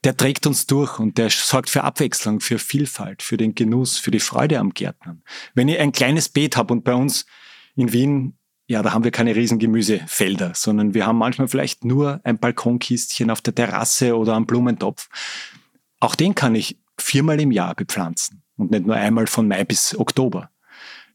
der 0.05 0.17
trägt 0.17 0.47
uns 0.47 0.67
durch 0.67 0.99
und 0.99 1.17
der 1.19 1.31
sorgt 1.31 1.71
für 1.71 1.85
Abwechslung, 1.85 2.41
für 2.41 2.59
Vielfalt, 2.59 3.23
für 3.23 3.37
den 3.37 3.55
Genuss, 3.55 3.99
für 3.99 4.11
die 4.11 4.21
Freude 4.21 4.59
am 4.59 4.75
Gärtnern. 4.75 5.23
Wenn 5.55 5.69
ich 5.69 5.79
ein 5.79 5.93
kleines 5.93 6.29
Beet 6.29 6.57
habe 6.57 6.73
und 6.73 6.85
bei 6.85 6.95
uns 6.95 7.25
in 7.77 7.93
Wien, 7.93 8.37
ja, 8.67 8.83
da 8.83 8.93
haben 8.93 9.05
wir 9.05 9.11
keine 9.11 9.37
riesen 9.37 9.59
Gemüsefelder, 9.59 10.53
sondern 10.55 10.95
wir 10.95 11.07
haben 11.07 11.19
manchmal 11.19 11.49
vielleicht 11.49 11.85
nur 11.85 12.21
ein 12.25 12.39
Balkonkistchen 12.39 13.31
auf 13.31 13.41
der 13.41 13.55
Terrasse 13.55 14.17
oder 14.17 14.35
einen 14.35 14.47
Blumentopf. 14.47 15.09
Auch 16.01 16.15
den 16.15 16.35
kann 16.35 16.55
ich 16.55 16.79
viermal 16.99 17.41
im 17.41 17.53
Jahr 17.53 17.75
bepflanzen 17.75 18.43
und 18.57 18.71
nicht 18.71 18.87
nur 18.87 18.97
einmal 18.97 19.27
von 19.27 19.47
Mai 19.47 19.65
bis 19.65 19.97
Oktober. 19.99 20.51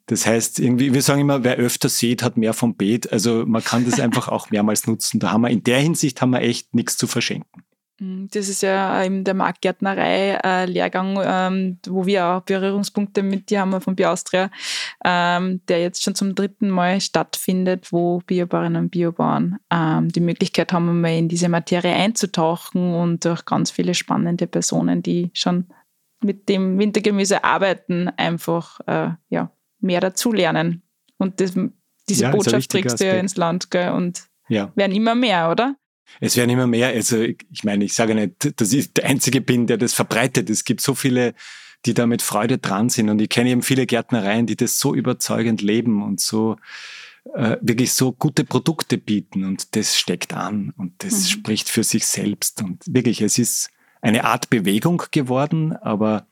Das 0.06 0.26
heißt, 0.26 0.60
irgendwie, 0.60 0.94
wir 0.94 1.02
sagen 1.02 1.22
immer, 1.22 1.44
wer 1.44 1.58
öfter 1.58 1.90
sieht, 1.90 2.24
hat 2.24 2.38
mehr 2.38 2.54
vom 2.54 2.76
Beet. 2.76 3.12
Also 3.12 3.46
man 3.46 3.64
kann 3.64 3.86
das 3.86 4.00
einfach 4.00 4.30
auch 4.30 4.50
mehrmals 4.50 4.88
nutzen. 4.88 5.20
Da 5.20 5.32
haben 5.32 5.42
wir 5.42 5.50
in 5.50 5.64
der 5.64 5.80
Hinsicht 5.80 6.22
haben 6.22 6.32
wir 6.32 6.42
echt 6.42 6.74
nichts 6.74 6.96
zu 6.96 7.08
verschenken. 7.08 7.64
Mm, 8.00 8.26
das 8.32 8.48
ist 8.50 8.62
ja 8.62 9.04
eben 9.04 9.24
der 9.24 9.34
Marktgärtnerei-Lehrgang, 9.34 11.20
ähm, 11.24 11.80
wo 11.88 12.06
wir 12.06 12.26
auch 12.26 12.42
Berührungspunkte 12.42 13.24
mit 13.24 13.50
dir 13.50 13.62
haben 13.62 13.80
von 13.82 13.96
Biaustria, 13.96 14.50
ähm, 15.04 15.62
der 15.68 15.82
jetzt 15.82 16.04
schon 16.04 16.16
zum 16.16 16.36
dritten 16.36 16.70
Mal 16.70 17.02
stattfindet, 17.02 17.92
wo 17.92 18.22
Biobauerinnen 18.26 18.84
und 18.84 18.90
Biobauern 18.92 19.58
ähm, 19.72 20.10
die 20.10 20.20
Möglichkeit 20.20 20.74
haben, 20.74 21.02
mal 21.02 21.18
in 21.18 21.30
diese 21.30 21.50
Materie 21.50 21.94
einzutauchen 21.94 22.94
und 22.94 23.26
durch 23.26 23.46
ganz 23.46 23.72
viele 23.72 23.94
spannende 23.94 24.48
Personen, 24.48 25.02
die 25.02 25.32
schon 25.34 25.68
mit 26.22 26.50
dem 26.50 26.80
Wintergemüse 26.80 27.44
arbeiten, 27.44 28.10
einfach 28.18 28.80
äh, 28.88 29.10
ja, 29.30 29.52
mehr 29.80 30.02
dazulernen. 30.02 30.82
Und 31.18 31.40
das, 31.42 31.54
diese 32.10 32.24
ja, 32.24 32.32
Botschaft 32.32 32.70
trägst 32.72 33.00
du 33.00 33.06
ja 33.06 33.14
ins 33.14 33.38
Land 33.38 33.70
gell? 33.72 33.92
und 33.92 34.28
ja. 34.50 34.72
werden 34.76 34.96
immer 34.96 35.16
mehr, 35.16 35.52
oder? 35.52 35.76
Es 36.20 36.38
werden 36.38 36.50
immer 36.50 36.68
mehr. 36.68 36.90
Also 36.90 37.22
ich 37.22 37.64
meine, 37.64 37.86
ich 37.86 37.94
sage 37.94 38.16
nicht, 38.16 38.60
dass 38.60 38.74
ich 38.74 38.94
der 38.94 39.06
Einzige 39.06 39.42
bin, 39.42 39.68
der 39.68 39.78
das 39.78 39.94
verbreitet. 39.94 40.50
Es 40.50 40.64
gibt 40.66 40.82
so 40.82 40.96
viele, 40.96 41.34
die 41.86 41.94
da 41.94 42.08
mit 42.08 42.22
Freude 42.22 42.58
dran 42.58 42.90
sind. 42.90 43.10
Und 43.10 43.22
ich 43.22 43.30
kenne 43.30 43.50
eben 43.50 43.62
viele 43.62 43.86
Gärtnereien, 43.86 44.46
die 44.46 44.56
das 44.56 44.80
so 44.80 44.96
überzeugend 44.96 45.62
leben 45.62 46.04
und 46.04 46.20
so 46.20 46.58
äh, 47.36 47.58
wirklich 47.62 47.94
so 47.94 48.12
gute 48.12 48.44
Produkte 48.44 48.98
bieten. 48.98 49.44
Und 49.44 49.76
das 49.76 49.98
steckt 49.98 50.34
an 50.34 50.74
und 50.78 50.94
das 51.00 51.14
mhm. 51.14 51.28
spricht 51.28 51.70
für 51.70 51.84
sich 51.84 52.06
selbst. 52.06 52.62
Und 52.62 52.84
wirklich, 52.88 53.22
es 53.22 53.38
ist 53.38 53.70
eine 54.02 54.26
Art 54.26 54.50
Bewegung 54.50 55.04
geworden, 55.12 55.76
aber 55.76 56.28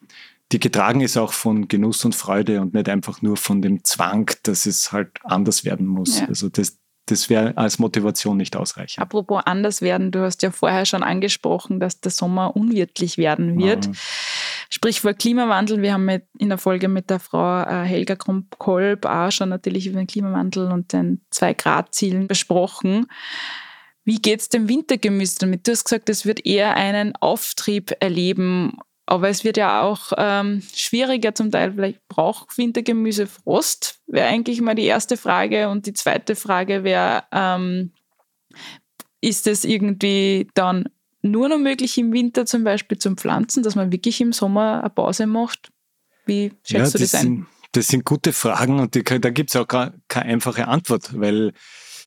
die 0.52 0.60
getragen 0.60 1.02
ist 1.02 1.18
auch 1.18 1.34
von 1.34 1.68
Genuss 1.68 2.06
und 2.06 2.16
Freude 2.16 2.62
und 2.62 2.74
nicht 2.74 2.88
einfach 2.88 3.22
nur 3.22 3.36
von 3.36 3.62
dem 3.62 3.84
Zwang, 3.84 4.30
dass 4.44 4.66
es 4.66 4.92
halt 4.92 5.10
anders 5.24 5.66
werden 5.66 5.88
muss. 5.88 6.20
Ja. 6.20 6.28
Also 6.28 6.50
das, 6.50 6.78
das 7.08 7.30
wäre 7.30 7.56
als 7.56 7.78
Motivation 7.78 8.38
nicht 8.38 8.56
ausreichend. 8.56 9.00
Apropos 9.00 9.42
anders 9.46 9.82
werden, 9.82 10.12
du 10.12 10.22
hast 10.22 10.42
ja 10.42 10.52
vorher 10.52 10.86
schon 10.86 11.04
angesprochen, 11.04 11.80
dass 11.80 12.02
der 12.02 12.12
Sommer 12.12 12.56
unwirtlich 12.56 13.18
werden 13.18 13.60
wird. 13.60 13.88
Mhm. 13.88 13.94
Sprich 14.70 15.02
vor 15.02 15.14
Klimawandel. 15.14 15.82
Wir 15.82 15.94
haben 15.94 16.10
in 16.38 16.50
der 16.50 16.58
Folge 16.58 16.88
mit 16.88 17.10
der 17.10 17.20
Frau 17.20 17.62
äh, 17.62 17.84
Helga 17.86 18.16
Krump-Kolb 18.16 19.06
auch 19.06 19.32
schon 19.32 19.50
natürlich 19.50 19.88
über 19.88 20.00
den 20.00 20.08
Klimawandel 20.08 20.72
und 20.72 20.94
den 20.94 21.22
Zwei-Grad-Zielen 21.30 22.28
besprochen. 22.28 23.06
Wie 24.04 24.18
geht 24.18 24.42
es 24.42 24.50
dem 24.50 24.68
Wintergemüse 24.68 25.38
damit? 25.40 25.68
Du 25.68 25.72
hast 25.72 25.86
gesagt, 25.86 26.10
es 26.10 26.26
wird 26.26 26.46
eher 26.46 26.76
einen 26.76 27.16
Auftrieb 27.18 27.92
erleben. 28.00 28.78
Aber 29.06 29.30
es 29.30 29.44
wird 29.44 29.58
ja 29.58 29.82
auch 29.82 30.12
ähm, 30.18 30.64
schwieriger 30.74 31.36
zum 31.36 31.52
Teil. 31.52 31.74
Vielleicht 31.74 32.08
braucht 32.08 32.58
Wintergemüse 32.58 33.28
Frost, 33.28 34.00
wäre 34.08 34.28
eigentlich 34.28 34.62
mal 34.62 34.76
die 34.76 34.86
erste 34.86 35.16
Frage. 35.16 35.70
Und 35.70 35.86
die 35.86 35.94
zweite 35.94 36.36
Frage 36.36 36.84
wäre, 36.84 37.24
ähm, 37.32 37.92
ist 39.22 39.48
es 39.48 39.64
irgendwie 39.64 40.48
dann 40.56 40.90
nur 41.22 41.50
noch 41.50 41.58
möglich 41.58 41.98
im 41.98 42.14
Winter 42.14 42.46
zum 42.46 42.64
Beispiel 42.64 42.98
zum 42.98 43.18
Pflanzen, 43.18 43.64
dass 43.64 43.76
man 43.76 43.92
wirklich 43.92 44.22
im 44.22 44.34
Sommer 44.34 44.80
eine 44.82 44.90
Pause 44.90 45.28
macht? 45.28 45.72
Wie 46.26 46.52
schätzt 46.64 46.72
ja, 46.72 46.80
du 46.80 46.98
das, 47.00 47.12
das 47.12 47.16
ein? 47.16 47.22
Sind, 47.22 47.46
das 47.74 47.88
sind 47.88 48.06
gute 48.06 48.34
Fragen 48.34 48.80
und 48.80 48.96
die, 48.96 49.04
da 49.04 49.30
gibt 49.30 49.50
es 49.50 49.56
auch 49.56 49.68
keine 49.68 49.94
einfache 50.14 50.68
Antwort, 50.68 51.20
weil 51.20 51.54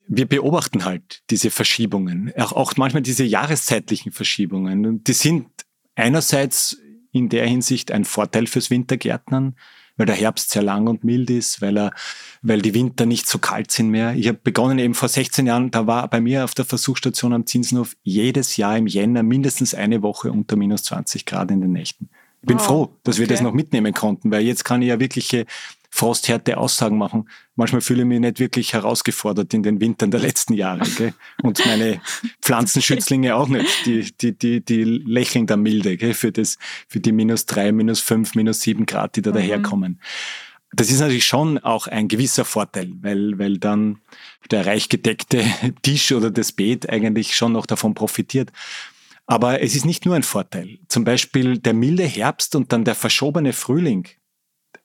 wir 0.07 0.27
beobachten 0.27 0.85
halt 0.85 1.21
diese 1.29 1.51
Verschiebungen, 1.51 2.33
auch, 2.37 2.53
auch 2.53 2.75
manchmal 2.77 3.03
diese 3.03 3.23
jahreszeitlichen 3.23 4.11
Verschiebungen. 4.11 4.85
Und 4.85 5.07
die 5.07 5.13
sind 5.13 5.47
einerseits 5.95 6.77
in 7.11 7.29
der 7.29 7.47
Hinsicht 7.47 7.91
ein 7.91 8.05
Vorteil 8.05 8.47
fürs 8.47 8.69
Wintergärtnern, 8.69 9.55
weil 9.97 10.05
der 10.05 10.15
Herbst 10.15 10.51
sehr 10.51 10.61
lang 10.61 10.87
und 10.87 11.03
mild 11.03 11.29
ist, 11.29 11.61
weil 11.61 11.77
er, 11.77 11.93
weil 12.41 12.61
die 12.61 12.73
Winter 12.73 13.05
nicht 13.05 13.27
so 13.27 13.37
kalt 13.37 13.71
sind 13.71 13.89
mehr. 13.89 14.15
Ich 14.15 14.27
habe 14.27 14.39
begonnen 14.41 14.79
eben 14.79 14.93
vor 14.93 15.09
16 15.09 15.45
Jahren, 15.45 15.71
da 15.71 15.87
war 15.87 16.07
bei 16.09 16.21
mir 16.21 16.45
auf 16.45 16.55
der 16.55 16.65
Versuchsstation 16.65 17.33
am 17.33 17.45
Zinshof 17.45 17.95
jedes 18.03 18.55
Jahr 18.57 18.77
im 18.77 18.87
Jänner 18.87 19.23
mindestens 19.23 19.73
eine 19.73 20.01
Woche 20.01 20.31
unter 20.31 20.55
minus 20.55 20.83
20 20.83 21.25
Grad 21.25 21.51
in 21.51 21.61
den 21.61 21.73
Nächten. 21.73 22.09
Ich 22.41 22.47
bin 22.47 22.57
oh, 22.57 22.61
froh, 22.61 22.95
dass 23.03 23.15
okay. 23.15 23.23
wir 23.23 23.27
das 23.27 23.41
noch 23.41 23.53
mitnehmen 23.53 23.93
konnten, 23.93 24.31
weil 24.31 24.43
jetzt 24.43 24.63
kann 24.63 24.81
ich 24.81 24.87
ja 24.87 24.99
wirkliche 24.99 25.45
frosthärte 25.89 26.57
Aussagen 26.57 26.97
machen. 26.97 27.29
Manchmal 27.55 27.81
fühle 27.81 28.01
ich 28.01 28.07
mich 28.07 28.19
nicht 28.19 28.39
wirklich 28.39 28.73
herausgefordert 28.73 29.53
in 29.53 29.63
den 29.63 29.81
Wintern 29.81 30.11
der 30.11 30.19
letzten 30.19 30.53
Jahre. 30.53 30.87
Gell? 30.97 31.13
Und 31.41 31.65
meine 31.65 32.01
Pflanzenschützlinge 32.41 33.35
auch 33.35 33.47
nicht. 33.47 33.85
Die, 33.85 34.11
die, 34.21 34.37
die, 34.37 34.61
die 34.63 34.83
lächeln 34.83 35.47
da 35.47 35.57
milde 35.57 35.97
gell? 35.97 36.13
Für, 36.13 36.31
das, 36.31 36.57
für 36.87 36.99
die 36.99 37.11
minus 37.11 37.45
drei, 37.45 37.71
minus 37.71 37.99
fünf, 37.99 38.35
minus 38.35 38.61
sieben 38.61 38.85
Grad, 38.85 39.15
die 39.15 39.21
da 39.21 39.31
mhm. 39.31 39.35
daherkommen. 39.35 40.01
Das 40.71 40.91
ist 40.91 40.99
natürlich 40.99 41.25
schon 41.25 41.57
auch 41.57 41.87
ein 41.87 42.07
gewisser 42.07 42.45
Vorteil, 42.45 42.91
weil, 43.01 43.39
weil 43.39 43.57
dann 43.57 43.99
der 44.51 44.67
reich 44.67 44.87
gedeckte 44.87 45.43
Tisch 45.81 46.11
oder 46.11 46.29
das 46.29 46.51
Beet 46.51 46.89
eigentlich 46.89 47.35
schon 47.35 47.53
noch 47.53 47.65
davon 47.65 47.95
profitiert. 47.95 48.51
Aber 49.25 49.61
es 49.61 49.75
ist 49.75 49.85
nicht 49.85 50.05
nur 50.05 50.15
ein 50.15 50.23
Vorteil. 50.23 50.79
Zum 50.87 51.03
Beispiel 51.03 51.57
der 51.57 51.73
milde 51.73 52.03
Herbst 52.03 52.55
und 52.55 52.71
dann 52.71 52.83
der 52.83 52.95
verschobene 52.95 53.53
Frühling 53.53 54.07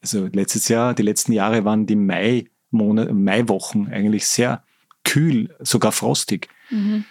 also 0.04 0.28
letztes 0.32 0.68
Jahr, 0.68 0.92
die 0.92 1.02
letzten 1.02 1.32
Jahre 1.32 1.64
waren 1.64 1.86
die 1.86 1.96
Mai 1.96 2.44
Maiwochen 2.70 3.88
eigentlich 3.88 4.26
sehr 4.26 4.64
kühl, 5.02 5.54
sogar 5.60 5.92
frostig. 5.92 6.48
Mhm. 6.70 7.04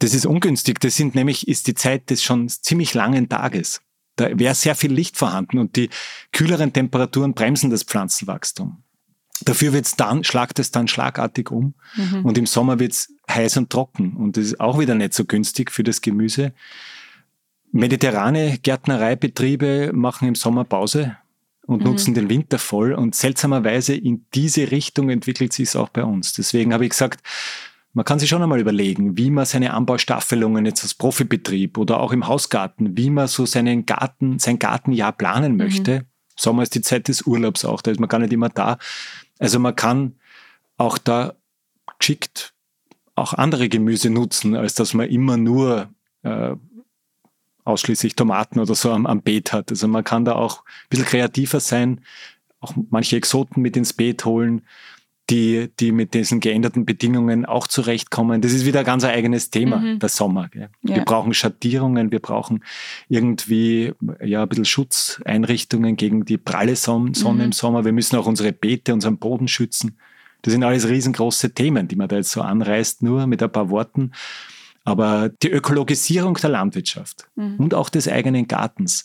Das 0.00 0.14
ist 0.14 0.26
ungünstig. 0.26 0.80
Das 0.80 0.96
sind 0.96 1.14
nämlich, 1.14 1.46
ist 1.46 1.68
die 1.68 1.74
Zeit 1.74 2.10
des 2.10 2.22
schon 2.22 2.48
ziemlich 2.48 2.94
langen 2.94 3.28
Tages. 3.28 3.82
Da 4.16 4.36
wäre 4.38 4.54
sehr 4.54 4.74
viel 4.74 4.92
Licht 4.92 5.16
vorhanden 5.16 5.58
und 5.58 5.76
die 5.76 5.88
kühleren 6.32 6.72
Temperaturen 6.72 7.34
bremsen 7.34 7.70
das 7.70 7.84
Pflanzenwachstum. 7.84 8.82
Dafür 9.44 9.72
wird's 9.72 9.94
dann, 9.94 10.24
schlagt 10.24 10.58
es 10.58 10.70
dann 10.70 10.88
schlagartig 10.88 11.50
um 11.50 11.74
mhm. 11.96 12.24
und 12.24 12.38
im 12.38 12.46
Sommer 12.46 12.80
wird's 12.80 13.12
heiß 13.30 13.56
und 13.58 13.70
trocken 13.70 14.16
und 14.16 14.36
das 14.36 14.46
ist 14.46 14.60
auch 14.60 14.78
wieder 14.78 14.94
nicht 14.94 15.14
so 15.14 15.24
günstig 15.24 15.70
für 15.70 15.84
das 15.84 16.00
Gemüse. 16.00 16.52
Mediterrane 17.70 18.58
Gärtnereibetriebe 18.58 19.92
machen 19.94 20.28
im 20.28 20.34
Sommer 20.34 20.64
Pause, 20.64 21.16
und 21.66 21.80
mhm. 21.80 21.90
nutzen 21.90 22.14
den 22.14 22.28
Winter 22.28 22.58
voll. 22.58 22.92
Und 22.92 23.14
seltsamerweise 23.14 23.94
in 23.94 24.26
diese 24.34 24.70
Richtung 24.70 25.10
entwickelt 25.10 25.52
sich 25.52 25.68
es 25.68 25.76
auch 25.76 25.88
bei 25.88 26.04
uns. 26.04 26.32
Deswegen 26.32 26.72
habe 26.72 26.84
ich 26.84 26.90
gesagt, 26.90 27.24
man 27.94 28.04
kann 28.04 28.18
sich 28.18 28.30
schon 28.30 28.42
einmal 28.42 28.60
überlegen, 28.60 29.18
wie 29.18 29.30
man 29.30 29.44
seine 29.44 29.74
Anbaustaffelungen 29.74 30.64
jetzt 30.64 30.82
als 30.82 30.94
Profibetrieb 30.94 31.76
oder 31.76 32.00
auch 32.00 32.12
im 32.12 32.26
Hausgarten, 32.26 32.96
wie 32.96 33.10
man 33.10 33.28
so 33.28 33.44
seinen 33.44 33.84
Garten, 33.84 34.38
sein 34.38 34.58
Gartenjahr 34.58 35.12
planen 35.12 35.56
möchte. 35.56 36.00
Mhm. 36.00 36.04
Sommer 36.34 36.62
ist 36.62 36.74
die 36.74 36.80
Zeit 36.80 37.08
des 37.08 37.22
Urlaubs 37.22 37.64
auch, 37.64 37.82
da 37.82 37.90
ist 37.90 38.00
man 38.00 38.08
gar 38.08 38.18
nicht 38.18 38.32
immer 38.32 38.48
da. 38.48 38.78
Also 39.38 39.58
man 39.58 39.76
kann 39.76 40.14
auch 40.78 40.96
da 40.96 41.34
geschickt 41.98 42.54
auch 43.14 43.34
andere 43.34 43.68
Gemüse 43.68 44.10
nutzen, 44.10 44.56
als 44.56 44.74
dass 44.74 44.94
man 44.94 45.08
immer 45.08 45.36
nur 45.36 45.90
äh, 46.22 46.56
ausschließlich 47.64 48.16
Tomaten 48.16 48.60
oder 48.60 48.74
so 48.74 48.90
am, 48.90 49.06
am 49.06 49.22
Beet 49.22 49.52
hat. 49.52 49.70
Also 49.70 49.88
man 49.88 50.04
kann 50.04 50.24
da 50.24 50.34
auch 50.34 50.60
ein 50.60 50.88
bisschen 50.90 51.06
kreativer 51.06 51.60
sein, 51.60 52.00
auch 52.60 52.74
manche 52.90 53.16
Exoten 53.16 53.62
mit 53.62 53.76
ins 53.76 53.92
Beet 53.92 54.24
holen, 54.24 54.62
die, 55.30 55.70
die 55.78 55.92
mit 55.92 56.14
diesen 56.14 56.40
geänderten 56.40 56.84
Bedingungen 56.84 57.46
auch 57.46 57.66
zurechtkommen. 57.66 58.40
Das 58.40 58.52
ist 58.52 58.66
wieder 58.66 58.80
ein 58.80 58.86
ganz 58.86 59.04
eigenes 59.04 59.50
Thema, 59.50 59.78
mhm. 59.78 59.98
der 59.98 60.08
Sommer. 60.08 60.50
Ja. 60.54 60.68
Wir 60.82 61.04
brauchen 61.04 61.32
Schattierungen, 61.32 62.10
wir 62.10 62.18
brauchen 62.18 62.64
irgendwie 63.08 63.92
ja, 64.22 64.42
ein 64.42 64.48
bisschen 64.48 64.64
Schutzeinrichtungen 64.64 65.96
gegen 65.96 66.24
die 66.24 66.38
pralle 66.38 66.76
Sonne, 66.76 67.14
Sonne 67.14 67.38
mhm. 67.38 67.44
im 67.44 67.52
Sommer. 67.52 67.84
Wir 67.84 67.92
müssen 67.92 68.16
auch 68.16 68.26
unsere 68.26 68.52
Beete, 68.52 68.92
unseren 68.92 69.18
Boden 69.18 69.48
schützen. 69.48 69.96
Das 70.42 70.52
sind 70.52 70.64
alles 70.64 70.88
riesengroße 70.88 71.54
Themen, 71.54 71.86
die 71.86 71.96
man 71.96 72.08
da 72.08 72.16
jetzt 72.16 72.32
so 72.32 72.42
anreißt, 72.42 73.02
nur 73.02 73.26
mit 73.26 73.42
ein 73.42 73.52
paar 73.52 73.70
Worten. 73.70 74.10
Aber 74.84 75.28
die 75.28 75.50
Ökologisierung 75.50 76.34
der 76.34 76.50
Landwirtschaft 76.50 77.28
mhm. 77.36 77.56
und 77.56 77.74
auch 77.74 77.88
des 77.88 78.08
eigenen 78.08 78.48
Gartens 78.48 79.04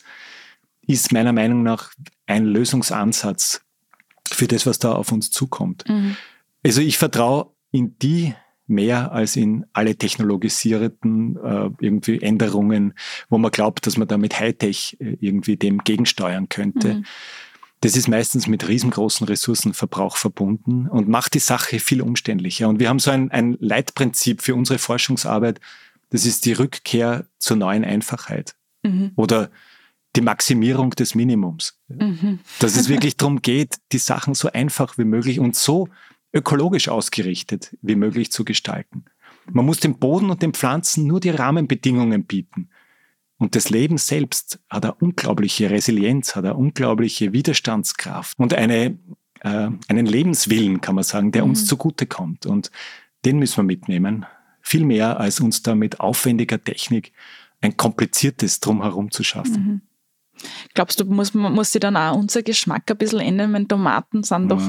ist 0.88 1.12
meiner 1.12 1.34
Meinung 1.34 1.64
nach 1.64 1.92
ein 2.26 2.46
Lösungsansatz 2.46 3.62
für 4.28 4.48
das, 4.48 4.66
was 4.66 4.80
da 4.80 4.94
auf 4.94 5.12
uns 5.12 5.30
zukommt. 5.32 5.84
Mhm. 5.88 6.18
Also 6.66 6.82
ich 6.82 6.98
vertraue 6.98 7.52
in 7.72 7.98
die 8.00 8.34
mehr 8.68 9.12
als 9.14 9.36
in 9.38 9.66
alle 9.72 9.96
technologisierten 9.96 11.38
äh, 11.38 11.70
irgendwie 11.80 12.22
Änderungen, 12.22 12.94
wo 13.30 13.38
man 13.38 13.52
glaubt, 13.52 13.88
dass 13.88 13.98
man 13.98 14.08
da 14.08 14.18
mit 14.18 14.38
Hightech 14.40 14.98
äh, 15.00 15.16
irgendwie 15.22 15.56
dem 15.56 15.80
gegensteuern 15.80 16.50
könnte. 16.50 16.96
Mhm. 16.96 17.06
Das 17.82 17.96
ist 17.96 18.08
meistens 18.08 18.48
mit 18.48 18.68
riesengroßen 18.68 19.28
Ressourcenverbrauch 19.28 20.18
verbunden 20.18 20.88
und 20.88 21.08
macht 21.08 21.36
die 21.36 21.40
Sache 21.40 21.80
viel 21.80 22.02
umständlicher. 22.02 22.68
Und 22.68 22.80
wir 22.80 22.90
haben 22.90 23.00
so 23.00 23.12
ein, 23.12 23.30
ein 23.32 23.56
Leitprinzip 23.60 24.42
für 24.42 24.56
unsere 24.56 24.80
Forschungsarbeit, 24.80 25.60
das 26.10 26.26
ist 26.26 26.46
die 26.46 26.54
Rückkehr 26.54 27.28
zur 27.38 27.58
neuen 27.58 27.84
Einfachheit 27.84 28.56
mhm. 28.84 29.12
oder 29.16 29.52
die 30.16 30.22
Maximierung 30.22 30.92
des 30.92 31.14
Minimums. 31.14 31.80
Mhm. 31.88 32.40
Dass 32.60 32.76
es 32.76 32.90
wirklich 32.90 33.18
darum 33.18 33.42
geht, 33.42 33.76
die 33.92 34.00
Sachen 34.00 34.34
so 34.34 34.52
einfach 34.52 34.98
wie 34.98 35.06
möglich 35.06 35.40
und 35.40 35.56
so 35.56 35.90
ökologisch 36.34 36.90
ausgerichtet 36.90 37.78
wie 37.82 37.96
möglich 37.96 38.32
zu 38.32 38.44
gestalten. 38.44 39.06
Man 39.52 39.66
muss 39.66 39.80
dem 39.80 40.00
Boden 40.00 40.30
und 40.30 40.42
den 40.42 40.54
Pflanzen 40.54 41.06
nur 41.06 41.20
die 41.20 41.30
Rahmenbedingungen 41.30 42.26
bieten. 42.26 42.70
Und 43.38 43.56
das 43.56 43.70
Leben 43.70 43.98
selbst 43.98 44.60
hat 44.70 44.86
eine 44.86 44.96
unglaubliche 44.96 45.70
Resilienz, 45.70 46.36
hat 46.36 46.46
eine 46.46 46.56
unglaubliche 46.56 47.34
Widerstandskraft 47.34 48.38
und 48.40 48.54
eine, 48.54 48.98
äh, 49.42 49.70
einen 49.88 50.06
Lebenswillen, 50.06 50.82
kann 50.82 50.96
man 50.96 51.04
sagen, 51.04 51.32
der 51.32 51.44
mhm. 51.44 51.52
uns 51.52 51.66
zugutekommt. 51.68 52.46
Und 52.46 52.72
den 53.26 53.38
müssen 53.38 53.58
wir 53.58 53.64
mitnehmen. 53.64 54.26
Viel 54.62 54.86
mehr, 54.86 55.20
als 55.20 55.40
uns 55.40 55.62
da 55.62 55.76
mit 55.76 56.00
aufwendiger 56.00 56.64
Technik 56.64 57.14
ein 57.62 57.78
kompliziertes 57.78 58.60
Drumherum 58.60 59.12
zu 59.12 59.24
schaffen. 59.24 59.64
Mhm. 59.64 59.82
Glaubst 60.74 61.00
du, 61.00 61.06
muss, 61.06 61.34
muss 61.34 61.72
sich 61.72 61.80
dann 61.80 61.96
auch 61.98 62.16
unser 62.16 62.44
Geschmack 62.44 62.90
ein 62.90 62.98
bisschen 62.98 63.20
ändern? 63.20 63.54
Weil 63.54 63.66
Tomaten 63.66 64.24
sind 64.24 64.46
mhm. 64.46 64.50
doch 64.50 64.62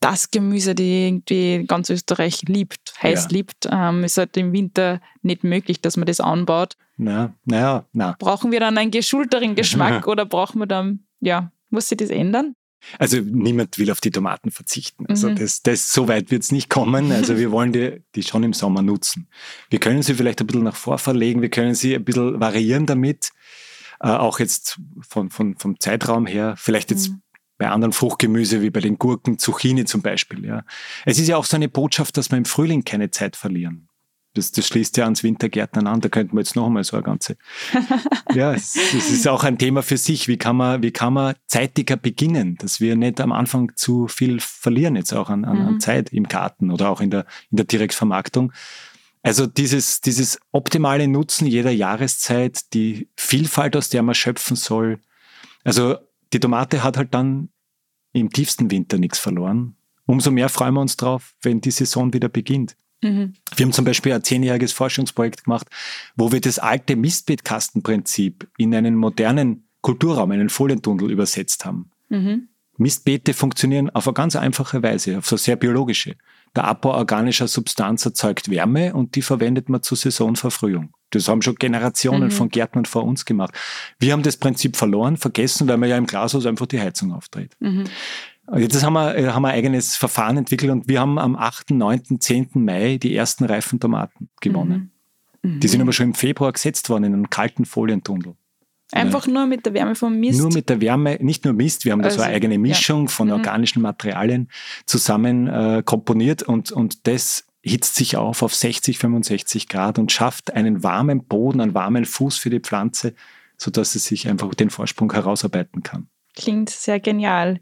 das 0.00 0.30
Gemüse, 0.30 0.74
die 0.74 1.08
irgendwie 1.08 1.64
ganz 1.66 1.90
Österreich 1.90 2.42
liebt, 2.42 2.94
heiß 3.02 3.24
ja. 3.24 3.30
liebt. 3.30 3.68
Ähm, 3.70 4.04
ist 4.04 4.18
halt 4.18 4.36
im 4.36 4.52
Winter 4.52 5.00
nicht 5.22 5.44
möglich, 5.44 5.80
dass 5.80 5.96
man 5.96 6.06
das 6.06 6.20
anbaut. 6.20 6.76
Na, 6.96 7.34
naja, 7.44 7.84
na. 7.92 8.16
Brauchen 8.18 8.52
wir 8.52 8.60
dann 8.60 8.78
einen 8.78 8.90
geschulteren 8.90 9.54
Geschmack 9.54 10.06
oder 10.08 10.24
brauchen 10.24 10.60
wir 10.60 10.66
dann, 10.66 11.00
ja, 11.20 11.50
muss 11.70 11.88
sich 11.88 11.98
das 11.98 12.10
ändern? 12.10 12.54
Also 12.98 13.18
niemand 13.18 13.78
will 13.78 13.90
auf 13.90 14.00
die 14.00 14.10
Tomaten 14.10 14.50
verzichten. 14.50 15.06
Also 15.06 15.30
mhm. 15.30 15.36
das, 15.36 15.62
das, 15.62 15.92
so 15.92 16.08
weit 16.08 16.30
wird 16.30 16.42
es 16.42 16.52
nicht 16.52 16.70
kommen. 16.70 17.10
Also 17.10 17.36
wir 17.38 17.50
wollen 17.50 17.72
die, 17.72 18.02
die 18.14 18.22
schon 18.22 18.44
im 18.44 18.52
Sommer 18.52 18.82
nutzen. 18.82 19.28
Wir 19.70 19.80
können 19.80 20.02
sie 20.02 20.14
vielleicht 20.14 20.40
ein 20.40 20.46
bisschen 20.46 20.64
nach 20.64 20.76
vor 20.76 20.98
verlegen, 20.98 21.42
wir 21.42 21.50
können 21.50 21.74
sie 21.74 21.94
ein 21.94 22.04
bisschen 22.04 22.38
variieren 22.40 22.86
damit 22.86 23.30
äh, 24.00 24.08
auch 24.08 24.38
jetzt 24.38 24.80
von, 25.00 25.30
von, 25.30 25.56
vom 25.56 25.80
Zeitraum 25.80 26.26
her, 26.26 26.54
vielleicht 26.56 26.90
jetzt 26.90 27.10
mhm. 27.10 27.22
bei 27.58 27.68
anderen 27.68 27.92
Fruchtgemüse 27.92 28.62
wie 28.62 28.70
bei 28.70 28.80
den 28.80 28.98
Gurken, 28.98 29.38
Zucchini 29.38 29.84
zum 29.84 30.02
Beispiel. 30.02 30.44
Ja. 30.44 30.64
Es 31.04 31.18
ist 31.18 31.28
ja 31.28 31.36
auch 31.36 31.44
so 31.44 31.56
eine 31.56 31.68
Botschaft, 31.68 32.16
dass 32.16 32.30
wir 32.30 32.38
im 32.38 32.44
Frühling 32.44 32.84
keine 32.84 33.10
Zeit 33.10 33.36
verlieren. 33.36 33.88
Das, 34.36 34.52
das 34.52 34.66
schließt 34.66 34.96
ja 34.98 35.04
ans 35.04 35.22
Wintergärtnern 35.22 35.86
an, 35.86 36.00
da 36.00 36.08
könnten 36.08 36.34
wir 36.34 36.40
jetzt 36.40 36.56
noch 36.56 36.66
einmal 36.66 36.84
so 36.84 36.96
eine 36.96 37.04
ganze. 37.04 37.36
ja, 38.34 38.52
es, 38.52 38.76
es, 38.76 39.10
ist 39.10 39.26
auch 39.26 39.44
ein 39.44 39.56
Thema 39.56 39.82
für 39.82 39.96
sich. 39.96 40.28
Wie 40.28 40.36
kann 40.36 40.56
man, 40.56 40.82
wie 40.82 40.90
kann 40.90 41.14
man 41.14 41.34
zeitiger 41.46 41.96
beginnen, 41.96 42.56
dass 42.58 42.80
wir 42.80 42.96
nicht 42.96 43.20
am 43.20 43.32
Anfang 43.32 43.72
zu 43.76 44.08
viel 44.08 44.40
verlieren, 44.40 44.96
jetzt 44.96 45.14
auch 45.14 45.30
an, 45.30 45.44
an, 45.44 45.58
an 45.58 45.74
mhm. 45.74 45.80
Zeit 45.80 46.12
im 46.12 46.28
Garten 46.28 46.70
oder 46.70 46.90
auch 46.90 47.00
in 47.00 47.10
der, 47.10 47.24
in 47.50 47.56
der 47.56 47.66
Direktvermarktung, 47.66 48.52
also 49.26 49.48
dieses, 49.48 50.00
dieses 50.00 50.38
optimale 50.52 51.08
Nutzen 51.08 51.48
jeder 51.48 51.72
Jahreszeit, 51.72 52.72
die 52.72 53.08
Vielfalt, 53.16 53.74
aus 53.74 53.88
der 53.88 54.04
man 54.04 54.14
schöpfen 54.14 54.54
soll. 54.54 55.00
Also 55.64 55.96
die 56.32 56.38
Tomate 56.38 56.84
hat 56.84 56.96
halt 56.96 57.12
dann 57.12 57.48
im 58.12 58.30
tiefsten 58.30 58.70
Winter 58.70 58.98
nichts 58.98 59.18
verloren. 59.18 59.74
Umso 60.04 60.30
mehr 60.30 60.48
freuen 60.48 60.74
wir 60.74 60.80
uns 60.80 60.96
drauf, 60.96 61.34
wenn 61.42 61.60
die 61.60 61.72
Saison 61.72 62.12
wieder 62.12 62.28
beginnt. 62.28 62.76
Mhm. 63.02 63.34
Wir 63.56 63.66
haben 63.66 63.72
zum 63.72 63.84
Beispiel 63.84 64.12
ein 64.12 64.22
zehnjähriges 64.22 64.72
Forschungsprojekt 64.72 65.42
gemacht, 65.42 65.66
wo 66.14 66.30
wir 66.30 66.40
das 66.40 66.60
alte 66.60 66.94
Mistbeetkastenprinzip 66.94 68.48
in 68.58 68.76
einen 68.76 68.94
modernen 68.94 69.68
Kulturraum, 69.80 70.30
einen 70.30 70.50
Folientunnel 70.50 71.10
übersetzt 71.10 71.64
haben. 71.64 71.90
Mhm. 72.10 72.46
Mistbeete 72.78 73.34
funktionieren 73.34 73.90
auf 73.90 74.06
eine 74.06 74.14
ganz 74.14 74.36
einfache 74.36 74.84
Weise, 74.84 75.18
auf 75.18 75.26
so 75.26 75.36
sehr 75.36 75.56
biologische. 75.56 76.14
Der 76.56 76.64
Abbau 76.64 76.94
organischer 76.94 77.48
Substanz 77.48 78.04
erzeugt 78.06 78.50
Wärme 78.50 78.94
und 78.94 79.14
die 79.14 79.22
verwendet 79.22 79.68
man 79.68 79.82
zur 79.82 79.96
Saisonverfrühung. 79.96 80.90
Das 81.10 81.28
haben 81.28 81.42
schon 81.42 81.54
Generationen 81.56 82.24
mhm. 82.24 82.30
von 82.30 82.48
Gärtnern 82.48 82.86
vor 82.86 83.04
uns 83.04 83.24
gemacht. 83.26 83.54
Wir 83.98 84.12
haben 84.12 84.22
das 84.22 84.38
Prinzip 84.38 84.76
verloren, 84.76 85.18
vergessen, 85.18 85.68
weil 85.68 85.76
man 85.76 85.88
ja 85.88 85.98
im 85.98 86.06
Glashaus 86.06 86.46
einfach 86.46 86.66
die 86.66 86.80
Heizung 86.80 87.12
aufdreht. 87.12 87.54
Mhm. 87.60 87.84
Jetzt 88.56 88.82
haben 88.82 88.94
wir, 88.94 89.16
äh, 89.16 89.28
haben 89.28 89.42
wir 89.42 89.48
ein 89.48 89.54
eigenes 89.56 89.96
Verfahren 89.96 90.36
entwickelt 90.38 90.72
und 90.72 90.88
wir 90.88 91.00
haben 91.00 91.18
am 91.18 91.36
8., 91.36 91.72
9., 91.72 92.20
10. 92.20 92.48
Mai 92.54 92.96
die 92.96 93.14
ersten 93.14 93.44
reifen 93.44 93.78
Tomaten 93.78 94.28
gewonnen. 94.40 94.92
Mhm. 95.42 95.60
Die 95.60 95.68
sind 95.68 95.80
aber 95.80 95.92
schon 95.92 96.06
im 96.06 96.14
Februar 96.14 96.52
gesetzt 96.52 96.88
worden 96.88 97.04
in 97.04 97.14
einem 97.14 97.30
kalten 97.30 97.64
Folientunnel. 97.64 98.34
Einfach 98.92 99.26
nur 99.26 99.46
mit 99.46 99.66
der 99.66 99.74
Wärme 99.74 99.94
vom 99.94 100.18
Mist? 100.18 100.40
Nur 100.40 100.52
mit 100.52 100.68
der 100.68 100.80
Wärme, 100.80 101.18
nicht 101.20 101.44
nur 101.44 101.54
Mist, 101.54 101.84
wir 101.84 101.92
haben 101.92 102.02
also, 102.02 102.18
da 102.18 102.22
so 102.22 102.26
eine 102.26 102.36
eigene 102.36 102.58
Mischung 102.58 103.06
ja. 103.06 103.08
von 103.08 103.28
mhm. 103.28 103.34
organischen 103.34 103.82
Materialien 103.82 104.48
zusammen 104.86 105.48
äh, 105.48 105.82
komponiert 105.84 106.42
und, 106.42 106.70
und 106.70 107.06
das 107.06 107.46
hitzt 107.62 107.96
sich 107.96 108.16
auf 108.16 108.42
auf 108.42 108.54
60, 108.54 108.98
65 108.98 109.68
Grad 109.68 109.98
und 109.98 110.12
schafft 110.12 110.52
einen 110.52 110.84
warmen 110.84 111.24
Boden, 111.24 111.60
einen 111.60 111.74
warmen 111.74 112.04
Fuß 112.04 112.38
für 112.38 112.50
die 112.50 112.60
Pflanze, 112.60 113.14
sodass 113.56 113.92
sie 113.92 113.98
sich 113.98 114.28
einfach 114.28 114.54
den 114.54 114.70
Vorsprung 114.70 115.12
herausarbeiten 115.12 115.82
kann. 115.82 116.08
Klingt 116.36 116.68
sehr 116.68 117.00
genial. 117.00 117.60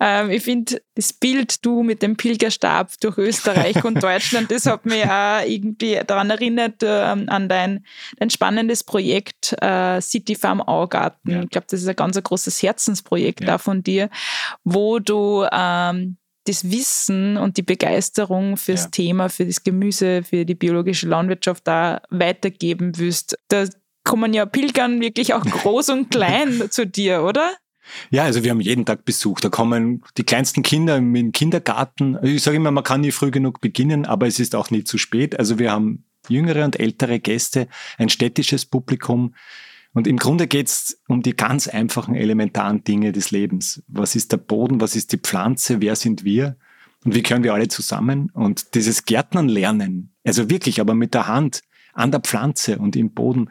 Ähm, 0.00 0.30
ich 0.30 0.42
finde 0.42 0.82
das 0.96 1.12
Bild, 1.12 1.64
du 1.64 1.84
mit 1.84 2.02
dem 2.02 2.16
Pilgerstab 2.16 2.90
durch 3.00 3.16
Österreich 3.16 3.84
und 3.84 4.02
Deutschland, 4.02 4.50
das 4.50 4.66
hat 4.66 4.84
mich 4.84 5.04
auch 5.04 5.40
irgendwie 5.46 6.00
daran 6.04 6.28
erinnert, 6.28 6.82
ähm, 6.82 7.28
an 7.28 7.48
dein, 7.48 7.86
dein 8.18 8.28
spannendes 8.30 8.82
Projekt 8.82 9.54
äh, 9.62 10.00
City 10.00 10.34
Farm 10.34 10.60
Augarten. 10.60 11.30
Ja. 11.30 11.42
Ich 11.44 11.50
glaube, 11.50 11.68
das 11.70 11.80
ist 11.80 11.88
ein 11.88 11.94
ganz 11.94 12.20
großes 12.20 12.60
Herzensprojekt 12.60 13.42
ja. 13.42 13.46
da 13.46 13.58
von 13.58 13.84
dir, 13.84 14.10
wo 14.64 14.98
du 14.98 15.46
ähm, 15.52 16.16
das 16.48 16.70
Wissen 16.70 17.36
und 17.36 17.56
die 17.56 17.62
Begeisterung 17.62 18.56
fürs 18.56 18.84
ja. 18.84 18.90
Thema, 18.90 19.28
für 19.28 19.46
das 19.46 19.62
Gemüse, 19.62 20.24
für 20.24 20.44
die 20.44 20.54
biologische 20.56 21.06
Landwirtschaft 21.06 21.68
da 21.68 22.02
weitergeben 22.10 22.98
willst. 22.98 23.38
Da 23.48 23.66
kommen 24.02 24.32
ja 24.32 24.46
Pilgern 24.46 25.00
wirklich 25.00 25.34
auch 25.34 25.44
groß 25.44 25.90
und 25.90 26.10
klein 26.10 26.64
zu 26.70 26.86
dir, 26.86 27.22
oder? 27.22 27.52
Ja, 28.10 28.24
also 28.24 28.44
wir 28.44 28.50
haben 28.50 28.60
jeden 28.60 28.84
Tag 28.84 29.04
Besuch. 29.04 29.40
Da 29.40 29.48
kommen 29.48 30.02
die 30.16 30.24
kleinsten 30.24 30.62
Kinder 30.62 30.96
im 30.96 31.32
Kindergarten. 31.32 32.18
Ich 32.22 32.42
sage 32.42 32.56
immer, 32.56 32.70
man 32.70 32.84
kann 32.84 33.00
nie 33.00 33.12
früh 33.12 33.30
genug 33.30 33.60
beginnen, 33.60 34.06
aber 34.06 34.26
es 34.26 34.40
ist 34.40 34.54
auch 34.54 34.70
nie 34.70 34.84
zu 34.84 34.98
spät. 34.98 35.38
Also 35.38 35.58
wir 35.58 35.72
haben 35.72 36.04
jüngere 36.28 36.64
und 36.64 36.78
ältere 36.78 37.20
Gäste, 37.20 37.68
ein 37.96 38.08
städtisches 38.08 38.66
Publikum. 38.66 39.34
Und 39.94 40.06
im 40.06 40.18
Grunde 40.18 40.46
geht 40.46 40.68
es 40.68 41.02
um 41.08 41.22
die 41.22 41.34
ganz 41.34 41.66
einfachen, 41.66 42.14
elementaren 42.14 42.84
Dinge 42.84 43.12
des 43.12 43.30
Lebens. 43.30 43.82
Was 43.88 44.14
ist 44.14 44.32
der 44.32 44.36
Boden? 44.36 44.80
Was 44.80 44.94
ist 44.94 45.12
die 45.12 45.18
Pflanze? 45.18 45.80
Wer 45.80 45.96
sind 45.96 46.24
wir? 46.24 46.56
Und 47.04 47.14
wie 47.14 47.22
können 47.22 47.44
wir 47.44 47.54
alle 47.54 47.68
zusammen? 47.68 48.30
Und 48.32 48.74
dieses 48.74 49.04
Gärtnern 49.04 49.48
lernen, 49.48 50.14
also 50.24 50.50
wirklich, 50.50 50.80
aber 50.80 50.94
mit 50.94 51.14
der 51.14 51.26
Hand 51.26 51.62
an 51.94 52.10
der 52.10 52.20
Pflanze 52.20 52.78
und 52.78 52.96
im 52.96 53.12
Boden, 53.12 53.48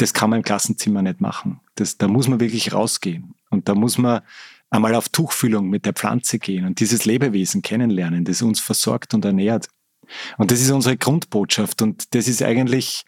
das 0.00 0.14
kann 0.14 0.30
man 0.30 0.38
im 0.38 0.42
Klassenzimmer 0.42 1.02
nicht 1.02 1.20
machen. 1.20 1.60
Das, 1.74 1.98
da 1.98 2.08
muss 2.08 2.26
man 2.26 2.40
wirklich 2.40 2.72
rausgehen. 2.72 3.34
Und 3.50 3.68
da 3.68 3.74
muss 3.74 3.98
man 3.98 4.22
einmal 4.70 4.94
auf 4.94 5.10
Tuchfühlung 5.10 5.68
mit 5.68 5.84
der 5.84 5.92
Pflanze 5.92 6.38
gehen 6.38 6.64
und 6.64 6.80
dieses 6.80 7.04
Lebewesen 7.04 7.60
kennenlernen, 7.60 8.24
das 8.24 8.40
uns 8.40 8.60
versorgt 8.60 9.12
und 9.14 9.24
ernährt. 9.24 9.68
Und 10.38 10.50
das 10.50 10.60
ist 10.60 10.70
unsere 10.70 10.96
Grundbotschaft 10.96 11.82
und 11.82 12.14
das 12.14 12.28
ist 12.28 12.42
eigentlich 12.42 13.04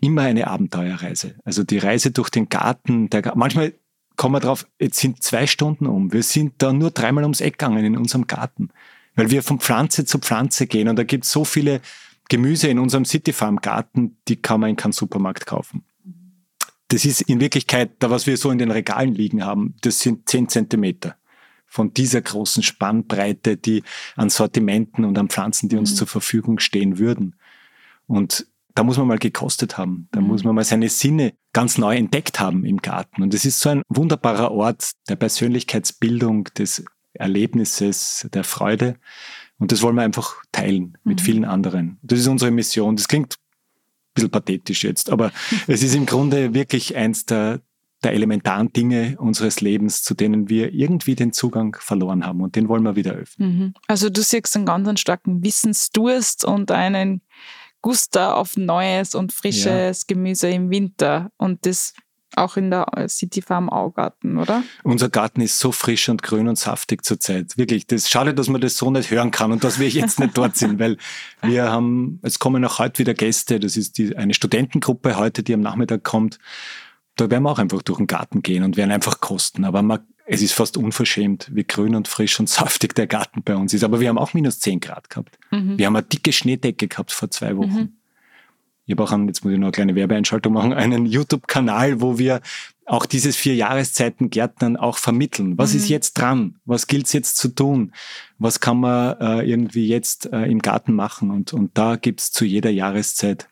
immer 0.00 0.22
eine 0.22 0.46
Abenteuerreise. 0.46 1.34
Also 1.44 1.64
die 1.64 1.78
Reise 1.78 2.12
durch 2.12 2.30
den 2.30 2.48
Garten, 2.48 3.10
der, 3.10 3.32
manchmal 3.34 3.74
kommen 4.16 4.34
wir 4.34 4.40
drauf, 4.40 4.66
jetzt 4.80 4.98
sind 4.98 5.22
zwei 5.22 5.46
Stunden 5.46 5.86
um. 5.86 6.12
Wir 6.12 6.22
sind 6.22 6.54
da 6.58 6.72
nur 6.72 6.92
dreimal 6.92 7.24
ums 7.24 7.40
Eck 7.40 7.58
gegangen 7.58 7.84
in 7.84 7.96
unserem 7.96 8.26
Garten, 8.26 8.70
weil 9.16 9.30
wir 9.30 9.42
von 9.42 9.58
Pflanze 9.58 10.04
zu 10.04 10.18
Pflanze 10.18 10.66
gehen 10.66 10.88
und 10.88 10.96
da 10.96 11.04
gibt 11.04 11.24
es 11.24 11.32
so 11.32 11.44
viele 11.44 11.80
Gemüse 12.28 12.68
in 12.68 12.78
unserem 12.78 13.04
City 13.04 13.32
Farm 13.32 13.56
Garten, 13.56 14.16
die 14.28 14.36
kann 14.36 14.60
man 14.60 14.70
in 14.70 14.76
keinem 14.76 14.92
Supermarkt 14.92 15.46
kaufen 15.46 15.84
das 16.88 17.04
ist 17.04 17.22
in 17.22 17.40
Wirklichkeit, 17.40 17.92
da 17.98 18.10
was 18.10 18.26
wir 18.26 18.36
so 18.36 18.50
in 18.50 18.58
den 18.58 18.70
Regalen 18.70 19.14
liegen 19.14 19.44
haben, 19.44 19.74
das 19.80 20.00
sind 20.00 20.28
zehn 20.28 20.48
Zentimeter 20.48 21.16
von 21.66 21.92
dieser 21.92 22.22
großen 22.22 22.62
Spannbreite, 22.62 23.56
die 23.56 23.82
an 24.14 24.30
Sortimenten 24.30 25.04
und 25.04 25.18
an 25.18 25.28
Pflanzen, 25.28 25.68
die 25.68 25.76
uns 25.76 25.92
mhm. 25.92 25.96
zur 25.96 26.06
Verfügung 26.06 26.58
stehen 26.58 26.98
würden. 26.98 27.34
Und 28.06 28.46
da 28.74 28.84
muss 28.84 28.98
man 28.98 29.08
mal 29.08 29.18
gekostet 29.18 29.78
haben. 29.78 30.08
Da 30.12 30.20
mhm. 30.20 30.28
muss 30.28 30.44
man 30.44 30.54
mal 30.54 30.64
seine 30.64 30.88
Sinne 30.88 31.34
ganz 31.52 31.76
neu 31.76 31.96
entdeckt 31.96 32.38
haben 32.38 32.64
im 32.64 32.78
Garten. 32.78 33.22
Und 33.22 33.34
es 33.34 33.44
ist 33.44 33.60
so 33.60 33.70
ein 33.70 33.82
wunderbarer 33.88 34.52
Ort 34.52 34.92
der 35.08 35.16
Persönlichkeitsbildung, 35.16 36.44
des 36.56 36.84
Erlebnisses, 37.14 38.28
der 38.32 38.44
Freude. 38.44 38.96
Und 39.58 39.72
das 39.72 39.82
wollen 39.82 39.96
wir 39.96 40.02
einfach 40.02 40.36
teilen 40.52 40.98
mit 41.02 41.20
mhm. 41.20 41.24
vielen 41.24 41.44
anderen. 41.44 41.98
Das 42.02 42.20
ist 42.20 42.28
unsere 42.28 42.50
Mission. 42.50 42.96
Das 42.96 43.08
klingt 43.08 43.36
bisschen 44.16 44.30
pathetisch 44.30 44.84
jetzt, 44.84 45.10
aber 45.10 45.30
es 45.68 45.82
ist 45.82 45.94
im 45.94 46.06
Grunde 46.06 46.54
wirklich 46.54 46.96
eins 46.96 47.24
der, 47.24 47.60
der 48.02 48.12
elementaren 48.12 48.72
Dinge 48.72 49.16
unseres 49.18 49.60
Lebens, 49.60 50.02
zu 50.02 50.14
denen 50.14 50.48
wir 50.48 50.72
irgendwie 50.72 51.14
den 51.14 51.32
Zugang 51.32 51.76
verloren 51.78 52.26
haben 52.26 52.40
und 52.40 52.56
den 52.56 52.68
wollen 52.68 52.82
wir 52.82 52.96
wieder 52.96 53.12
öffnen. 53.12 53.58
Mhm. 53.58 53.74
Also 53.86 54.10
du 54.10 54.22
siehst 54.22 54.56
einen 54.56 54.66
ganz 54.66 55.00
starken 55.00 55.42
Wissensdurst 55.42 56.44
und 56.44 56.70
einen 56.70 57.22
Guster 57.82 58.36
auf 58.36 58.56
neues 58.56 59.14
und 59.14 59.32
frisches 59.32 60.00
ja. 60.00 60.04
Gemüse 60.08 60.48
im 60.48 60.70
Winter 60.70 61.30
und 61.36 61.64
das 61.66 61.92
auch 62.36 62.56
in 62.56 62.70
der 62.70 62.86
City 63.08 63.42
Farm 63.42 63.68
Augarten, 63.68 64.38
oder? 64.38 64.62
Unser 64.84 65.08
Garten 65.08 65.40
ist 65.40 65.58
so 65.58 65.72
frisch 65.72 66.08
und 66.08 66.22
grün 66.22 66.48
und 66.48 66.58
saftig 66.58 67.04
zurzeit. 67.04 67.56
Wirklich, 67.56 67.86
das 67.86 68.02
ist 68.02 68.10
schade, 68.10 68.34
dass 68.34 68.48
man 68.48 68.60
das 68.60 68.76
so 68.76 68.90
nicht 68.90 69.10
hören 69.10 69.30
kann 69.30 69.52
und 69.52 69.64
dass 69.64 69.78
wir 69.78 69.88
jetzt 69.88 70.20
nicht 70.20 70.36
dort 70.36 70.56
sind, 70.56 70.78
weil 70.78 70.96
wir 71.42 71.70
haben, 71.70 72.20
es 72.22 72.38
kommen 72.38 72.64
auch 72.64 72.78
heute 72.78 72.98
wieder 73.00 73.14
Gäste. 73.14 73.60
Das 73.60 73.76
ist 73.76 73.98
die, 73.98 74.16
eine 74.16 74.34
Studentengruppe 74.34 75.16
heute, 75.16 75.42
die 75.42 75.54
am 75.54 75.60
Nachmittag 75.60 76.04
kommt. 76.04 76.38
Da 77.16 77.30
werden 77.30 77.44
wir 77.44 77.50
auch 77.50 77.58
einfach 77.58 77.82
durch 77.82 77.98
den 77.98 78.06
Garten 78.06 78.42
gehen 78.42 78.62
und 78.62 78.76
werden 78.76 78.90
einfach 78.90 79.20
kosten. 79.20 79.64
Aber 79.64 79.82
man, 79.82 80.00
es 80.26 80.42
ist 80.42 80.52
fast 80.52 80.76
unverschämt, 80.76 81.50
wie 81.52 81.64
grün 81.64 81.94
und 81.94 82.08
frisch 82.08 82.38
und 82.38 82.48
saftig 82.48 82.94
der 82.94 83.06
Garten 83.06 83.42
bei 83.42 83.56
uns 83.56 83.72
ist. 83.72 83.84
Aber 83.84 84.00
wir 84.00 84.08
haben 84.08 84.18
auch 84.18 84.34
minus 84.34 84.60
10 84.60 84.80
Grad 84.80 85.08
gehabt. 85.08 85.38
Mhm. 85.50 85.78
Wir 85.78 85.86
haben 85.86 85.96
eine 85.96 86.04
dicke 86.04 86.32
Schneedecke 86.32 86.88
gehabt 86.88 87.12
vor 87.12 87.30
zwei 87.30 87.56
Wochen. 87.56 87.68
Mhm. 87.68 87.95
Ich 88.86 88.92
habe 88.92 89.02
auch, 89.02 89.12
einen, 89.12 89.26
jetzt 89.28 89.44
muss 89.44 89.52
ich 89.52 89.58
noch 89.58 89.66
eine 89.66 89.72
kleine 89.72 89.94
Werbeeinschaltung 89.94 90.52
machen, 90.52 90.72
einen 90.72 91.06
YouTube-Kanal, 91.06 92.00
wo 92.00 92.18
wir 92.18 92.40
auch 92.86 93.04
dieses 93.04 93.36
vier 93.36 93.56
Jahreszeiten 93.56 94.30
Gärtnern 94.30 94.76
auch 94.76 94.98
vermitteln. 94.98 95.58
Was 95.58 95.72
mhm. 95.72 95.78
ist 95.78 95.88
jetzt 95.88 96.14
dran? 96.14 96.56
Was 96.64 96.86
gilt 96.86 97.06
es 97.06 97.12
jetzt 97.12 97.36
zu 97.36 97.48
tun? 97.48 97.92
Was 98.38 98.60
kann 98.60 98.78
man 98.78 99.20
äh, 99.20 99.42
irgendwie 99.42 99.88
jetzt 99.88 100.32
äh, 100.32 100.44
im 100.46 100.60
Garten 100.60 100.94
machen? 100.94 101.30
Und, 101.32 101.52
und 101.52 101.76
da 101.76 101.96
gibt's 101.96 102.30
zu 102.30 102.44
jeder 102.44 102.70
Jahreszeit 102.70 103.48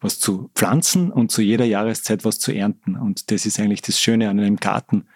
was 0.00 0.18
zu 0.18 0.50
pflanzen 0.54 1.12
und 1.12 1.30
zu 1.30 1.42
jeder 1.42 1.66
Jahreszeit 1.66 2.24
was 2.24 2.38
zu 2.38 2.52
ernten. 2.52 2.96
Und 2.96 3.30
das 3.30 3.46
ist 3.46 3.60
eigentlich 3.60 3.82
das 3.82 4.00
Schöne 4.00 4.30
an 4.30 4.40
einem 4.40 4.56
Garten. 4.56 5.06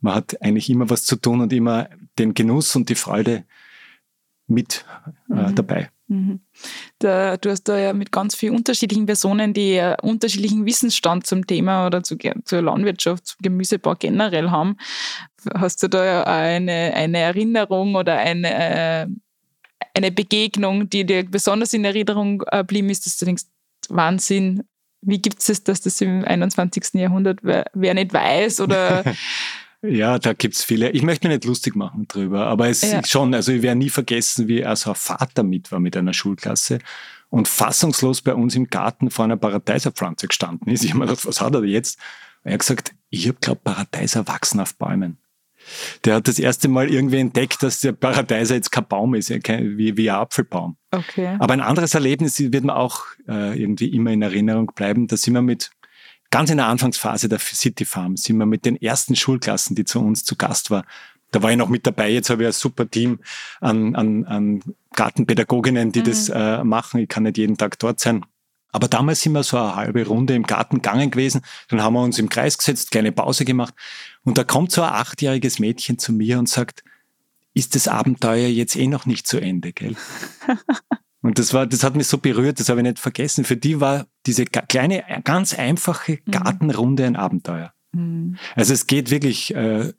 Man 0.00 0.14
hat 0.14 0.40
eigentlich 0.42 0.70
immer 0.70 0.90
was 0.90 1.04
zu 1.04 1.16
tun 1.16 1.40
und 1.40 1.52
immer 1.52 1.88
den 2.18 2.34
Genuss 2.34 2.74
und 2.74 2.88
die 2.88 2.94
Freude 2.94 3.44
mit 4.46 4.84
äh, 5.30 5.34
mhm. 5.34 5.54
dabei. 5.54 5.90
Mhm. 6.08 6.40
Da, 6.98 7.36
du 7.36 7.50
hast 7.50 7.64
da 7.64 7.78
ja 7.78 7.92
mit 7.92 8.12
ganz 8.12 8.34
vielen 8.34 8.56
unterschiedlichen 8.56 9.06
Personen, 9.06 9.54
die 9.54 9.76
äh, 9.76 9.96
unterschiedlichen 10.02 10.66
Wissensstand 10.66 11.26
zum 11.26 11.46
Thema 11.46 11.86
oder 11.86 12.02
zu, 12.02 12.16
zur 12.44 12.62
Landwirtschaft, 12.62 13.26
zum 13.26 13.38
Gemüsebau 13.42 13.94
generell 13.98 14.50
haben. 14.50 14.76
Hast 15.54 15.82
du 15.82 15.88
da 15.88 16.24
eine, 16.24 16.92
eine 16.94 17.18
Erinnerung 17.18 17.94
oder 17.94 18.18
eine, 18.18 18.48
äh, 18.52 19.06
eine 19.94 20.12
Begegnung, 20.12 20.90
die 20.90 21.04
dir 21.04 21.24
besonders 21.24 21.72
in 21.72 21.84
Erinnerung 21.84 22.42
äh, 22.50 22.62
blieben 22.62 22.90
ist, 22.90 23.06
dass 23.06 23.16
du 23.16 23.24
denkst, 23.24 23.44
Wahnsinn, 23.88 24.64
wie 25.00 25.18
gibt 25.20 25.46
es 25.46 25.64
dass 25.64 25.80
das 25.80 26.00
im 26.00 26.24
21. 26.24 26.94
Jahrhundert 26.94 27.40
wer, 27.42 27.66
wer 27.74 27.94
nicht 27.94 28.12
weiß 28.12 28.60
oder 28.60 29.02
Ja, 29.82 30.18
da 30.18 30.32
gibt's 30.32 30.62
viele. 30.64 30.90
Ich 30.90 31.02
möchte 31.02 31.26
mir 31.26 31.34
nicht 31.34 31.44
lustig 31.44 31.74
machen 31.74 32.06
drüber, 32.06 32.46
aber 32.46 32.68
es 32.68 32.82
ja. 32.82 33.00
ist 33.00 33.10
schon, 33.10 33.34
also 33.34 33.50
ich 33.52 33.62
werde 33.62 33.78
nie 33.78 33.90
vergessen, 33.90 34.46
wie 34.46 34.64
also 34.64 34.90
ein 34.90 34.96
Vater 34.96 35.42
mit 35.42 35.72
war 35.72 35.80
mit 35.80 35.96
einer 35.96 36.12
Schulklasse 36.12 36.78
und 37.30 37.48
fassungslos 37.48 38.22
bei 38.22 38.34
uns 38.34 38.54
im 38.54 38.68
Garten 38.68 39.10
vor 39.10 39.24
einer 39.24 39.36
Paradeiserpflanze 39.36 40.28
gestanden 40.28 40.72
ist. 40.72 40.84
Ich 40.84 40.90
habe 40.90 41.00
mir 41.00 41.06
gedacht, 41.06 41.26
was 41.26 41.40
hat 41.40 41.54
er 41.54 41.64
jetzt? 41.64 41.98
Er 42.44 42.54
hat 42.54 42.60
gesagt, 42.60 42.94
ich 43.10 43.26
habe 43.26 43.38
glaubt, 43.40 43.64
Paradeiser 43.64 44.28
wachsen 44.28 44.60
auf 44.60 44.76
Bäumen. 44.76 45.18
Der 46.04 46.16
hat 46.16 46.28
das 46.28 46.38
erste 46.38 46.68
Mal 46.68 46.90
irgendwie 46.90 47.18
entdeckt, 47.18 47.62
dass 47.62 47.80
der 47.80 47.92
Paradeiser 47.92 48.54
jetzt 48.54 48.70
kein 48.70 48.86
Baum 48.86 49.14
ist, 49.14 49.30
wie, 49.30 49.96
wie 49.96 50.10
ein 50.10 50.16
Apfelbaum. 50.16 50.76
Okay. 50.90 51.36
Aber 51.38 51.54
ein 51.54 51.60
anderes 51.60 51.94
Erlebnis 51.94 52.38
wird 52.38 52.64
mir 52.64 52.76
auch 52.76 53.04
äh, 53.28 53.60
irgendwie 53.60 53.88
immer 53.88 54.10
in 54.10 54.22
Erinnerung 54.22 54.72
bleiben. 54.74 55.06
Da 55.06 55.16
sind 55.16 55.34
wir 55.34 55.42
mit 55.42 55.70
ganz 56.32 56.50
in 56.50 56.56
der 56.56 56.66
Anfangsphase 56.66 57.28
der 57.28 57.38
City 57.38 57.84
Farm 57.84 58.16
sind 58.16 58.38
wir 58.38 58.46
mit 58.46 58.64
den 58.64 58.80
ersten 58.80 59.14
Schulklassen, 59.14 59.76
die 59.76 59.84
zu 59.84 60.00
uns 60.00 60.24
zu 60.24 60.34
Gast 60.34 60.70
war, 60.72 60.84
da 61.30 61.42
war 61.42 61.50
ich 61.50 61.56
noch 61.56 61.68
mit 61.68 61.86
dabei. 61.86 62.10
Jetzt 62.10 62.30
habe 62.30 62.42
ich 62.42 62.48
ein 62.48 62.52
super 62.52 62.88
Team 62.88 63.20
an, 63.60 63.94
an, 63.94 64.24
an 64.26 64.62
Gartenpädagoginnen, 64.94 65.92
die 65.92 66.00
mhm. 66.00 66.04
das 66.04 66.28
äh, 66.28 66.64
machen. 66.64 67.00
Ich 67.00 67.08
kann 67.08 67.24
nicht 67.24 67.38
jeden 67.38 67.56
Tag 67.56 67.78
dort 67.78 68.00
sein. 68.00 68.24
Aber 68.70 68.88
damals 68.88 69.20
sind 69.20 69.32
wir 69.32 69.42
so 69.42 69.58
eine 69.58 69.76
halbe 69.76 70.06
Runde 70.06 70.34
im 70.34 70.44
Garten 70.44 70.76
gegangen 70.76 71.10
gewesen. 71.10 71.42
Dann 71.68 71.82
haben 71.82 71.94
wir 71.94 72.02
uns 72.02 72.18
im 72.18 72.28
Kreis 72.28 72.56
gesetzt, 72.56 72.90
kleine 72.90 73.12
Pause 73.12 73.44
gemacht. 73.44 73.74
Und 74.24 74.38
da 74.38 74.44
kommt 74.44 74.72
so 74.72 74.82
ein 74.82 74.92
achtjähriges 74.92 75.58
Mädchen 75.58 75.98
zu 75.98 76.12
mir 76.12 76.38
und 76.38 76.48
sagt, 76.48 76.82
ist 77.54 77.74
das 77.74 77.88
Abenteuer 77.88 78.48
jetzt 78.48 78.76
eh 78.76 78.86
noch 78.86 79.04
nicht 79.04 79.26
zu 79.26 79.38
Ende, 79.38 79.72
gell? 79.72 79.94
Und 81.22 81.38
das 81.38 81.54
war, 81.54 81.66
das 81.66 81.84
hat 81.84 81.94
mich 81.94 82.08
so 82.08 82.18
berührt, 82.18 82.58
das 82.58 82.68
habe 82.68 82.80
ich 82.80 82.84
nicht 82.84 82.98
vergessen. 82.98 83.44
Für 83.44 83.56
die 83.56 83.80
war 83.80 84.06
diese 84.26 84.44
kleine, 84.44 85.04
ganz 85.24 85.54
einfache 85.54 86.18
mhm. 86.24 86.30
Gartenrunde 86.30 87.06
ein 87.06 87.16
Abenteuer. 87.16 87.72
Mhm. 87.92 88.36
Also 88.54 88.72
es 88.72 88.86
geht 88.86 89.10
wirklich 89.10 89.54
äh, 89.54 89.92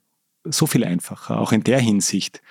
so 0.44 0.66
viel 0.66 0.84
einfacher, 0.84 1.38
auch 1.38 1.52
in 1.52 1.64
der 1.64 1.80
Hinsicht, 1.80 2.42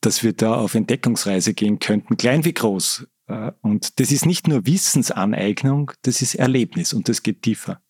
dass 0.00 0.22
wir 0.22 0.32
da 0.32 0.54
auf 0.54 0.74
Entdeckungsreise 0.74 1.54
gehen 1.54 1.78
könnten, 1.78 2.16
klein 2.16 2.44
wie 2.44 2.54
groß. 2.54 3.06
Äh, 3.26 3.52
und 3.60 4.00
das 4.00 4.10
ist 4.12 4.26
nicht 4.26 4.48
nur 4.48 4.66
Wissensaneignung, 4.66 5.92
das 6.02 6.22
ist 6.22 6.34
Erlebnis 6.34 6.92
und 6.92 7.08
das 7.08 7.22
geht 7.22 7.42
tiefer. 7.42 7.80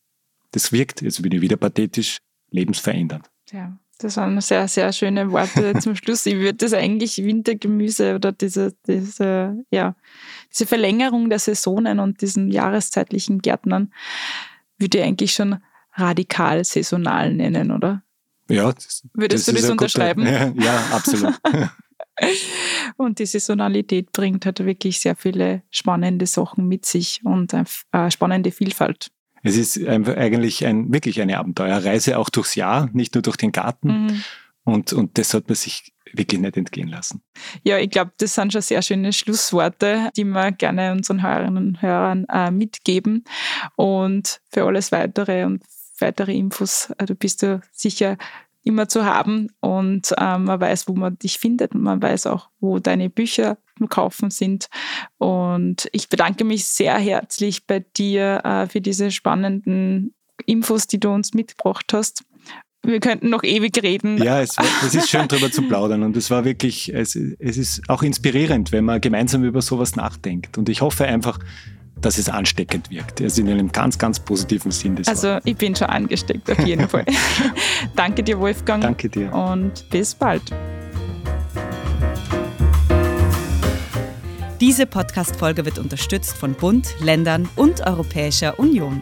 Das 0.53 0.73
wirkt, 0.73 1.03
jetzt 1.03 1.23
bin 1.23 1.33
ich 1.33 1.41
wieder 1.41 1.57
pathetisch, 1.57 2.19
lebensverändernd. 2.51 3.31
Ja. 3.53 3.79
Das 4.01 4.17
waren 4.17 4.41
sehr, 4.41 4.67
sehr 4.67 4.93
schöne 4.93 5.31
Worte 5.31 5.75
zum 5.81 5.95
Schluss. 5.95 6.25
Ich 6.27 6.37
würde 6.37 6.55
das 6.55 6.73
eigentlich 6.73 7.19
Wintergemüse 7.19 8.15
oder 8.15 8.33
diese, 8.33 8.75
diese, 8.87 9.63
ja, 9.71 9.95
diese 10.51 10.67
Verlängerung 10.67 11.29
der 11.29 11.39
Saisonen 11.39 12.01
und 12.01 12.21
diesen 12.23 12.51
jahreszeitlichen 12.51 13.41
Gärtnern 13.41 13.93
würde 14.79 14.99
ich 14.99 15.05
eigentlich 15.05 15.33
schon 15.33 15.59
radikal 15.93 16.65
saisonal 16.65 17.35
nennen, 17.35 17.71
oder? 17.71 18.03
Ja, 18.49 18.73
das, 18.73 19.07
würdest 19.13 19.49
das 19.49 19.55
du 19.55 19.61
das 19.61 19.71
unterschreiben? 19.71 20.25
Guter, 20.25 20.53
ja, 20.57 20.65
ja, 20.65 20.85
absolut. 20.93 21.35
und 22.97 23.19
die 23.19 23.27
Saisonalität 23.27 24.13
bringt 24.13 24.47
halt 24.47 24.65
wirklich 24.65 24.99
sehr 25.01 25.15
viele 25.15 25.63
spannende 25.71 26.27
Sachen 26.27 26.67
mit 26.67 26.87
sich 26.87 27.21
und 27.25 27.55
eine 27.55 28.11
spannende 28.11 28.51
Vielfalt. 28.51 29.11
Es 29.43 29.57
ist 29.57 29.83
einfach 29.87 30.17
eigentlich 30.17 30.67
ein, 30.67 30.93
wirklich 30.93 31.21
eine 31.21 31.39
Abenteuerreise, 31.39 32.19
auch 32.19 32.31
durchs 32.31 32.55
Jahr, 32.55 32.89
nicht 32.93 33.15
nur 33.15 33.23
durch 33.23 33.37
den 33.37 33.53
Garten. 33.53 34.07
Mhm. 34.07 34.25
Und, 34.65 34.93
und 34.93 35.19
das 35.19 35.31
sollte 35.31 35.49
man 35.49 35.57
sich 35.57 35.93
wirklich 36.13 36.41
nicht 36.41 36.57
entgehen 36.57 36.89
lassen. 36.89 37.23
Ja, 37.63 37.79
ich 37.79 37.91
glaube, 37.91 38.13
das 38.19 38.35
sind 38.35 38.53
schon 38.53 38.63
sehr 38.63 38.83
schöne 38.83 39.13
Schlussworte, 39.13 40.11
die 40.17 40.25
wir 40.25 40.53
gerne 40.53 40.93
unseren 40.93 41.23
Hörerinnen 41.23 41.69
und 41.69 41.83
Hörern 41.83 42.27
äh, 42.33 42.51
mitgeben. 42.51 43.25
Und 43.77 44.41
für 44.51 44.65
alles 44.65 44.93
weitere 44.93 45.45
und 45.45 45.63
weitere 45.99 46.35
Infos, 46.35 46.93
äh, 46.99 47.07
du 47.07 47.15
bist 47.15 47.43
ja 47.43 47.61
sicher 47.73 48.17
immer 48.63 48.89
zu 48.89 49.05
haben 49.05 49.49
und 49.61 50.15
ähm, 50.19 50.45
man 50.45 50.61
weiß, 50.61 50.89
wo 50.89 50.95
man 50.95 51.19
dich 51.19 51.39
findet 51.39 51.75
und 51.75 51.83
man 51.83 52.03
weiß 52.03 52.27
auch, 52.27 52.51
wo 52.61 52.79
deine 52.79 53.09
Bücher 53.09 53.59
zum 53.79 53.89
Kaufen 53.89 54.31
sind. 54.31 54.69
Und 55.19 55.89
ich 55.93 56.09
bedanke 56.09 56.45
mich 56.45 56.67
sehr 56.67 56.99
herzlich 56.99 57.67
bei 57.67 57.81
dir 57.97 58.43
äh, 58.45 58.67
für 58.67 58.81
diese 58.81 59.11
spannenden 59.11 60.15
Infos, 60.47 60.87
die 60.87 61.01
du 61.01 61.11
uns 61.11 61.33
mitgebracht 61.33 61.93
hast. 61.93 62.25
Wir 62.83 63.01
könnten 63.01 63.29
noch 63.29 63.43
ewig 63.43 63.83
reden. 63.83 64.17
Ja, 64.23 64.41
es, 64.41 64.57
es 64.87 64.95
ist 64.95 65.11
schön 65.11 65.29
darüber 65.29 65.51
zu 65.51 65.63
plaudern 65.63 66.03
und 66.03 66.17
es 66.17 66.31
war 66.31 66.47
wirklich, 66.47 66.93
es, 66.95 67.15
es 67.15 67.59
ist 67.59 67.83
auch 67.89 68.03
inspirierend, 68.03 68.73
wenn 68.73 68.87
man 68.87 69.03
gemeinsam 69.03 69.45
über 69.45 69.61
sowas 69.61 69.97
nachdenkt. 69.97 70.57
Und 70.57 70.71
ich 70.71 70.81
hoffe 70.81 71.05
einfach, 71.05 71.39
dass 72.01 72.19
es 72.19 72.29
ansteckend 72.29 72.91
wirkt. 72.91 73.21
Also 73.21 73.43
in 73.43 73.49
einem 73.49 73.71
ganz, 73.71 73.99
ganz 73.99 74.19
positiven 74.19 74.71
Sinn. 74.71 74.97
Des 74.97 75.09
also 75.09 75.39
ich 75.45 75.57
bin 75.57 75.75
schon 75.75 75.89
angesteckt, 75.89 76.51
auf 76.51 76.59
jeden 76.67 76.89
Fall. 76.89 77.05
Danke 77.97 78.23
dir, 78.23 78.39
Wolfgang. 78.39 78.83
Danke 78.83 79.09
dir. 79.09 79.33
Und 79.33 79.89
bis 79.91 80.15
bald. 80.15 80.43
Diese 84.61 84.87
Podcast-Folge 84.87 85.65
wird 85.65 85.79
unterstützt 85.79 86.37
von 86.37 86.53
Bund, 86.53 86.95
Ländern 87.01 87.49
und 87.57 87.81
Europäischer 87.87 88.59
Union. 88.59 89.01